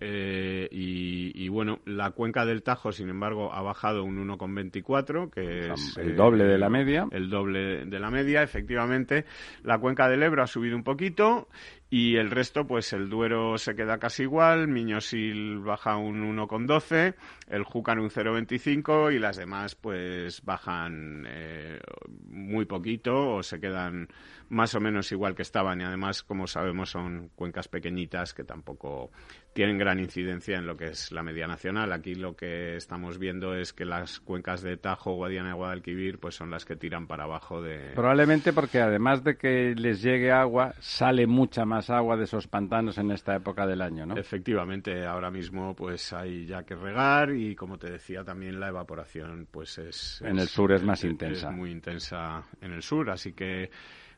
Eh, 0.00 0.68
y, 0.70 1.48
bueno, 1.48 1.80
la 1.84 2.10
cuenca 2.12 2.44
del 2.44 2.62
Tajo, 2.62 2.92
sin 2.92 3.08
embargo, 3.08 3.52
ha 3.52 3.62
bajado 3.62 4.04
un 4.04 4.16
1,24, 4.28 5.30
que 5.30 5.72
es 5.72 5.96
el 5.98 6.16
doble 6.16 6.44
de 6.44 6.58
la 6.58 6.68
media. 6.68 7.06
El 7.10 7.30
doble 7.30 7.84
de 7.84 7.98
la 8.00 8.10
media, 8.10 8.42
efectivamente. 8.42 9.24
La 9.62 9.78
cuenca 9.78 10.08
del 10.08 10.22
Ebro 10.22 10.42
ha 10.42 10.46
subido 10.46 10.76
un 10.76 10.84
poquito 10.84 11.48
y 11.96 12.16
el 12.16 12.32
resto, 12.32 12.66
pues 12.66 12.92
el 12.92 13.08
Duero 13.08 13.56
se 13.56 13.76
queda 13.76 13.98
casi 13.98 14.24
igual, 14.24 14.66
Miñosil 14.66 15.60
baja 15.60 15.96
un 15.96 16.36
1,12, 16.36 17.14
el 17.46 17.62
Júcar 17.62 18.00
un 18.00 18.10
0,25 18.10 19.14
y 19.14 19.20
las 19.20 19.36
demás 19.36 19.76
pues 19.76 20.42
bajan 20.42 21.24
eh, 21.28 21.78
muy 22.26 22.64
poquito 22.64 23.36
o 23.36 23.42
se 23.44 23.60
quedan 23.60 24.08
más 24.48 24.74
o 24.74 24.80
menos 24.80 25.12
igual 25.12 25.36
que 25.36 25.42
estaban. 25.42 25.82
Y 25.82 25.84
además, 25.84 26.24
como 26.24 26.48
sabemos, 26.48 26.90
son 26.90 27.30
cuencas 27.36 27.68
pequeñitas 27.68 28.34
que 28.34 28.42
tampoco 28.42 29.12
tienen 29.54 29.78
gran 29.78 30.00
incidencia 30.00 30.58
en 30.58 30.66
lo 30.66 30.76
que 30.76 30.88
es 30.88 31.12
la 31.12 31.22
media 31.22 31.46
nacional. 31.46 31.92
Aquí 31.92 32.16
lo 32.16 32.36
que 32.36 32.76
estamos 32.76 33.18
viendo 33.18 33.54
es 33.54 33.72
que 33.72 33.84
las 33.84 34.20
cuencas 34.20 34.62
de 34.62 34.76
Tajo, 34.76 35.14
Guadiana 35.14 35.50
y 35.50 35.52
Guadalquivir 35.54 36.18
pues 36.18 36.34
son 36.34 36.50
las 36.50 36.64
que 36.64 36.76
tiran 36.76 37.06
para 37.06 37.24
abajo 37.24 37.62
de... 37.62 37.92
Probablemente 37.94 38.52
porque 38.52 38.80
además 38.80 39.22
de 39.22 39.36
que 39.36 39.74
les 39.76 40.02
llegue 40.02 40.32
agua, 40.32 40.74
sale 40.80 41.26
mucha 41.28 41.64
más 41.64 41.88
agua 41.88 42.16
de 42.16 42.24
esos 42.24 42.48
pantanos 42.48 42.98
en 42.98 43.12
esta 43.12 43.36
época 43.36 43.64
del 43.64 43.80
año, 43.80 44.04
¿no? 44.04 44.16
Efectivamente, 44.16 45.06
ahora 45.06 45.30
mismo 45.30 45.74
pues 45.74 46.12
hay 46.12 46.46
ya 46.46 46.64
que 46.64 46.74
regar 46.74 47.30
y 47.30 47.54
como 47.54 47.78
te 47.78 47.90
decía 47.90 48.24
también 48.24 48.58
la 48.58 48.68
evaporación 48.68 49.46
pues 49.48 49.78
es... 49.78 50.20
En 50.22 50.40
el 50.40 50.48
sur 50.48 50.72
es 50.72 50.82
más 50.82 51.04
intensa. 51.04 51.50
Es 51.50 51.56
muy 51.56 51.70
intensa 51.70 52.44
en 52.60 52.72
el 52.72 52.82
sur, 52.82 53.08
así 53.08 53.32
que 53.32 53.70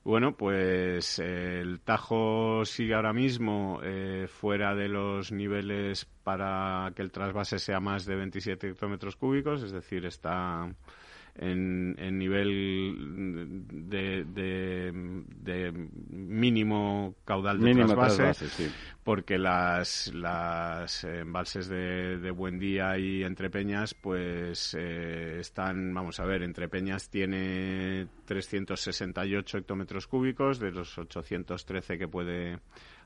bueno, 0.07 0.37
pues 0.37 1.19
el 1.19 1.81
Tajo 1.81 2.65
sigue 2.65 2.95
ahora 2.95 3.13
mismo 3.13 3.81
eh, 3.83 4.29
fuera 4.29 4.73
de 4.77 4.87
los 4.87 5.33
niveles 5.33 6.05
para 6.23 6.93
que 6.95 7.03
el 7.03 7.11
trasvase 7.11 7.59
sea 7.59 7.81
más 7.81 8.07
de 8.07 8.15
27 8.15 8.69
hectómetros 8.69 9.17
cúbicos, 9.17 9.65
es 9.65 9.73
decir, 9.73 10.07
está 10.07 10.73
en, 11.39 12.19
nivel 12.19 13.67
de, 13.89 14.25
mínimo 16.11 17.15
caudal 17.25 17.61
de 17.61 17.75
trasvase, 17.85 18.71
porque 19.05 19.39
las, 19.39 20.13
las 20.15 21.05
embalses 21.05 21.69
de, 21.69 22.31
Buen 22.31 22.59
Día 22.59 22.99
y 22.99 23.23
Entre 23.23 23.51
Peñas, 23.51 23.95
pues 23.95 24.75
eh, 24.79 25.39
están, 25.41 25.95
vamos 25.95 26.21
a 26.21 26.25
ver, 26.25 26.43
Entre 26.43 26.69
Peñas 26.69 27.09
tiene 27.09 28.09
368 28.25 29.59
hectómetros 29.59 30.07
cúbicos 30.07 30.59
de 30.59 30.73
los 30.73 30.99
813 30.99 31.99
que 31.99 32.09
puede 32.09 32.59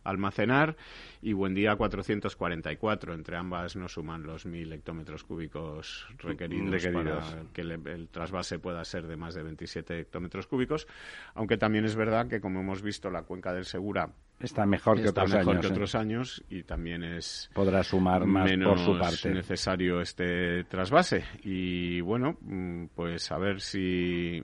almacenar 0.04 0.76
y 1.22 1.32
buen 1.32 1.54
día 1.54 1.76
444. 1.76 3.14
Entre 3.14 3.36
ambas 3.36 3.76
no 3.76 3.88
suman 3.88 4.22
los 4.22 4.46
1.000 4.46 4.72
hectómetros 4.72 5.24
cúbicos 5.24 6.06
requeridos, 6.18 6.86
para 6.86 7.20
que 7.52 7.62
el 7.62 8.08
trasvase 8.10 8.58
pueda 8.58 8.84
ser 8.84 9.06
de 9.06 9.16
más 9.16 9.34
de 9.34 9.42
27 9.42 10.00
hectómetros 10.00 10.46
cúbicos. 10.46 10.86
Aunque 11.34 11.56
también 11.56 11.84
es 11.84 11.96
verdad 11.96 12.28
que, 12.28 12.40
como 12.40 12.60
hemos 12.60 12.82
visto, 12.82 13.10
la 13.10 13.22
cuenca 13.22 13.52
del 13.52 13.64
Segura 13.64 14.10
está 14.40 14.64
mejor 14.64 15.00
que, 15.00 15.08
otros, 15.08 15.32
mejor 15.32 15.60
que 15.60 15.66
¿eh? 15.66 15.70
otros 15.70 15.94
años 15.94 16.42
y 16.48 16.62
también 16.62 17.04
es 17.04 17.50
podrá 17.52 17.82
sumar 17.82 18.24
más 18.24 18.48
menos 18.48 18.68
por 18.68 18.78
su 18.78 18.98
parte 18.98 19.30
necesario 19.30 20.00
este 20.00 20.64
trasvase 20.64 21.24
y 21.44 22.00
bueno 22.00 22.38
mm, 22.40 22.86
pues 22.94 23.30
a 23.32 23.38
ver 23.38 23.60
si 23.60 24.42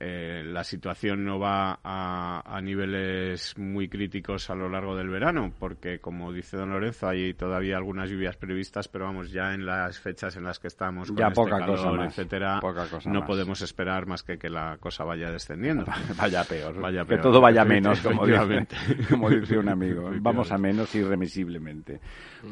eh, 0.00 0.42
la 0.44 0.64
situación 0.64 1.24
no 1.24 1.38
va 1.38 1.78
a, 1.82 2.60
niveles 2.62 3.56
muy 3.58 3.88
críticos 3.88 4.48
a 4.50 4.54
lo 4.54 4.68
largo 4.68 4.96
del 4.96 5.08
verano, 5.08 5.52
porque 5.58 5.98
como 5.98 6.32
dice 6.32 6.56
don 6.56 6.70
Lorenzo, 6.70 7.08
hay 7.08 7.34
todavía 7.34 7.76
algunas 7.76 8.08
lluvias 8.08 8.36
previstas, 8.36 8.88
pero 8.88 9.04
vamos, 9.04 9.30
ya 9.30 9.54
en 9.54 9.66
las 9.66 9.98
fechas 9.98 10.36
en 10.36 10.44
las 10.44 10.58
que 10.58 10.68
estamos 10.68 11.08
con 11.08 11.16
ya 11.16 11.28
este 11.28 11.34
poca 11.34 11.58
calor, 11.58 11.76
cosa 11.76 11.92
más, 11.92 12.18
etcétera, 12.18 12.60
no 13.06 13.24
podemos 13.24 13.60
esperar 13.62 14.06
más 14.06 14.22
que 14.22 14.38
que 14.38 14.48
la 14.48 14.78
cosa 14.78 15.04
vaya 15.04 15.30
descendiendo. 15.30 15.84
vaya 16.18 16.44
peor, 16.44 16.80
vaya 16.80 17.04
que 17.04 17.18
todo 17.18 17.40
vaya 17.40 17.64
menos, 17.64 18.00
como 18.00 18.26
dice, 18.26 18.66
como 19.10 19.30
dice 19.30 19.58
un 19.58 19.68
amigo. 19.68 20.10
Vamos 20.20 20.50
a 20.52 20.58
menos 20.58 20.94
irremisiblemente. 20.94 22.00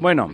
Bueno, 0.00 0.28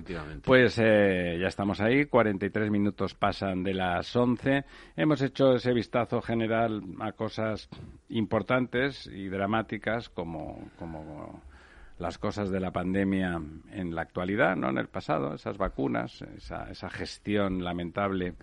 pues 0.44 0.78
eh, 0.78 1.38
ya 1.40 1.48
estamos 1.48 1.80
ahí, 1.80 2.06
43 2.06 2.70
minutos 2.70 3.14
pasan 3.14 3.62
de 3.62 3.74
las 3.74 4.14
11. 4.14 4.64
Hemos 4.96 5.22
hecho 5.22 5.54
ese 5.54 5.72
vistazo 5.72 6.20
general 6.20 6.82
a 7.00 7.12
cosas 7.12 7.68
importantes 8.08 9.06
y 9.06 9.28
dramáticas 9.28 10.08
como, 10.08 10.70
como 10.78 11.42
las 11.98 12.18
cosas 12.18 12.50
de 12.50 12.60
la 12.60 12.70
pandemia 12.70 13.40
en 13.72 13.94
la 13.94 14.02
actualidad, 14.02 14.56
no 14.56 14.70
en 14.70 14.78
el 14.78 14.88
pasado, 14.88 15.34
esas 15.34 15.58
vacunas, 15.58 16.22
esa, 16.36 16.70
esa 16.70 16.88
gestión 16.90 17.64
lamentable 17.64 18.34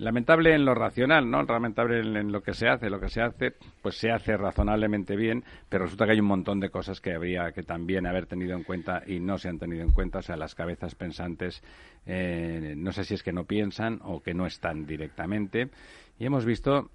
lamentable 0.00 0.54
en 0.54 0.64
lo 0.64 0.74
racional, 0.74 1.30
¿no? 1.30 1.42
Lamentable 1.42 2.00
en, 2.00 2.32
lo 2.32 2.42
que 2.42 2.54
se 2.54 2.68
hace. 2.68 2.90
Lo 2.90 2.98
que 2.98 3.08
se 3.08 3.22
hace, 3.22 3.52
pues 3.82 3.96
se 3.96 4.10
hace 4.10 4.36
razonablemente 4.36 5.14
bien, 5.14 5.44
pero 5.68 5.84
resulta 5.84 6.06
que 6.06 6.12
hay 6.12 6.20
un 6.20 6.26
montón 6.26 6.58
de 6.58 6.70
cosas 6.70 7.00
que 7.00 7.14
habría 7.14 7.52
que 7.52 7.62
también 7.62 8.06
haber 8.06 8.26
tenido 8.26 8.56
en 8.56 8.64
cuenta 8.64 9.02
y 9.06 9.20
no 9.20 9.38
se 9.38 9.48
han 9.48 9.58
tenido 9.58 9.82
en 9.82 9.90
cuenta. 9.90 10.18
O 10.18 10.22
sea, 10.22 10.36
las 10.36 10.54
cabezas 10.54 10.94
pensantes, 10.94 11.62
eh, 12.06 12.74
no 12.76 12.92
sé 12.92 13.04
si 13.04 13.14
es 13.14 13.22
que 13.22 13.32
no 13.32 13.44
piensan 13.44 14.00
o 14.02 14.20
que 14.20 14.34
no 14.34 14.46
están 14.46 14.86
directamente. 14.86 15.70
Y 16.18 16.26
hemos 16.26 16.44
visto 16.44 16.90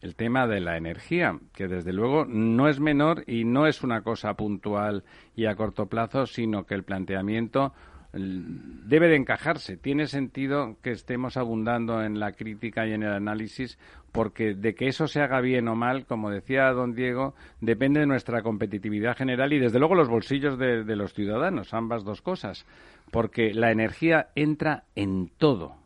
el 0.00 0.16
tema 0.16 0.46
de 0.46 0.60
la 0.60 0.76
energía, 0.76 1.38
que 1.52 1.68
desde 1.68 1.92
luego 1.92 2.24
no 2.24 2.68
es 2.68 2.80
menor 2.80 3.24
y 3.26 3.44
no 3.44 3.66
es 3.66 3.82
una 3.82 4.02
cosa 4.02 4.34
puntual 4.34 5.04
y 5.36 5.46
a 5.46 5.54
corto 5.54 5.86
plazo, 5.86 6.26
sino 6.26 6.64
que 6.64 6.74
el 6.74 6.84
planteamiento 6.84 7.72
debe 8.12 9.08
de 9.08 9.16
encajarse. 9.16 9.76
Tiene 9.76 10.06
sentido 10.06 10.76
que 10.82 10.90
estemos 10.90 11.36
abundando 11.36 12.02
en 12.02 12.18
la 12.18 12.32
crítica 12.32 12.86
y 12.86 12.92
en 12.92 13.04
el 13.04 13.12
análisis 13.12 13.78
porque 14.10 14.54
de 14.54 14.74
que 14.74 14.88
eso 14.88 15.06
se 15.06 15.20
haga 15.20 15.40
bien 15.40 15.68
o 15.68 15.76
mal, 15.76 16.06
como 16.06 16.30
decía 16.30 16.72
don 16.72 16.94
Diego, 16.94 17.34
depende 17.60 18.00
de 18.00 18.06
nuestra 18.06 18.42
competitividad 18.42 19.16
general 19.16 19.52
y 19.52 19.60
desde 19.60 19.78
luego 19.78 19.94
los 19.94 20.08
bolsillos 20.08 20.58
de, 20.58 20.96
los 20.96 21.14
ciudadanos, 21.14 21.72
ambas 21.72 22.04
dos 22.04 22.20
cosas, 22.20 22.66
porque 23.12 23.54
la 23.54 23.70
energía 23.70 24.30
entra 24.34 24.84
en 24.96 25.30
todo, 25.38 25.76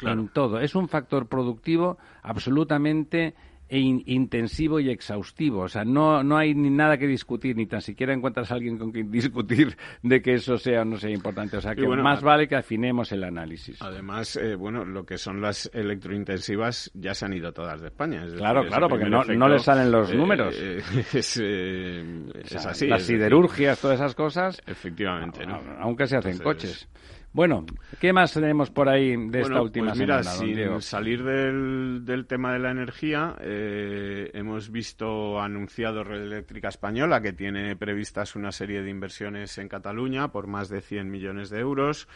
en 0.00 0.28
todo. 0.28 0.60
Es 0.60 0.74
un 0.74 0.88
factor 0.88 1.28
productivo 1.28 1.98
absolutamente 2.22 3.34
e 3.68 3.78
intensivo 3.78 4.80
y 4.80 4.90
exhaustivo. 4.90 5.62
O 5.62 5.68
sea, 5.68 5.84
no, 5.84 6.22
no 6.22 6.36
hay 6.36 6.54
ni 6.54 6.70
nada 6.70 6.98
que 6.98 7.06
discutir, 7.06 7.56
ni 7.56 7.66
tan 7.66 7.80
siquiera 7.80 8.12
encuentras 8.12 8.50
a 8.50 8.54
alguien 8.54 8.78
con 8.78 8.92
quien 8.92 9.10
discutir 9.10 9.76
de 10.02 10.22
que 10.22 10.34
eso 10.34 10.56
sea 10.58 10.82
o 10.82 10.84
no 10.84 10.96
sea 10.96 11.10
importante. 11.10 11.56
O 11.56 11.60
sea, 11.60 11.74
que 11.74 11.86
más 11.86 12.22
vale 12.22 12.48
que 12.48 12.56
afinemos 12.56 13.10
el 13.12 13.24
análisis. 13.24 13.80
Además, 13.82 14.36
eh, 14.36 14.54
bueno, 14.54 14.84
lo 14.84 15.04
que 15.04 15.18
son 15.18 15.40
las 15.40 15.70
electrointensivas 15.72 16.90
ya 16.94 17.14
se 17.14 17.24
han 17.24 17.32
ido 17.32 17.52
todas 17.52 17.80
de 17.80 17.88
España. 17.88 18.24
claro, 18.36 18.66
claro, 18.66 18.88
porque 18.88 19.08
no, 19.08 19.24
no 19.24 19.48
les 19.48 19.62
salen 19.62 19.90
los 19.90 20.10
eh, 20.10 20.16
números. 20.16 20.54
Eh, 20.58 20.82
es, 21.12 22.56
así. 22.66 22.86
Las 22.86 23.02
siderurgias, 23.02 23.80
todas 23.80 23.96
esas 23.96 24.14
cosas. 24.14 24.60
Efectivamente, 24.66 25.44
Aunque 25.80 26.06
se 26.06 26.16
hacen 26.16 26.38
coches. 26.38 26.88
Bueno, 27.36 27.66
¿qué 28.00 28.14
más 28.14 28.32
tenemos 28.32 28.70
por 28.70 28.88
ahí 28.88 29.14
de 29.14 29.42
esta 29.42 29.60
última 29.60 29.88
pues 29.88 29.98
mira, 29.98 30.22
sin 30.22 30.80
salir 30.80 31.22
del, 31.22 32.02
del, 32.02 32.26
tema 32.26 32.54
de 32.54 32.58
la 32.60 32.70
energía, 32.70 33.36
eh, 33.40 34.30
hemos 34.32 34.72
visto 34.72 35.38
anunciado 35.38 36.02
Red 36.02 36.22
Eléctrica 36.22 36.68
Española 36.68 37.20
que 37.20 37.34
tiene 37.34 37.76
previstas 37.76 38.36
una 38.36 38.52
serie 38.52 38.80
de 38.80 38.88
inversiones 38.88 39.58
en 39.58 39.68
Cataluña 39.68 40.28
por 40.28 40.46
más 40.46 40.70
de 40.70 40.80
100 40.80 41.10
millones 41.10 41.50
de 41.50 41.60
euros. 41.60 42.08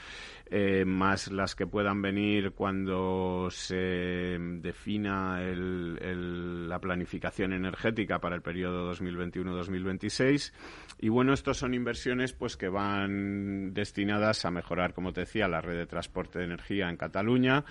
Eh, 0.53 0.85
más 0.85 1.31
las 1.31 1.55
que 1.55 1.69
puedan 1.69 2.03
venir 2.03 2.51
cuando 2.53 3.49
se 3.51 4.37
defina 4.41 5.41
la 5.41 6.81
planificación 6.81 7.53
energética 7.53 8.19
para 8.19 8.35
el 8.35 8.43
periodo 8.43 8.93
2021-2026. 8.93 10.53
Y 10.99 11.09
bueno, 11.09 11.35
estos 11.35 11.59
son 11.59 11.73
inversiones 11.73 12.33
pues 12.33 12.57
que 12.57 12.69
van 12.69 13.73
destinadas 13.73 14.45
a 14.45 14.51
mejorar, 14.51 14.93
como 14.93 15.13
te 15.13 15.21
decía, 15.21 15.47
la 15.47 15.61
red 15.61 15.77
de 15.77 15.87
transporte 15.87 16.41
de 16.41 16.47
energía 16.47 16.89
en 16.89 16.97
Cataluña. 16.97 17.65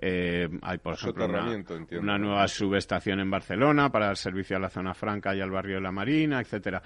Eh, 0.00 0.48
hay, 0.62 0.78
por 0.78 0.94
ejemplo, 0.94 1.26
una, 2.00 2.18
nueva 2.18 2.48
subestación 2.48 3.20
en 3.20 3.30
Barcelona 3.30 3.90
para 3.90 4.10
el 4.10 4.16
servicio 4.16 4.56
a 4.56 4.60
la 4.60 4.68
zona 4.68 4.94
franca 4.94 5.34
y 5.34 5.40
al 5.40 5.50
barrio 5.50 5.76
de 5.76 5.82
la 5.82 5.92
Marina, 5.92 6.40
etcétera. 6.40 6.82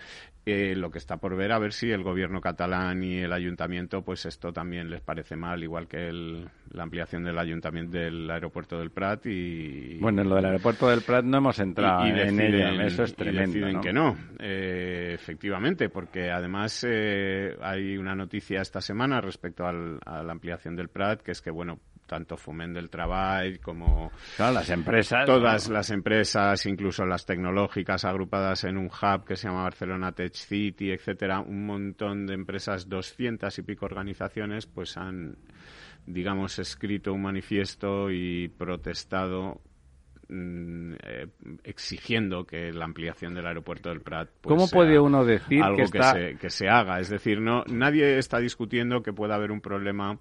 Eh, 0.47 0.75
lo 0.75 0.91
que 0.91 0.99
está 0.99 1.19
por 1.19 1.37
ver 1.37 1.53
a 1.53 1.59
ver 1.59 1.73
si 1.73 1.91
el 1.91 2.03
gobierno 2.03 2.41
catalán 2.41 3.05
y 3.05 3.19
el 3.19 3.33
ayuntamiento, 3.33 4.03
pues 4.03 4.25
esto 4.27 4.53
también 4.53 4.89
les 4.89 5.01
parece 5.01 5.37
mal, 5.37 5.63
igual 5.63 5.87
que 5.87 6.11
la 6.11 6.83
ampliación 6.83 7.25
del 7.25 7.39
ayuntamiento 7.39 7.99
del 7.99 8.31
aeropuerto 8.31 8.79
del 8.79 8.91
Prat 8.91 9.27
y 9.27 9.99
bueno, 9.99 10.23
en 10.23 10.29
lo 10.29 10.37
del 10.37 10.47
aeropuerto 10.47 10.89
del 10.89 11.03
Prat 11.03 11.25
no 11.25 11.39
hemos 11.39 11.59
entrado 11.59 12.07
en 12.07 12.41
ello, 12.41 12.83
eso 12.83 13.03
es 13.03 13.15
tremendo. 13.15 13.59
Y 13.59 13.61
deciden 13.61 13.81
que 13.81 13.93
no, 13.93 14.17
eh, 14.39 15.13
efectivamente, 15.15 15.89
porque 15.89 16.31
además 16.31 16.87
eh, 16.89 17.57
hay 17.61 17.99
una 17.99 18.15
noticia 18.15 18.63
esta 18.63 18.81
semana 18.81 19.21
respecto 19.21 19.67
a 19.67 19.73
la 19.73 20.33
ampliación 20.33 20.75
del 20.75 20.89
Prat, 20.89 21.21
que 21.21 21.33
es 21.33 21.43
que 21.43 21.51
bueno, 21.51 21.81
tanto 22.11 22.37
Foment 22.37 22.75
del 22.75 22.91
Trabajo 22.91 23.47
como 23.63 24.11
las 24.37 24.69
empresas 24.71 25.25
todas 25.27 25.69
las 25.69 25.91
empresas 25.91 26.67
incluso 26.67 27.07
las 27.07 27.25
tecnológicas 27.25 28.05
agrupadas 28.05 28.65
en 28.65 28.79
un 28.79 28.87
hub 28.87 29.25
que 29.25 29.37
se 29.37 29.47
llama 29.47 29.63
Barcelona 29.63 30.11
Tech 30.11 30.35
City 30.35 30.91
etcétera. 30.91 31.39
Un 31.39 31.67
montón 31.67 32.27
de 32.27 32.35
empresas 32.35 32.89
doscientas 32.89 33.57
y 33.59 33.63
pico 33.63 33.87
organizaciones 33.87 34.67
pues 34.67 34.97
han 34.97 35.37
digamos 36.05 36.59
escrito 36.59 37.13
un 37.13 37.23
manifiesto 37.23 38.11
y 38.11 38.49
protestado 38.49 39.61
mm, 40.29 40.95
eh, 41.05 41.29
exigiendo 41.63 42.45
que 42.45 42.73
la 42.73 42.87
ampliación 42.87 43.35
del 43.35 43.47
aeropuerto 43.47 43.91
del 43.91 44.01
Prat 44.01 44.31
pues, 44.41 44.53
¿Cómo 44.53 44.69
puede 44.69 44.99
uno 44.99 45.25
decir 45.25 45.63
algo 45.63 45.89
que, 45.89 46.03
se, 46.03 46.37
que 46.41 46.51
se 46.51 46.69
haga 46.69 46.99
es 46.99 47.09
decir 47.09 47.41
no 47.41 47.63
nadie 47.69 48.19
está 48.19 48.41
discutiendo 48.41 49.01
que 49.01 49.13
pueda 49.13 49.37
haber 49.37 49.53
un 49.53 49.61
problema 49.61 50.19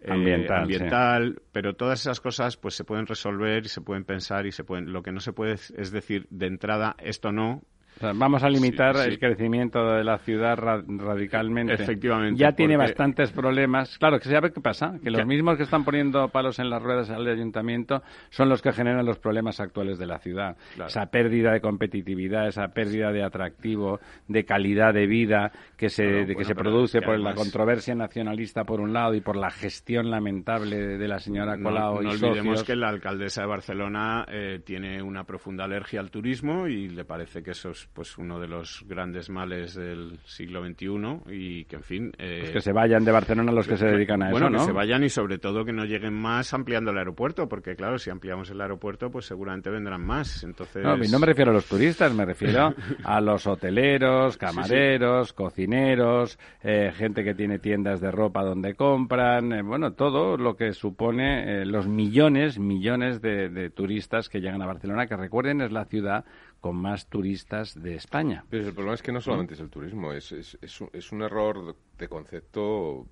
eh, 0.00 0.12
ambiental, 0.12 1.40
pero 1.52 1.74
todas 1.74 2.00
esas 2.00 2.20
cosas 2.20 2.56
pues 2.56 2.74
se 2.74 2.84
pueden 2.84 3.06
resolver 3.06 3.64
y 3.64 3.68
se 3.68 3.80
pueden 3.80 4.04
pensar 4.04 4.46
y 4.46 4.52
se 4.52 4.64
pueden 4.64 4.92
lo 4.92 5.02
que 5.02 5.12
no 5.12 5.20
se 5.20 5.32
puede 5.32 5.54
es 5.54 5.90
decir 5.90 6.26
de 6.30 6.46
entrada 6.46 6.96
esto 6.98 7.32
no 7.32 7.62
vamos 8.00 8.42
a 8.42 8.48
limitar 8.48 8.96
el 8.96 9.18
crecimiento 9.18 9.84
de 9.94 10.04
la 10.04 10.18
ciudad 10.18 10.56
radicalmente. 10.56 11.74
Efectivamente. 11.74 12.38
Ya 12.38 12.52
tiene 12.52 12.76
bastantes 12.76 13.32
problemas. 13.32 13.98
Claro, 13.98 14.18
que 14.18 14.24
se 14.24 14.30
sabe 14.30 14.52
qué 14.52 14.60
pasa, 14.60 14.94
que 15.02 15.10
los 15.10 15.26
mismos 15.26 15.56
que 15.56 15.62
están 15.62 15.84
poniendo 15.84 16.28
palos 16.28 16.58
en 16.58 16.70
las 16.70 16.82
ruedas 16.82 17.10
al 17.10 17.26
ayuntamiento 17.26 18.02
son 18.30 18.48
los 18.48 18.62
que 18.62 18.72
generan 18.72 19.04
los 19.04 19.18
problemas 19.18 19.60
actuales 19.60 19.98
de 19.98 20.06
la 20.06 20.18
ciudad. 20.18 20.56
Esa 20.84 21.06
pérdida 21.06 21.52
de 21.52 21.60
competitividad, 21.60 22.48
esa 22.48 22.68
pérdida 22.68 23.12
de 23.12 23.22
atractivo, 23.22 24.00
de 24.28 24.44
calidad 24.44 24.92
de 24.92 25.06
vida 25.06 25.52
que 25.76 25.88
se, 25.88 26.26
que 26.26 26.44
se 26.44 26.54
produce 26.54 27.00
por 27.00 27.18
la 27.18 27.34
controversia 27.34 27.94
nacionalista 27.94 28.64
por 28.64 28.80
un 28.80 28.92
lado 28.92 29.14
y 29.14 29.20
por 29.20 29.36
la 29.36 29.50
gestión 29.50 30.10
lamentable 30.10 30.98
de, 30.98 31.06
la 31.06 31.18
señora 31.18 31.56
Colau 31.56 32.02
no, 32.02 32.02
no 32.02 32.10
olvidemos 32.10 32.64
que 32.64 32.74
la 32.74 32.88
alcaldesa 32.88 33.42
de 33.42 33.46
Barcelona 33.46 34.26
eh, 34.28 34.60
tiene 34.64 35.00
una 35.02 35.24
profunda 35.24 35.64
alergia 35.64 36.00
al 36.00 36.10
turismo 36.10 36.66
y 36.66 36.88
le 36.88 37.04
parece 37.04 37.42
que 37.42 37.52
eso 37.52 37.70
es 37.70 37.85
pues 37.92 38.18
uno 38.18 38.38
de 38.38 38.46
los 38.46 38.84
grandes 38.86 39.30
males 39.30 39.74
del 39.74 40.18
siglo 40.24 40.64
XXI 40.64 41.32
y 41.32 41.64
que 41.64 41.76
en 41.76 41.82
fin 41.82 42.12
eh, 42.18 42.50
que 42.52 42.60
se 42.60 42.72
vayan 42.72 43.04
de 43.04 43.12
Barcelona 43.12 43.52
los 43.52 43.66
que 43.66 43.76
se 43.76 43.86
dedican 43.86 44.22
a 44.22 44.28
eso 44.30 44.38
bueno 44.38 44.58
que 44.58 44.64
se 44.64 44.72
vayan 44.72 45.04
y 45.04 45.08
sobre 45.08 45.38
todo 45.38 45.64
que 45.64 45.72
no 45.72 45.84
lleguen 45.84 46.14
más 46.14 46.52
ampliando 46.54 46.90
el 46.90 46.98
aeropuerto 46.98 47.48
porque 47.48 47.74
claro 47.74 47.98
si 47.98 48.10
ampliamos 48.10 48.50
el 48.50 48.60
aeropuerto 48.60 49.10
pues 49.10 49.26
seguramente 49.26 49.70
vendrán 49.70 50.04
más. 50.04 50.44
Entonces 50.44 50.82
no, 50.82 50.96
no 50.96 51.18
me 51.18 51.26
refiero 51.26 51.50
a 51.50 51.54
los 51.54 51.66
turistas 51.66 52.12
me 52.14 52.24
refiero 52.24 52.74
a 53.04 53.20
los 53.20 53.46
hoteleros 53.46 54.36
camareros 54.38 55.32
cocineros 55.32 56.38
eh, 56.62 56.92
gente 56.94 57.24
que 57.24 57.34
tiene 57.34 57.58
tiendas 57.58 58.00
de 58.00 58.10
ropa 58.10 58.42
donde 58.42 58.74
compran 58.74 59.52
eh, 59.52 59.62
bueno 59.62 59.92
todo 59.92 60.36
lo 60.36 60.56
que 60.56 60.72
supone 60.72 61.64
los 61.64 61.86
millones 61.86 62.58
millones 62.58 63.20
de, 63.20 63.48
de 63.48 63.70
turistas 63.70 64.28
que 64.28 64.40
llegan 64.40 64.62
a 64.62 64.66
Barcelona 64.66 65.06
que 65.06 65.16
recuerden 65.16 65.60
es 65.60 65.72
la 65.72 65.84
ciudad 65.84 66.24
con 66.60 66.76
más 66.76 67.06
turistas 67.06 67.80
de 67.80 67.94
España. 67.94 68.44
Pero 68.50 68.66
el 68.66 68.74
problema 68.74 68.94
es 68.94 69.02
que 69.02 69.12
no 69.12 69.20
solamente 69.20 69.54
es 69.54 69.60
el 69.60 69.70
turismo, 69.70 70.12
es, 70.12 70.32
es, 70.32 70.58
es, 70.60 71.12
un, 71.12 71.22
error 71.22 71.76
de 71.98 72.08
concepto 72.08 73.06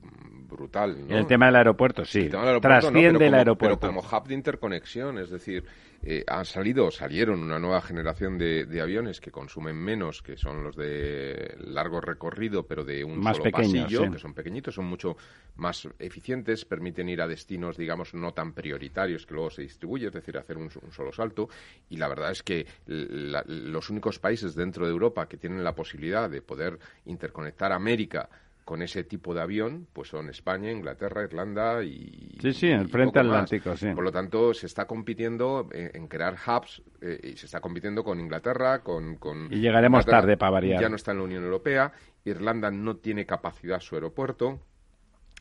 brutal. 0.48 1.06
El 1.08 1.26
tema 1.26 1.46
del 1.46 1.56
aeropuerto, 1.56 2.04
sí. 2.04 2.28
Trasciende 2.28 3.26
el 3.26 3.34
aeropuerto. 3.34 3.78
Pero 3.78 3.94
como 3.94 4.00
hub 4.00 4.26
de 4.26 4.34
interconexión, 4.34 5.18
es 5.18 5.30
decir, 5.30 5.64
eh, 6.06 6.22
han 6.26 6.44
salido, 6.44 6.90
salieron 6.90 7.42
una 7.42 7.58
nueva 7.58 7.80
generación 7.80 8.36
de, 8.36 8.80
aviones 8.82 9.20
que 9.20 9.30
consumen 9.30 9.74
menos, 9.76 10.20
que 10.20 10.36
son 10.36 10.62
los 10.62 10.76
de 10.76 11.56
largo 11.60 11.98
recorrido, 11.98 12.66
pero 12.66 12.84
de 12.84 13.02
un 13.02 13.18
más 13.18 13.38
solo 13.38 13.50
pequeños, 13.50 13.84
pasillo, 13.84 14.12
que 14.12 14.18
son 14.18 14.34
pequeñitos, 14.34 14.74
son 14.74 14.84
mucho 14.84 15.16
más 15.56 15.88
eficientes, 15.98 16.66
permiten 16.66 17.08
ir 17.08 17.22
a 17.22 17.26
destinos, 17.26 17.78
digamos, 17.78 18.12
no 18.12 18.34
tan 18.34 18.52
prioritarios 18.52 19.24
que 19.24 19.32
luego 19.32 19.48
se 19.48 19.62
distribuye, 19.62 20.08
es 20.08 20.12
decir, 20.12 20.36
hacer 20.36 20.58
un, 20.58 20.70
solo 20.70 21.10
salto. 21.10 21.48
Y 21.88 21.96
la 21.96 22.08
verdad 22.08 22.32
es 22.32 22.42
que 22.42 22.66
los 22.86 23.88
únicos 23.88 24.18
países 24.18 24.54
dentro 24.54 24.84
de 24.84 24.92
Europa 24.92 25.26
que 25.26 25.38
tienen 25.38 25.64
la 25.64 25.74
posibilidad 25.74 26.28
de 26.28 26.42
poder 26.42 26.78
interconectar 27.06 27.72
América 27.72 28.28
con 28.64 28.80
ese 28.82 29.04
tipo 29.04 29.34
de 29.34 29.42
avión, 29.42 29.86
pues 29.92 30.08
son 30.08 30.30
España, 30.30 30.70
Inglaterra, 30.70 31.22
Irlanda 31.22 31.82
y. 31.84 32.38
Sí, 32.40 32.52
sí, 32.52 32.68
el 32.68 32.88
frente 32.88 33.18
atlántico, 33.18 33.76
sí. 33.76 33.88
Por 33.94 34.04
lo 34.04 34.10
tanto, 34.10 34.54
se 34.54 34.66
está 34.66 34.86
compitiendo 34.86 35.68
en, 35.72 36.08
crear 36.08 36.34
hubs 36.34 36.82
eh, 37.02 37.20
y 37.22 37.36
se 37.36 37.46
está 37.46 37.60
compitiendo 37.60 38.02
con 38.02 38.18
Inglaterra, 38.20 38.80
con. 38.82 39.16
con 39.16 39.52
y 39.52 39.60
llegaremos 39.60 40.06
tarde 40.06 40.36
para 40.36 40.52
variar. 40.52 40.80
Ya 40.80 40.88
no 40.88 40.96
está 40.96 41.12
en 41.12 41.18
la 41.18 41.24
Unión 41.24 41.44
Europea. 41.44 41.92
Irlanda 42.24 42.70
no 42.70 42.96
tiene 42.96 43.26
capacidad 43.26 43.80
su 43.80 43.94
aeropuerto 43.96 44.60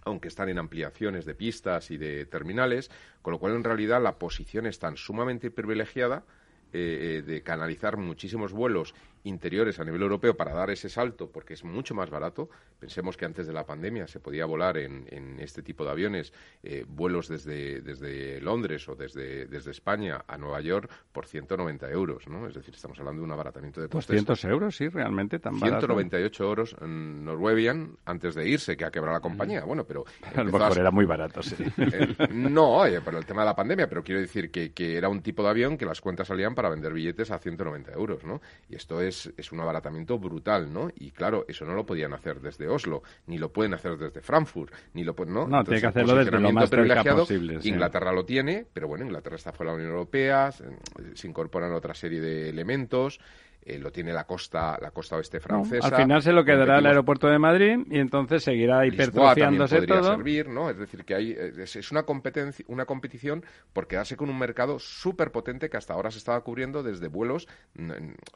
aunque 0.06 0.28
están 0.28 0.50
en 0.50 0.60
ampliaciones 0.60 1.24
de 1.24 1.34
pistas 1.34 1.90
y 1.90 1.96
de 1.96 2.26
terminales, 2.26 2.92
con 3.22 3.32
lo 3.32 3.40
cual 3.40 3.56
en 3.56 3.64
realidad 3.64 4.04
la 4.04 4.18
posición 4.20 4.66
es 4.66 4.78
tan 4.78 4.98
sumamente 4.98 5.50
privilegiada 5.50 6.26
eh, 6.74 7.20
eh, 7.20 7.22
de 7.22 7.42
canalizar 7.42 7.98
muchísimos 7.98 8.52
vuelos 8.52 8.96
interiores 9.24 9.80
a 9.80 9.84
nivel 9.84 10.02
europeo 10.02 10.36
para 10.36 10.54
dar 10.54 10.70
ese 10.70 10.90
salto, 10.90 11.30
porque 11.32 11.54
es 11.54 11.64
mucho 11.64 11.94
más 11.96 12.10
barato. 12.10 12.50
Pensemos 12.80 13.18
que 13.18 13.26
antes 13.26 13.48
de 13.48 13.54
la 13.54 13.66
pandemia 13.66 14.08
se 14.08 14.20
podía 14.20 14.46
volar 14.46 14.78
en, 14.78 15.06
en 15.10 15.40
este 15.40 15.62
tipo 15.62 15.84
de 15.86 15.92
aviones 15.92 16.34
eh, 16.64 16.86
vuelos 16.88 17.28
desde, 17.28 17.82
desde 17.82 18.42
Londres 18.42 18.88
o 18.90 18.96
desde, 18.96 19.46
desde 19.46 19.72
España 19.72 20.24
a 20.28 20.38
Nueva 20.38 20.62
York 20.62 20.90
por 21.12 21.26
190 21.26 21.90
euros, 21.92 22.28
¿no? 22.28 22.48
Es 22.48 22.54
decir, 22.54 22.74
estamos 22.74 23.00
hablando 23.00 23.22
de 23.22 23.26
un 23.26 23.32
abaratamiento 23.32 23.82
de 23.82 23.88
costes. 23.88 24.16
200 24.16 24.46
euros, 24.46 24.76
sí, 24.76 24.88
realmente 24.90 25.40
tan 25.40 25.60
barato. 25.60 25.88
198 25.88 26.44
euros 26.44 26.76
en 26.82 27.24
Norwegian 27.24 27.98
antes 28.06 28.36
de 28.36 28.48
irse, 28.48 28.76
que 28.76 28.86
ha 28.86 28.92
quebrado 28.92 29.18
la 29.18 29.22
compañía. 29.22 29.64
Bueno, 29.64 29.86
pero... 29.86 30.04
A 30.36 30.44
lo 30.44 30.52
mejor 30.52 30.78
era 30.78 30.92
muy 30.92 31.06
barato, 31.06 31.42
sí. 31.42 31.56
Eh, 31.94 32.30
no, 32.32 32.78
oye, 32.78 33.02
por 33.02 33.14
el 33.16 33.26
tema 33.26 33.42
de 33.42 33.48
la 33.48 33.56
pandemia, 33.56 33.88
pero 33.88 34.04
quiero 34.04 34.22
decir 34.22 34.50
que, 34.50 34.72
que 34.72 34.98
era 34.98 35.10
un 35.10 35.22
tipo 35.22 35.44
de 35.44 35.50
avión 35.50 35.78
que 35.78 35.86
las 35.86 36.02
cuentas 36.02 36.28
salían 36.28 36.56
para 36.56 36.70
vender 36.70 36.94
billetes 36.94 37.30
a 37.30 37.38
190 37.38 37.92
euros, 37.92 38.24
¿no? 38.24 38.42
Y 38.70 38.76
esto 38.76 39.02
es, 39.02 39.13
es 39.38 39.52
un 39.52 39.60
abaratamiento 39.60 40.18
brutal, 40.20 40.72
¿no? 40.72 40.90
Y 40.96 41.12
claro, 41.12 41.46
eso 41.48 41.66
no 41.66 41.74
lo 41.74 41.86
podían 41.86 42.14
hacer 42.14 42.42
desde 42.42 42.68
Oslo, 42.68 43.04
ni 43.28 43.38
lo 43.38 43.52
pueden 43.52 43.74
hacer 43.74 43.98
desde 43.98 44.22
Frankfurt, 44.22 44.74
ni 44.94 45.04
lo 45.04 45.16
pueden, 45.16 45.34
¿no? 45.34 45.48
No, 45.48 45.64
tiene 45.64 45.82
que 45.82 45.88
hacerlo 45.88 46.16
desde 46.16 46.40
lo 46.40 46.52
más 46.52 46.70
posible. 46.70 47.62
Sí. 47.62 47.70
Inglaterra 47.70 48.12
lo 48.12 48.26
tiene, 48.26 48.66
pero 48.72 48.88
bueno, 48.88 49.06
Inglaterra 49.06 49.36
está 49.36 49.52
fuera 49.52 49.72
de 49.72 49.78
la 49.78 49.84
Unión 49.84 49.98
Europea, 49.98 50.52
se 50.52 51.28
incorporan 51.28 51.74
otra 51.74 51.94
serie 51.94 52.22
de 52.22 52.50
elementos. 52.50 53.20
Eh, 53.66 53.80
lo 53.80 53.92
tiene 53.92 54.12
la 54.12 54.26
costa 54.26 54.78
la 54.82 54.92
costa 54.92 55.16
oeste 55.16 55.40
francesa. 55.40 55.90
No, 55.90 55.96
al 55.96 56.02
final 56.02 56.22
se 56.22 56.34
lo 56.34 56.44
quedará 56.44 56.80
el 56.80 56.86
aeropuerto 56.86 57.28
de 57.28 57.40
Madrid 57.40 57.78
y 57.90 57.98
entonces 57.98 58.44
seguirá 58.44 58.86
hipertrofiándose 58.86 59.88
todo. 59.88 60.16
servir, 60.16 60.50
¿no? 60.50 60.70
Es 60.70 60.78
decir, 60.78 61.06
que 61.06 61.16
hay 61.16 61.32
es, 61.32 61.76
es 61.76 61.92
una 61.92 62.04
competencia 62.04 62.66
una 62.68 62.86
competición 62.86 63.46
por 63.72 63.88
quedarse 63.88 64.18
con 64.18 64.30
un 64.30 64.38
mercado 64.38 64.80
súper 64.80 65.32
potente 65.32 65.70
que 65.70 65.78
hasta 65.78 65.94
ahora 65.94 66.12
se 66.12 66.18
estaba 66.18 66.42
cubriendo 66.42 66.84
desde 66.84 67.08
vuelos. 67.08 67.48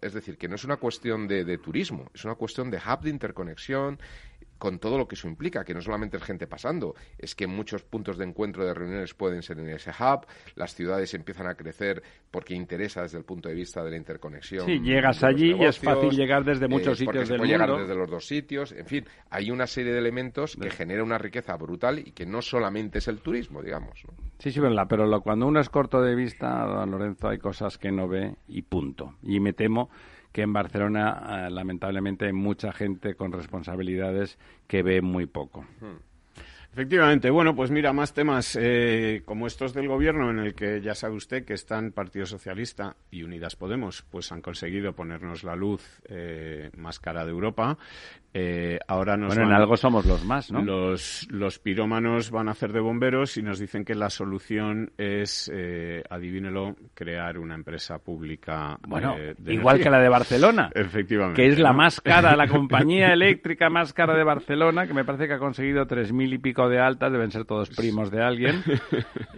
Es 0.01 0.13
decir, 0.13 0.37
que 0.37 0.47
no 0.47 0.55
es 0.55 0.63
una 0.63 0.77
cuestión 0.77 1.27
de, 1.27 1.43
de 1.43 1.57
turismo, 1.57 2.09
es 2.13 2.23
una 2.23 2.35
cuestión 2.35 2.71
de 2.71 2.77
hub 2.77 3.01
de 3.01 3.09
interconexión 3.09 3.99
con 4.57 4.79
todo 4.79 4.97
lo 4.97 5.07
que 5.07 5.15
eso 5.15 5.27
implica, 5.27 5.63
que 5.63 5.73
no 5.73 5.81
solamente 5.81 6.17
es 6.17 6.23
gente 6.23 6.47
pasando, 6.47 6.95
es 7.17 7.35
que 7.35 7.47
muchos 7.47 7.83
puntos 7.83 8.17
de 8.17 8.25
encuentro 8.25 8.65
de 8.65 8.73
reuniones 8.73 9.13
pueden 9.13 9.41
ser 9.41 9.59
en 9.59 9.69
ese 9.69 9.91
hub, 9.91 10.25
las 10.55 10.73
ciudades 10.73 11.13
empiezan 11.13 11.47
a 11.47 11.55
crecer 11.55 12.01
porque 12.31 12.53
interesa 12.53 13.03
desde 13.03 13.17
el 13.17 13.25
punto 13.25 13.49
de 13.49 13.55
vista 13.55 13.83
de 13.83 13.91
la 13.91 13.97
interconexión. 13.97 14.65
Sí, 14.65 14.79
llegas 14.79 15.23
allí 15.23 15.49
negocios, 15.49 15.61
y 15.61 15.69
es 15.69 15.79
fácil 15.79 16.09
llegar 16.11 16.43
desde 16.43 16.67
muchos 16.67 16.99
eh, 16.99 17.05
sitios 17.05 17.27
se 17.27 17.33
del 17.33 17.41
mundo. 17.41 17.53
llegar 17.53 17.79
desde 17.79 17.95
los 17.95 18.09
dos 18.09 18.25
sitios, 18.25 18.71
en 18.71 18.85
fin, 18.85 19.05
hay 19.29 19.51
una 19.51 19.67
serie 19.67 19.93
de 19.93 19.99
elementos 19.99 20.55
que 20.55 20.69
genera 20.69 21.03
una 21.03 21.17
riqueza 21.17 21.55
brutal 21.55 21.99
y 21.99 22.11
que 22.11 22.25
no 22.25 22.41
solamente 22.41 22.99
es 22.99 23.07
el 23.07 23.19
turismo, 23.21 23.61
digamos. 23.61 24.03
¿no? 24.07 24.13
Sí, 24.39 24.51
sí, 24.51 24.59
verdad, 24.59 24.85
pero 24.89 25.05
lo, 25.05 25.21
cuando 25.21 25.47
uno 25.47 25.59
es 25.59 25.69
corto 25.69 26.01
de 26.01 26.15
vista, 26.15 26.65
don 26.65 26.91
Lorenzo, 26.91 27.29
hay 27.29 27.37
cosas 27.37 27.77
que 27.77 27.91
no 27.91 28.07
ve 28.07 28.35
y 28.47 28.61
punto. 28.61 29.15
Y 29.23 29.39
me 29.39 29.53
temo 29.53 29.89
que 30.37 30.43
en 30.43 30.53
Barcelona, 30.53 31.47
eh, 31.47 31.49
lamentablemente, 31.49 32.25
hay 32.27 32.31
mucha 32.31 32.71
gente 32.71 33.15
con 33.15 33.31
responsabilidades 33.31 34.37
que 34.67 34.83
ve 34.83 35.01
muy 35.01 35.25
poco. 35.25 35.65
Hmm. 35.81 35.97
Efectivamente, 36.77 37.31
bueno, 37.31 37.55
pues 37.55 37.71
mira, 37.71 37.91
más 37.91 38.13
temas 38.13 38.55
eh, 38.61 39.23
como 39.25 39.47
estos 39.47 39.73
del 39.73 39.87
gobierno, 39.87 40.29
en 40.29 40.37
el 40.37 40.53
que 40.53 40.79
ya 40.79 40.93
sabe 40.93 41.15
usted 41.15 41.43
que 41.43 41.55
están 41.55 41.91
Partido 41.91 42.27
Socialista 42.27 42.95
y 43.09 43.23
Unidas 43.23 43.55
Podemos, 43.55 44.05
pues 44.11 44.31
han 44.31 44.43
conseguido 44.43 44.93
ponernos 44.93 45.43
la 45.43 45.55
luz 45.55 45.99
eh, 46.07 46.69
más 46.77 46.99
cara 46.99 47.25
de 47.25 47.31
Europa. 47.31 47.79
Eh, 48.39 48.77
ahora 48.87 49.17
nos 49.17 49.29
bueno, 49.29 49.49
van, 49.49 49.55
en 49.55 49.61
algo 49.61 49.75
somos 49.77 50.05
los 50.05 50.23
más, 50.23 50.51
¿no? 50.51 50.61
Los, 50.61 51.27
los 51.31 51.57
pirómanos 51.57 52.29
van 52.29 52.49
a 52.49 52.51
hacer 52.51 52.71
de 52.71 52.79
bomberos 52.79 53.35
y 53.37 53.41
nos 53.41 53.57
dicen 53.57 53.83
que 53.83 53.95
la 53.95 54.11
solución 54.11 54.91
es, 54.99 55.49
eh, 55.51 56.03
adivínelo, 56.07 56.75
crear 56.93 57.39
una 57.39 57.55
empresa 57.55 57.97
pública. 57.97 58.77
Bueno, 58.87 59.15
de, 59.15 59.33
de 59.33 59.53
igual 59.55 59.77
energía. 59.77 59.83
que 59.83 59.97
la 59.97 60.03
de 60.03 60.09
Barcelona. 60.09 60.69
Efectivamente. 60.75 61.41
Que 61.41 61.47
es 61.47 61.57
la 61.57 61.73
más 61.73 61.99
cara, 62.01 62.35
la 62.35 62.47
compañía 62.47 63.11
eléctrica 63.11 63.71
más 63.71 63.93
cara 63.93 64.15
de 64.15 64.23
Barcelona, 64.23 64.85
que 64.85 64.93
me 64.93 65.03
parece 65.03 65.27
que 65.27 65.33
ha 65.33 65.39
conseguido 65.39 65.87
tres 65.87 66.13
mil 66.13 66.31
y 66.31 66.37
pico 66.37 66.66
de 66.69 66.79
altas, 66.79 67.11
deben 67.11 67.31
ser 67.31 67.45
todos 67.45 67.69
primos 67.69 68.11
de 68.11 68.23
alguien. 68.23 68.63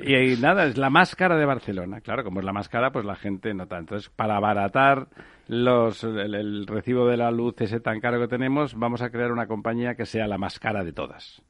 Y, 0.03 0.15
y, 0.33 0.37
nada, 0.37 0.65
es 0.65 0.77
la 0.77 0.89
más 0.89 1.15
cara 1.15 1.37
de 1.37 1.45
Barcelona. 1.45 2.01
Claro, 2.01 2.23
como 2.23 2.39
es 2.39 2.45
la 2.45 2.53
más 2.53 2.69
cara, 2.69 2.91
pues 2.91 3.05
la 3.05 3.15
gente 3.15 3.53
nota. 3.53 3.77
Entonces, 3.77 4.09
para 4.09 4.37
abaratar 4.37 5.07
los, 5.47 6.03
el, 6.03 6.35
el, 6.35 6.67
recibo 6.67 7.07
de 7.07 7.17
la 7.17 7.31
luz 7.31 7.55
ese 7.59 7.79
tan 7.79 7.99
caro 7.99 8.19
que 8.19 8.27
tenemos, 8.27 8.75
vamos 8.75 9.01
a 9.01 9.09
crear 9.09 9.31
una 9.31 9.47
compañía 9.47 9.95
que 9.95 10.05
sea 10.05 10.27
la 10.27 10.37
más 10.37 10.59
cara 10.59 10.83
de 10.83 10.93
todas. 10.93 11.41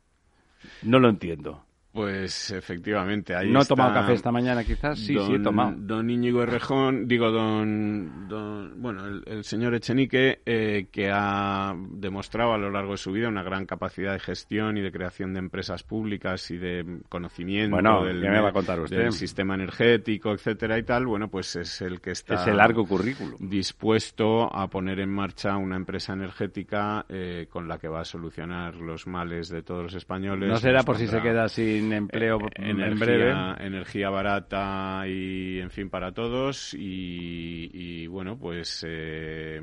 No 0.84 1.00
lo 1.00 1.10
entiendo. 1.10 1.64
Pues 1.92 2.52
efectivamente, 2.52 3.36
ahí 3.36 3.50
¿No 3.50 3.60
he 3.60 3.62
está 3.64 3.74
tomado 3.74 3.96
café 3.96 4.14
esta 4.14 4.32
mañana 4.32 4.64
quizás? 4.64 5.00
Sí, 5.00 5.16
don, 5.16 5.26
sí 5.26 5.34
he 5.34 5.40
tomado. 5.40 5.74
Don 5.76 6.08
Íñigo 6.08 6.44
Errejón, 6.44 7.08
digo 7.08 7.32
don, 7.32 8.28
don 8.28 8.80
bueno, 8.80 9.08
el, 9.08 9.24
el, 9.26 9.44
señor 9.44 9.74
Echenique, 9.74 10.42
eh, 10.46 10.88
que 10.92 11.10
ha 11.12 11.74
demostrado 11.76 12.54
a 12.54 12.60
lo 12.60 12.70
largo 12.70 12.92
de 12.92 12.98
su 12.98 13.12
vida 13.12 13.28
una 13.28 13.42
gran 13.42 13.66
capacidad 13.66 14.14
de 14.14 14.20
gestión 14.20 14.78
y 14.78 14.82
de 14.82 14.92
creación 14.92 15.34
de 15.34 15.40
empresas 15.40 15.82
públicas 15.82 16.52
y 16.52 16.58
de 16.58 17.00
conocimiento 17.10 17.76
bueno, 17.76 18.06
del, 18.06 18.22
¿qué 18.22 18.30
me 18.30 18.40
va 18.40 18.50
a 18.50 18.54
contar 18.54 18.80
usted? 18.80 18.98
del 18.98 19.12
sistema 19.12 19.56
energético, 19.56 20.32
etcétera 20.32 20.78
y 20.78 20.84
tal, 20.84 21.08
bueno, 21.08 21.28
pues 21.30 21.56
es 21.56 21.82
el 21.82 22.02
que 22.02 22.12
está 22.12 22.36
Ese 22.36 22.54
largo 22.54 22.86
currículum. 22.86 23.36
dispuesto 23.40 24.56
a 24.56 24.68
poner 24.68 25.00
en 25.00 25.10
marcha 25.10 25.58
una 25.58 25.76
empresa 25.76 26.14
energética 26.14 27.04
eh, 27.10 27.48
con 27.50 27.68
la 27.68 27.80
que 27.80 27.88
va 27.88 28.02
a 28.02 28.06
solucionar 28.06 28.76
los 28.76 29.08
males 29.08 29.50
de 29.50 29.64
todos 29.64 29.82
los 29.82 29.96
españoles. 29.96 30.50
No 30.50 30.58
será 30.58 30.84
por 30.84 30.98
si 30.98 31.08
se 31.08 31.20
queda 31.20 31.50
sin 31.50 31.79
sin 31.80 31.94
empleo 31.94 32.40
eh, 32.40 32.50
energía, 32.56 32.88
en 32.88 33.00
breve. 33.00 33.66
Energía 33.66 34.10
barata 34.10 35.04
y, 35.08 35.60
en 35.60 35.72
fin, 35.72 35.90
para 35.90 36.12
todos. 36.12 36.74
Y, 36.74 37.70
y 37.74 38.08
bueno, 38.08 38.38
pues 38.38 38.86
eh, 38.88 39.62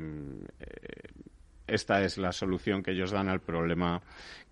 esta 1.67 2.01
es 2.03 2.17
la 2.17 2.31
solución 2.31 2.81
que 2.81 2.91
ellos 2.91 3.11
dan 3.11 3.27
al 3.27 3.41
problema 3.41 4.01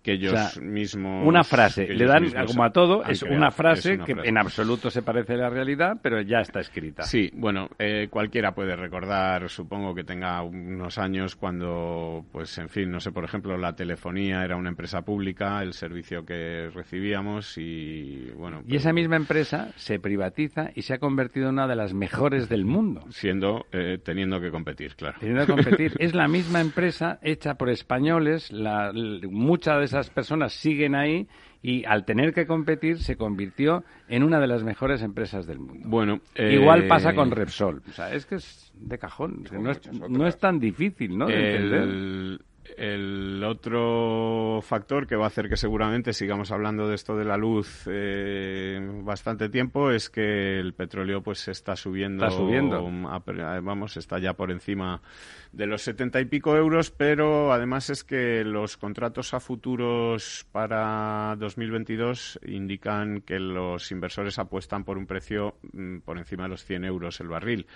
que 0.06 0.12
ellos 0.12 0.34
o 0.34 0.36
sea, 0.36 0.62
mismos. 0.62 1.26
Una 1.26 1.42
frase, 1.42 1.88
le 1.88 2.04
dan 2.04 2.30
como 2.46 2.62
a 2.62 2.70
todo, 2.70 3.04
es 3.04 3.24
una 3.24 3.50
frase 3.50 3.94
es 3.94 3.96
una 3.96 4.04
que 4.04 4.14
frase. 4.14 4.28
en 4.28 4.38
absoluto 4.38 4.88
se 4.88 5.02
parece 5.02 5.32
a 5.32 5.38
la 5.38 5.50
realidad, 5.50 5.96
pero 6.00 6.20
ya 6.20 6.38
está 6.38 6.60
escrita. 6.60 7.02
Sí, 7.02 7.28
bueno, 7.34 7.68
eh, 7.80 8.06
cualquiera 8.08 8.54
puede 8.54 8.76
recordar, 8.76 9.48
supongo 9.48 9.96
que 9.96 10.04
tenga 10.04 10.40
unos 10.42 10.98
años 10.98 11.34
cuando, 11.34 12.24
pues 12.30 12.56
en 12.58 12.68
fin, 12.68 12.88
no 12.88 13.00
sé, 13.00 13.10
por 13.10 13.24
ejemplo, 13.24 13.58
la 13.58 13.74
telefonía 13.74 14.44
era 14.44 14.54
una 14.54 14.68
empresa 14.68 15.02
pública, 15.02 15.60
el 15.60 15.72
servicio 15.72 16.24
que 16.24 16.70
recibíamos 16.72 17.58
y 17.58 18.30
bueno. 18.36 18.62
Y 18.64 18.76
esa 18.76 18.92
misma 18.92 19.16
empresa 19.16 19.72
se 19.74 19.98
privatiza 19.98 20.70
y 20.76 20.82
se 20.82 20.94
ha 20.94 20.98
convertido 20.98 21.48
en 21.48 21.54
una 21.54 21.66
de 21.66 21.74
las 21.74 21.94
mejores 21.94 22.48
del 22.48 22.64
mundo. 22.64 23.04
Siendo, 23.10 23.66
eh, 23.72 23.98
teniendo 24.04 24.40
que 24.40 24.52
competir, 24.52 24.94
claro. 24.94 25.18
Teniendo 25.18 25.46
que 25.46 25.52
competir. 25.52 25.94
es 25.98 26.14
la 26.14 26.28
misma 26.28 26.60
empresa 26.60 27.18
hecha 27.22 27.54
por 27.54 27.70
españoles, 27.70 28.52
la, 28.52 28.92
muchas 29.28 29.78
de 29.80 29.84
esas 29.86 29.95
esas 30.00 30.10
personas 30.10 30.52
siguen 30.52 30.94
ahí 30.94 31.26
y 31.62 31.84
al 31.84 32.04
tener 32.04 32.32
que 32.32 32.46
competir 32.46 32.98
se 32.98 33.16
convirtió 33.16 33.82
en 34.08 34.22
una 34.22 34.38
de 34.38 34.46
las 34.46 34.62
mejores 34.62 35.02
empresas 35.02 35.46
del 35.46 35.58
mundo. 35.58 35.88
Bueno, 35.88 36.20
eh... 36.34 36.54
igual 36.54 36.86
pasa 36.86 37.14
con 37.14 37.30
Repsol. 37.30 37.82
O 37.88 37.92
sea, 37.92 38.12
es 38.12 38.26
que 38.26 38.36
es 38.36 38.72
de 38.74 38.98
cajón. 38.98 39.44
No, 39.50 39.70
es, 39.70 39.92
no, 39.92 40.26
es, 40.26 40.38
tan 40.38 40.60
difícil, 40.60 41.16
¿no? 41.16 41.26
De 41.26 41.56
el, 41.56 42.40
el, 42.76 43.42
otro 43.44 44.60
factor 44.62 45.06
que 45.06 45.16
va 45.16 45.24
a 45.24 45.28
hacer 45.28 45.48
que 45.48 45.56
seguramente 45.56 46.12
sigamos 46.12 46.50
hablando 46.50 46.88
de 46.88 46.94
esto 46.94 47.16
de 47.16 47.24
la 47.24 47.36
luz 47.36 47.84
eh, 47.86 48.78
bastante 49.02 49.48
tiempo 49.48 49.90
es 49.90 50.10
que 50.10 50.58
el 50.58 50.74
petróleo 50.74 51.22
pues 51.22 51.48
está 51.48 51.76
subiendo. 51.76 52.24
Está 52.24 52.36
subiendo. 52.36 52.76
A, 53.08 53.60
vamos, 53.60 53.96
está 53.96 54.18
ya 54.18 54.34
por 54.34 54.50
encima 54.50 55.00
de 55.52 55.66
los 55.66 55.82
setenta 55.82 56.20
y 56.20 56.26
pico 56.26 56.56
euros, 56.56 56.90
pero 56.90 57.52
además 57.52 57.90
es 57.90 58.04
que 58.04 58.44
los 58.44 58.76
contratos 58.76 59.32
a 59.34 59.40
futuros 59.40 60.46
para 60.52 61.34
2022 61.38 62.40
indican 62.46 63.20
que 63.22 63.38
los 63.38 63.90
inversores 63.90 64.38
apuestan 64.38 64.84
por 64.84 64.98
un 64.98 65.06
precio 65.06 65.56
mm, 65.72 65.98
por 65.98 66.18
encima 66.18 66.44
de 66.44 66.50
los 66.50 66.64
100 66.64 66.84
euros 66.84 67.20
el 67.20 67.28
barril. 67.28 67.66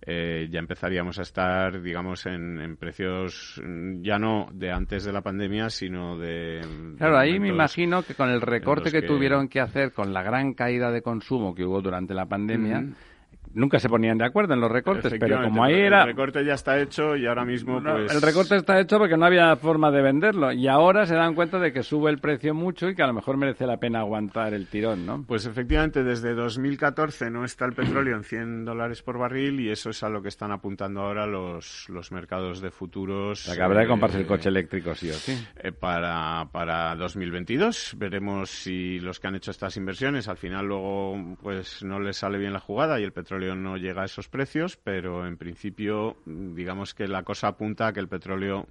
Eh, 0.00 0.48
ya 0.50 0.60
empezaríamos 0.60 1.18
a 1.18 1.22
estar, 1.22 1.82
digamos, 1.82 2.24
en, 2.26 2.60
en, 2.60 2.76
precios 2.76 3.60
mm, 3.64 4.02
ya 4.02 4.18
no 4.18 4.48
de 4.52 4.70
antes 4.70 5.04
de 5.04 5.12
la 5.12 5.22
pandemia, 5.22 5.70
sino 5.70 6.16
de. 6.16 6.60
Claro, 6.96 7.16
de 7.16 7.22
ahí 7.22 7.40
me 7.40 7.48
imagino 7.48 8.02
que 8.02 8.14
con 8.14 8.30
el 8.30 8.40
recorte 8.40 8.90
que, 8.90 9.00
que, 9.00 9.06
tuvieron 9.06 9.48
que 9.48 9.60
hacer 9.60 9.92
con 9.92 10.12
la 10.12 10.22
gran 10.22 10.54
caída 10.54 10.90
de 10.92 11.02
consumo 11.02 11.54
que 11.54 11.64
hubo 11.64 11.82
durante 11.82 12.14
la 12.14 12.26
pandemia. 12.26 12.80
Mm 12.80 12.90
-hmm 12.90 13.07
nunca 13.54 13.78
se 13.78 13.88
ponían 13.88 14.18
de 14.18 14.24
acuerdo 14.24 14.54
en 14.54 14.60
los 14.60 14.70
recortes, 14.70 15.12
pero 15.18 15.42
como 15.42 15.64
ahí 15.64 15.74
era... 15.74 16.02
El 16.02 16.08
recorte 16.08 16.44
ya 16.44 16.54
está 16.54 16.78
hecho 16.80 17.16
y 17.16 17.26
ahora 17.26 17.44
mismo 17.44 17.80
no, 17.80 17.94
pues... 17.94 18.14
El 18.14 18.22
recorte 18.22 18.56
está 18.56 18.80
hecho 18.80 18.98
porque 18.98 19.16
no 19.16 19.26
había 19.26 19.54
forma 19.56 19.90
de 19.90 20.02
venderlo 20.02 20.52
y 20.52 20.68
ahora 20.68 21.06
se 21.06 21.14
dan 21.14 21.34
cuenta 21.34 21.58
de 21.58 21.72
que 21.72 21.82
sube 21.82 22.10
el 22.10 22.18
precio 22.18 22.54
mucho 22.54 22.88
y 22.88 22.94
que 22.94 23.02
a 23.02 23.06
lo 23.06 23.12
mejor 23.12 23.36
merece 23.36 23.66
la 23.66 23.78
pena 23.78 24.00
aguantar 24.00 24.54
el 24.54 24.66
tirón, 24.66 25.06
¿no? 25.06 25.24
Pues 25.26 25.46
efectivamente, 25.46 26.02
desde 26.02 26.34
2014 26.34 27.30
no 27.30 27.44
está 27.44 27.64
el 27.64 27.72
petróleo 27.72 28.16
en 28.16 28.24
100 28.24 28.64
dólares 28.64 29.02
por 29.02 29.18
barril 29.18 29.60
y 29.60 29.70
eso 29.70 29.90
es 29.90 30.02
a 30.02 30.08
lo 30.08 30.22
que 30.22 30.28
están 30.28 30.52
apuntando 30.52 31.00
ahora 31.00 31.26
los, 31.26 31.88
los 31.88 32.12
mercados 32.12 32.60
de 32.60 32.70
futuros. 32.70 33.42
O 33.42 33.44
sea, 33.44 33.56
que 33.56 33.62
habrá 33.62 33.80
de 33.80 33.88
comprarse 33.88 34.18
eh, 34.18 34.22
el 34.22 34.26
coche 34.26 34.48
eléctrico, 34.48 34.94
sí 34.94 35.10
o 35.10 35.14
sí. 35.14 35.36
Eh, 35.56 35.72
para, 35.72 36.48
para 36.52 36.94
2022 36.96 37.94
veremos 37.96 38.50
si 38.50 38.98
los 39.00 39.20
que 39.20 39.28
han 39.28 39.36
hecho 39.36 39.50
estas 39.50 39.76
inversiones 39.76 40.28
al 40.28 40.36
final 40.36 40.66
luego 40.66 41.36
pues 41.42 41.82
no 41.82 42.00
les 42.00 42.16
sale 42.16 42.38
bien 42.38 42.52
la 42.52 42.60
jugada 42.60 43.00
y 43.00 43.04
el 43.04 43.12
petróleo 43.12 43.47
no 43.54 43.76
llega 43.76 44.02
a 44.02 44.06
esos 44.06 44.28
precios, 44.28 44.76
pero 44.76 45.26
en 45.26 45.36
principio 45.36 46.16
digamos 46.26 46.94
que 46.94 47.08
la 47.08 47.22
cosa 47.22 47.48
apunta 47.48 47.88
a 47.88 47.92
que 47.92 48.00
el 48.00 48.08
petróleo 48.08 48.66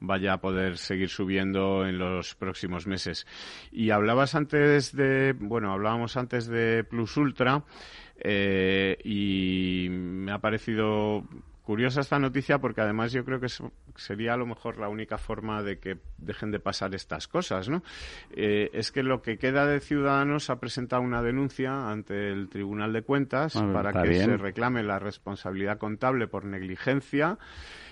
vaya 0.00 0.34
a 0.34 0.40
poder 0.40 0.78
seguir 0.78 1.08
subiendo 1.08 1.86
en 1.86 1.98
los 1.98 2.34
próximos 2.34 2.86
meses. 2.86 3.26
Y 3.72 3.90
hablabas 3.90 4.34
antes 4.34 4.94
de, 4.94 5.34
bueno, 5.38 5.72
hablábamos 5.72 6.16
antes 6.16 6.46
de 6.46 6.84
Plus 6.84 7.16
Ultra 7.16 7.64
eh, 8.18 8.96
y 9.04 9.88
me 9.90 10.32
ha 10.32 10.38
parecido 10.38 11.24
curiosa 11.68 12.00
esta 12.00 12.18
noticia 12.18 12.60
porque 12.60 12.80
además 12.80 13.12
yo 13.12 13.26
creo 13.26 13.40
que 13.40 13.48
sería 13.96 14.32
a 14.32 14.36
lo 14.38 14.46
mejor 14.46 14.78
la 14.78 14.88
única 14.88 15.18
forma 15.18 15.62
de 15.62 15.78
que 15.78 15.98
dejen 16.16 16.50
de 16.50 16.60
pasar 16.60 16.94
estas 16.94 17.28
cosas, 17.28 17.68
¿no? 17.68 17.82
Eh, 18.30 18.70
es 18.72 18.90
que 18.90 19.02
lo 19.02 19.20
que 19.20 19.36
queda 19.36 19.66
de 19.66 19.80
Ciudadanos 19.80 20.48
ha 20.48 20.60
presentado 20.60 21.02
una 21.02 21.20
denuncia 21.20 21.90
ante 21.90 22.30
el 22.30 22.48
Tribunal 22.48 22.94
de 22.94 23.02
Cuentas 23.02 23.52
para 23.52 24.02
que 24.02 24.14
se 24.14 24.38
reclame 24.38 24.82
la 24.82 24.98
responsabilidad 24.98 25.76
contable 25.76 26.26
por 26.26 26.46
negligencia 26.46 27.36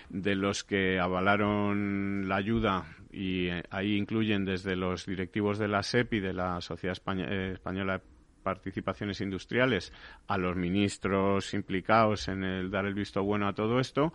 de 0.09 0.37
los 0.37 0.65
que 0.65 0.99
avalaron 0.99 2.31
la 2.31 2.37
ayuda 2.37 2.87
y 3.13 3.49
eh, 3.49 3.63
ahí 3.69 3.97
incluyen 3.97 4.47
desde 4.47 4.75
los 4.75 5.05
directivos 5.05 5.59
de 5.59 5.69
la 5.69 5.83
SEP 5.83 6.15
y 6.15 6.21
de 6.21 6.33
la 6.33 6.63
Sociedad 6.63 6.97
eh, 7.19 7.51
Española 7.53 8.01
participaciones 8.47 9.21
industriales 9.21 9.93
a 10.29 10.39
los 10.39 10.55
ministros 10.55 11.53
implicados 11.53 12.29
en 12.29 12.45
el 12.45 12.71
dar 12.71 12.87
el 12.87 12.95
visto 12.95 13.25
bueno 13.25 13.49
a 13.49 13.55
todo 13.55 13.81
esto 13.81 14.13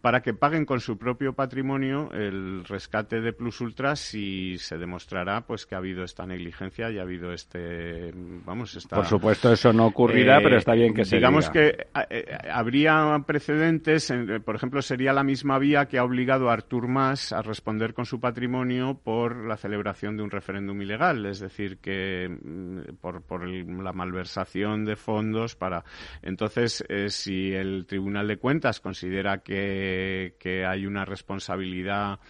para 0.00 0.22
que 0.22 0.32
paguen 0.32 0.64
con 0.64 0.80
su 0.80 0.96
propio 0.96 1.34
patrimonio 1.34 2.10
el 2.12 2.64
rescate 2.64 3.20
de 3.20 3.34
Plus 3.34 3.60
Ultra 3.60 3.94
si 3.94 4.56
se 4.56 4.78
demostrará 4.78 5.42
pues 5.42 5.66
que 5.66 5.74
ha 5.74 5.78
habido 5.78 6.02
esta 6.02 6.24
negligencia 6.24 6.90
y 6.90 6.98
ha 6.98 7.02
habido 7.02 7.34
este 7.34 8.10
vamos 8.46 8.74
esta, 8.74 8.96
por 8.96 9.04
supuesto 9.04 9.52
eso 9.52 9.70
no 9.70 9.84
ocurrirá 9.88 10.40
pero 10.42 10.56
está 10.56 10.72
bien 10.72 10.94
que 10.94 11.04
se 11.04 11.16
digamos 11.16 11.50
que 11.50 11.66
eh, 11.68 11.86
eh, 12.08 12.38
habría 12.50 13.22
precedentes 13.26 14.10
por 14.46 14.56
ejemplo 14.56 14.80
sería 14.80 15.12
la 15.12 15.24
misma 15.24 15.58
vía 15.58 15.84
que 15.88 15.98
ha 15.98 16.04
obligado 16.04 16.48
a 16.48 16.54
Artur 16.54 16.88
Mas 16.88 17.34
a 17.34 17.42
responder 17.42 17.92
con 17.92 18.06
su 18.06 18.18
patrimonio 18.18 18.98
por 19.04 19.44
la 19.44 19.58
celebración 19.58 20.16
de 20.16 20.22
un 20.22 20.30
referéndum 20.30 20.80
ilegal 20.80 21.26
es 21.26 21.40
decir 21.40 21.76
que 21.82 22.30
mm, 22.30 22.94
por, 23.02 23.20
por 23.20 23.42
el 23.42 23.73
la 23.82 23.92
malversación 23.92 24.84
de 24.84 24.96
fondos 24.96 25.56
para. 25.56 25.84
Entonces, 26.22 26.84
eh, 26.88 27.08
si 27.10 27.52
el 27.52 27.86
Tribunal 27.86 28.28
de 28.28 28.36
Cuentas 28.36 28.80
considera 28.80 29.38
que, 29.38 30.34
hay 30.66 30.86
una 30.86 31.04
responsabilidad 31.04 32.20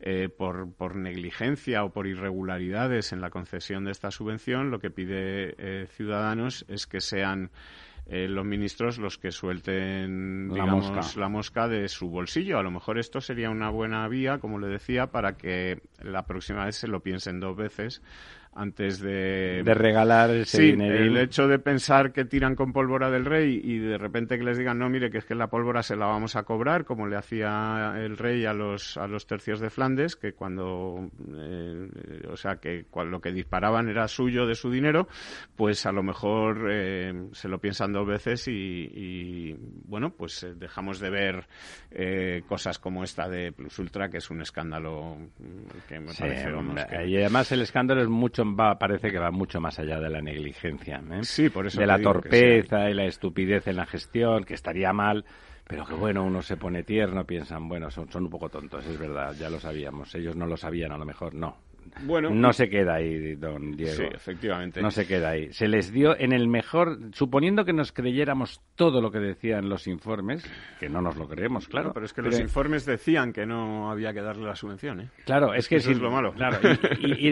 eh, 0.00 0.28
por, 0.28 0.72
por, 0.74 0.96
negligencia 0.96 1.84
o 1.84 1.92
por 1.92 2.06
irregularidades 2.06 3.12
en 3.12 3.20
la 3.20 3.30
concesión 3.30 3.84
de 3.84 3.92
esta 3.92 4.10
subvención, 4.10 4.70
lo 4.70 4.78
que 4.78 4.90
pide 4.90 5.54
eh, 5.58 5.86
Ciudadanos 5.88 6.64
es 6.68 6.86
que 6.86 7.00
sean 7.00 7.50
los 8.08 8.44
ministros 8.44 8.98
los 8.98 9.18
que 9.18 9.32
suelten 9.32 10.48
digamos, 10.48 11.16
la 11.16 11.28
mosca 11.28 11.66
de 11.66 11.88
su 11.88 12.08
bolsillo. 12.08 12.56
A 12.56 12.62
lo 12.62 12.70
mejor 12.70 13.00
esto 13.00 13.20
sería 13.20 13.50
una 13.50 13.68
buena 13.68 14.06
vía, 14.06 14.38
como 14.38 14.60
le 14.60 14.68
decía, 14.68 15.08
para 15.08 15.36
que 15.36 15.80
la 16.00 16.24
próxima 16.24 16.66
vez 16.66 16.76
se 16.76 16.86
lo 16.86 17.00
piensen 17.00 17.40
dos 17.40 17.56
veces 17.56 18.00
antes 18.56 19.00
de... 19.00 19.62
De 19.64 19.74
regalar 19.74 20.30
ese 20.30 20.56
sí, 20.56 20.70
el 20.70 21.16
hecho 21.18 21.46
de 21.46 21.58
pensar 21.58 22.12
que 22.12 22.24
tiran 22.24 22.54
con 22.54 22.72
pólvora 22.72 23.10
del 23.10 23.26
rey 23.26 23.60
y 23.62 23.78
de 23.78 23.98
repente 23.98 24.38
que 24.38 24.44
les 24.44 24.56
digan, 24.56 24.78
no, 24.78 24.88
mire, 24.88 25.10
que 25.10 25.18
es 25.18 25.24
que 25.24 25.34
la 25.34 25.48
pólvora 25.48 25.82
se 25.82 25.94
la 25.94 26.06
vamos 26.06 26.36
a 26.36 26.44
cobrar, 26.44 26.84
como 26.84 27.06
le 27.06 27.16
hacía 27.16 27.94
el 27.98 28.16
rey 28.16 28.46
a 28.46 28.54
los, 28.54 28.96
a 28.96 29.06
los 29.06 29.26
tercios 29.26 29.60
de 29.60 29.70
Flandes, 29.70 30.16
que 30.16 30.32
cuando... 30.32 31.10
Eh, 31.36 31.88
o 32.30 32.36
sea, 32.36 32.56
que 32.56 32.86
lo 32.94 33.20
que 33.20 33.32
disparaban 33.32 33.88
era 33.88 34.08
suyo, 34.08 34.46
de 34.46 34.54
su 34.54 34.70
dinero, 34.70 35.06
pues 35.54 35.84
a 35.86 35.92
lo 35.92 36.02
mejor 36.02 36.68
eh, 36.70 37.28
se 37.32 37.48
lo 37.48 37.58
piensan 37.58 37.92
dos 37.92 38.06
veces 38.06 38.48
y, 38.48 39.54
bueno, 39.84 40.10
pues 40.10 40.42
eh, 40.42 40.54
dejamos 40.56 40.98
de 40.98 41.10
ver 41.10 41.46
cosas 42.46 42.78
como 42.78 43.04
esta 43.04 43.28
de 43.28 43.52
Plus 43.52 43.78
Ultra, 43.78 44.08
que 44.08 44.18
es 44.18 44.30
un 44.30 44.40
escándalo 44.40 45.16
que 45.88 46.00
me 46.00 46.12
parece... 46.14 46.50
Y 47.06 47.16
además 47.16 47.50
el 47.52 47.62
escándalo 47.62 48.02
es 48.02 48.08
mucho 48.08 48.45
va, 48.54 48.78
parece 48.78 49.10
que 49.10 49.18
va 49.18 49.30
mucho 49.30 49.60
más 49.60 49.78
allá 49.78 49.98
de 49.98 50.10
la 50.10 50.20
negligencia. 50.20 51.02
¿eh? 51.10 51.20
Sí, 51.22 51.48
por 51.48 51.66
eso. 51.66 51.80
De 51.80 51.86
la 51.86 52.00
torpeza 52.00 52.90
y 52.90 52.94
la 52.94 53.04
estupidez 53.04 53.66
en 53.66 53.76
la 53.76 53.86
gestión, 53.86 54.44
que 54.44 54.54
estaría 54.54 54.92
mal, 54.92 55.24
pero 55.66 55.84
que 55.84 55.94
bueno, 55.94 56.22
uno 56.24 56.42
se 56.42 56.56
pone 56.56 56.82
tierno, 56.82 57.24
piensan, 57.24 57.68
bueno, 57.68 57.90
son, 57.90 58.10
son 58.10 58.24
un 58.24 58.30
poco 58.30 58.48
tontos, 58.48 58.86
es 58.86 58.98
verdad, 58.98 59.34
ya 59.38 59.50
lo 59.50 59.58
sabíamos. 59.58 60.14
Ellos 60.14 60.36
no 60.36 60.46
lo 60.46 60.56
sabían, 60.56 60.92
a 60.92 60.98
lo 60.98 61.04
mejor 61.04 61.34
no. 61.34 61.56
Bueno, 62.04 62.30
no 62.30 62.52
se 62.52 62.68
queda 62.68 62.94
ahí, 62.94 63.34
don 63.34 63.72
Diego. 63.72 63.94
Sí, 63.94 64.04
efectivamente. 64.12 64.80
No 64.80 64.90
se 64.90 65.06
queda 65.06 65.30
ahí. 65.30 65.52
Se 65.52 65.68
les 65.68 65.92
dio 65.92 66.18
en 66.18 66.32
el 66.32 66.48
mejor, 66.48 66.98
suponiendo 67.12 67.64
que 67.64 67.72
nos 67.72 67.92
creyéramos 67.92 68.60
todo 68.74 69.00
lo 69.00 69.10
que 69.10 69.18
decían 69.18 69.68
los 69.68 69.86
informes, 69.86 70.44
que 70.78 70.88
no 70.88 71.00
nos 71.00 71.16
lo 71.16 71.28
creemos, 71.28 71.68
claro. 71.68 71.92
pero 71.92 72.06
es 72.06 72.12
que 72.12 72.22
los 72.22 72.38
informes 72.38 72.84
decían 72.84 73.32
que 73.32 73.46
no 73.46 73.90
había 73.90 74.12
que 74.12 74.20
darle 74.20 74.44
la 74.44 74.54
subvención, 74.54 75.00
¿eh? 75.00 75.10
Claro, 75.24 75.54
es, 75.54 75.68
que, 75.68 75.76
eso 75.76 75.90
es 75.90 76.00
lo 76.00 76.10
malo. 76.10 76.32
Claro, 76.32 76.58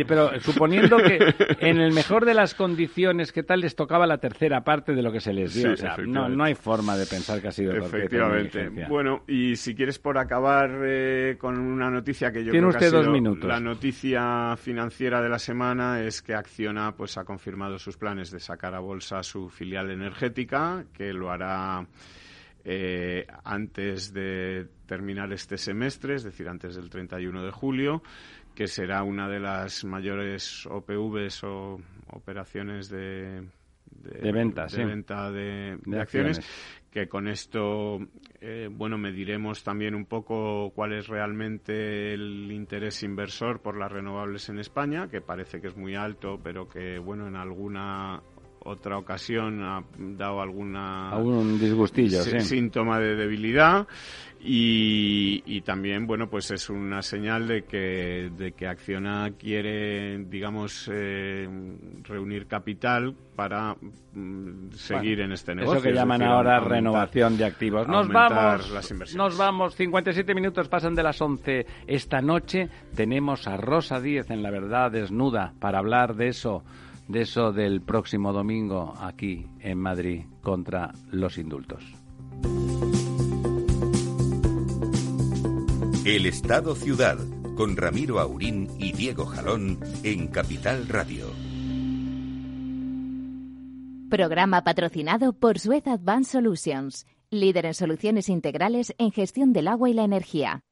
pero 0.06 0.40
suponiendo 0.40 0.96
que 0.98 1.18
en 1.60 1.80
el 1.80 1.92
mejor 1.92 2.24
de 2.24 2.34
las 2.34 2.54
condiciones, 2.54 3.32
¿qué 3.32 3.42
tal 3.42 3.60
les 3.60 3.76
tocaba 3.76 4.06
la 4.06 4.18
tercera 4.18 4.62
parte 4.62 4.94
de 4.94 5.02
lo 5.02 5.12
que 5.12 5.20
se 5.20 5.32
les 5.32 5.54
dio? 5.54 5.72
o 5.72 5.76
sea, 5.76 5.96
no, 6.06 6.28
no 6.28 6.44
hay 6.44 6.54
forma 6.54 6.96
de 6.96 7.06
pensar 7.06 7.40
que 7.40 7.48
ha 7.48 7.52
sido 7.52 7.72
Efectivamente. 7.72 8.70
Bueno, 8.88 9.22
y 9.26 9.56
si 9.56 9.74
quieres 9.74 9.98
por 9.98 10.18
acabar 10.18 10.70
eh, 10.84 11.36
con 11.38 11.58
una 11.58 11.90
noticia 11.90 12.30
que 12.30 12.44
yo 12.44 12.50
Tiene 12.50 12.68
creo 12.68 12.68
usted 12.70 12.90
que 12.90 12.96
ha 12.96 13.00
dos 13.00 13.08
minutos. 13.08 13.48
la 13.48 13.60
noticia 13.60 14.43
financiera 14.56 15.20
de 15.20 15.28
la 15.28 15.38
semana 15.38 16.02
es 16.02 16.22
que 16.22 16.34
Acciona 16.34 16.96
pues 16.96 17.16
ha 17.18 17.24
confirmado 17.24 17.78
sus 17.78 17.96
planes 17.96 18.30
de 18.30 18.40
sacar 18.40 18.74
a 18.74 18.80
bolsa 18.80 19.22
su 19.22 19.48
filial 19.48 19.90
energética, 19.90 20.84
que 20.92 21.12
lo 21.12 21.30
hará 21.30 21.86
eh, 22.64 23.26
antes 23.44 24.12
de 24.12 24.66
terminar 24.86 25.32
este 25.32 25.58
semestre, 25.58 26.14
es 26.14 26.22
decir, 26.22 26.48
antes 26.48 26.76
del 26.76 26.88
31 26.88 27.44
de 27.44 27.50
julio, 27.50 28.02
que 28.54 28.66
será 28.66 29.02
una 29.02 29.28
de 29.28 29.40
las 29.40 29.84
mayores 29.84 30.66
OPVs 30.66 31.44
o 31.44 31.80
operaciones 32.10 32.88
de, 32.88 33.44
de, 33.94 34.32
venta, 34.32 34.66
de, 34.66 34.84
venta 34.84 35.30
de, 35.30 35.78
acciones, 35.98 36.40
que 36.90 37.08
con 37.08 37.28
esto, 37.28 37.98
eh, 38.40 38.68
bueno, 38.70 38.98
mediremos 38.98 39.64
también 39.64 39.94
un 39.94 40.04
poco 40.06 40.72
cuál 40.74 40.92
es 40.92 41.08
realmente 41.08 42.14
el 42.14 42.50
interés 42.52 43.02
inversor 43.02 43.60
por 43.60 43.76
las 43.76 43.90
renovables 43.90 44.48
en 44.48 44.58
España, 44.58 45.08
que 45.08 45.20
parece 45.20 45.60
que 45.60 45.68
es 45.68 45.76
muy 45.76 45.94
alto, 45.94 46.40
pero 46.42 46.68
que, 46.68 46.98
bueno, 46.98 47.26
en 47.26 47.36
alguna 47.36 48.22
otra 48.64 48.98
ocasión 48.98 49.62
ha 49.62 49.82
dado 49.96 50.40
alguna 50.40 51.10
algún 51.10 51.58
disgustillo 51.58 52.22
síntoma 52.22 52.98
de 52.98 53.14
debilidad 53.14 53.86
y, 54.46 55.62
también 55.62 56.06
bueno 56.06 56.28
pues 56.28 56.50
es 56.50 56.68
una 56.68 57.00
señal 57.00 57.48
de 57.48 57.62
que 57.62 58.30
de 58.36 58.52
que 58.52 58.66
Acciona 58.66 59.30
quiere 59.38 60.18
digamos 60.18 60.90
eh, 60.92 61.48
reunir 62.02 62.46
capital 62.46 63.14
para 63.34 63.74
mm, 64.12 64.72
seguir 64.72 65.20
en 65.20 65.32
este 65.32 65.54
negocio 65.54 65.78
eso 65.78 65.88
que 65.88 65.94
llaman 65.94 66.22
ahora 66.22 66.60
renovación 66.60 67.38
de 67.38 67.46
activos. 67.46 67.88
Nos 67.88 68.08
vamos 68.08 69.14
nos 69.16 69.38
vamos. 69.38 69.74
57 69.74 70.34
minutos 70.34 70.68
pasan 70.68 70.94
de 70.94 71.02
las 71.02 71.20
11 71.20 71.66
esta 71.86 72.20
noche. 72.20 72.68
Tenemos 72.94 73.48
a 73.48 73.56
Rosa 73.56 74.00
Díez 74.00 74.30
en 74.30 74.42
la 74.42 74.50
verdad 74.50 74.90
desnuda 74.90 75.54
para 75.58 75.78
hablar 75.78 76.14
de 76.16 76.28
eso 76.28 76.62
de 77.08 77.22
eso 77.22 77.52
del 77.52 77.80
próximo 77.82 78.32
domingo 78.32 78.94
aquí 78.98 79.46
en 79.60 79.78
Madrid 79.78 80.22
contra 80.42 80.92
los 81.10 81.38
indultos. 81.38 81.84
El 86.04 86.26
Estado 86.26 86.74
Ciudad 86.74 87.18
con 87.56 87.76
Ramiro 87.76 88.20
Aurín 88.20 88.68
y 88.78 88.92
Diego 88.92 89.26
Jalón 89.26 89.78
en 90.02 90.26
Capital 90.28 90.88
Radio. 90.88 91.26
Programa 94.10 94.62
patrocinado 94.64 95.32
por 95.32 95.58
Suez 95.58 95.86
Advanced 95.86 96.32
Solutions, 96.32 97.06
líder 97.30 97.66
en 97.66 97.74
soluciones 97.74 98.28
integrales 98.28 98.94
en 98.98 99.12
gestión 99.12 99.52
del 99.52 99.68
agua 99.68 99.88
y 99.88 99.94
la 99.94 100.04
energía. 100.04 100.62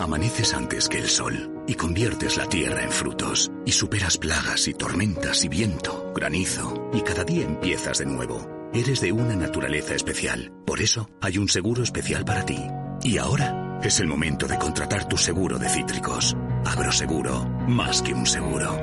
Amaneces 0.00 0.54
antes 0.54 0.88
que 0.88 0.98
el 0.98 1.08
sol 1.08 1.62
y 1.66 1.74
conviertes 1.74 2.36
la 2.36 2.48
tierra 2.48 2.82
en 2.82 2.90
frutos 2.90 3.50
y 3.64 3.72
superas 3.72 4.18
plagas 4.18 4.68
y 4.68 4.74
tormentas 4.74 5.44
y 5.44 5.48
viento, 5.48 6.12
granizo 6.14 6.90
y 6.92 7.00
cada 7.02 7.24
día 7.24 7.44
empiezas 7.44 7.98
de 7.98 8.06
nuevo. 8.06 8.46
Eres 8.72 9.00
de 9.00 9.12
una 9.12 9.36
naturaleza 9.36 9.94
especial, 9.94 10.52
por 10.66 10.80
eso 10.80 11.08
hay 11.22 11.38
un 11.38 11.48
seguro 11.48 11.82
especial 11.82 12.24
para 12.24 12.44
ti. 12.44 12.58
Y 13.02 13.18
ahora 13.18 13.78
es 13.82 14.00
el 14.00 14.08
momento 14.08 14.46
de 14.46 14.58
contratar 14.58 15.08
tu 15.08 15.16
seguro 15.16 15.58
de 15.58 15.68
cítricos. 15.68 16.36
Agroseguro, 16.64 17.44
más 17.68 18.02
que 18.02 18.14
un 18.14 18.26
seguro. 18.26 18.76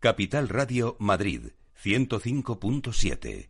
Capital 0.00 0.48
Radio 0.48 0.96
Madrid 0.98 1.52
105.7 1.84 3.49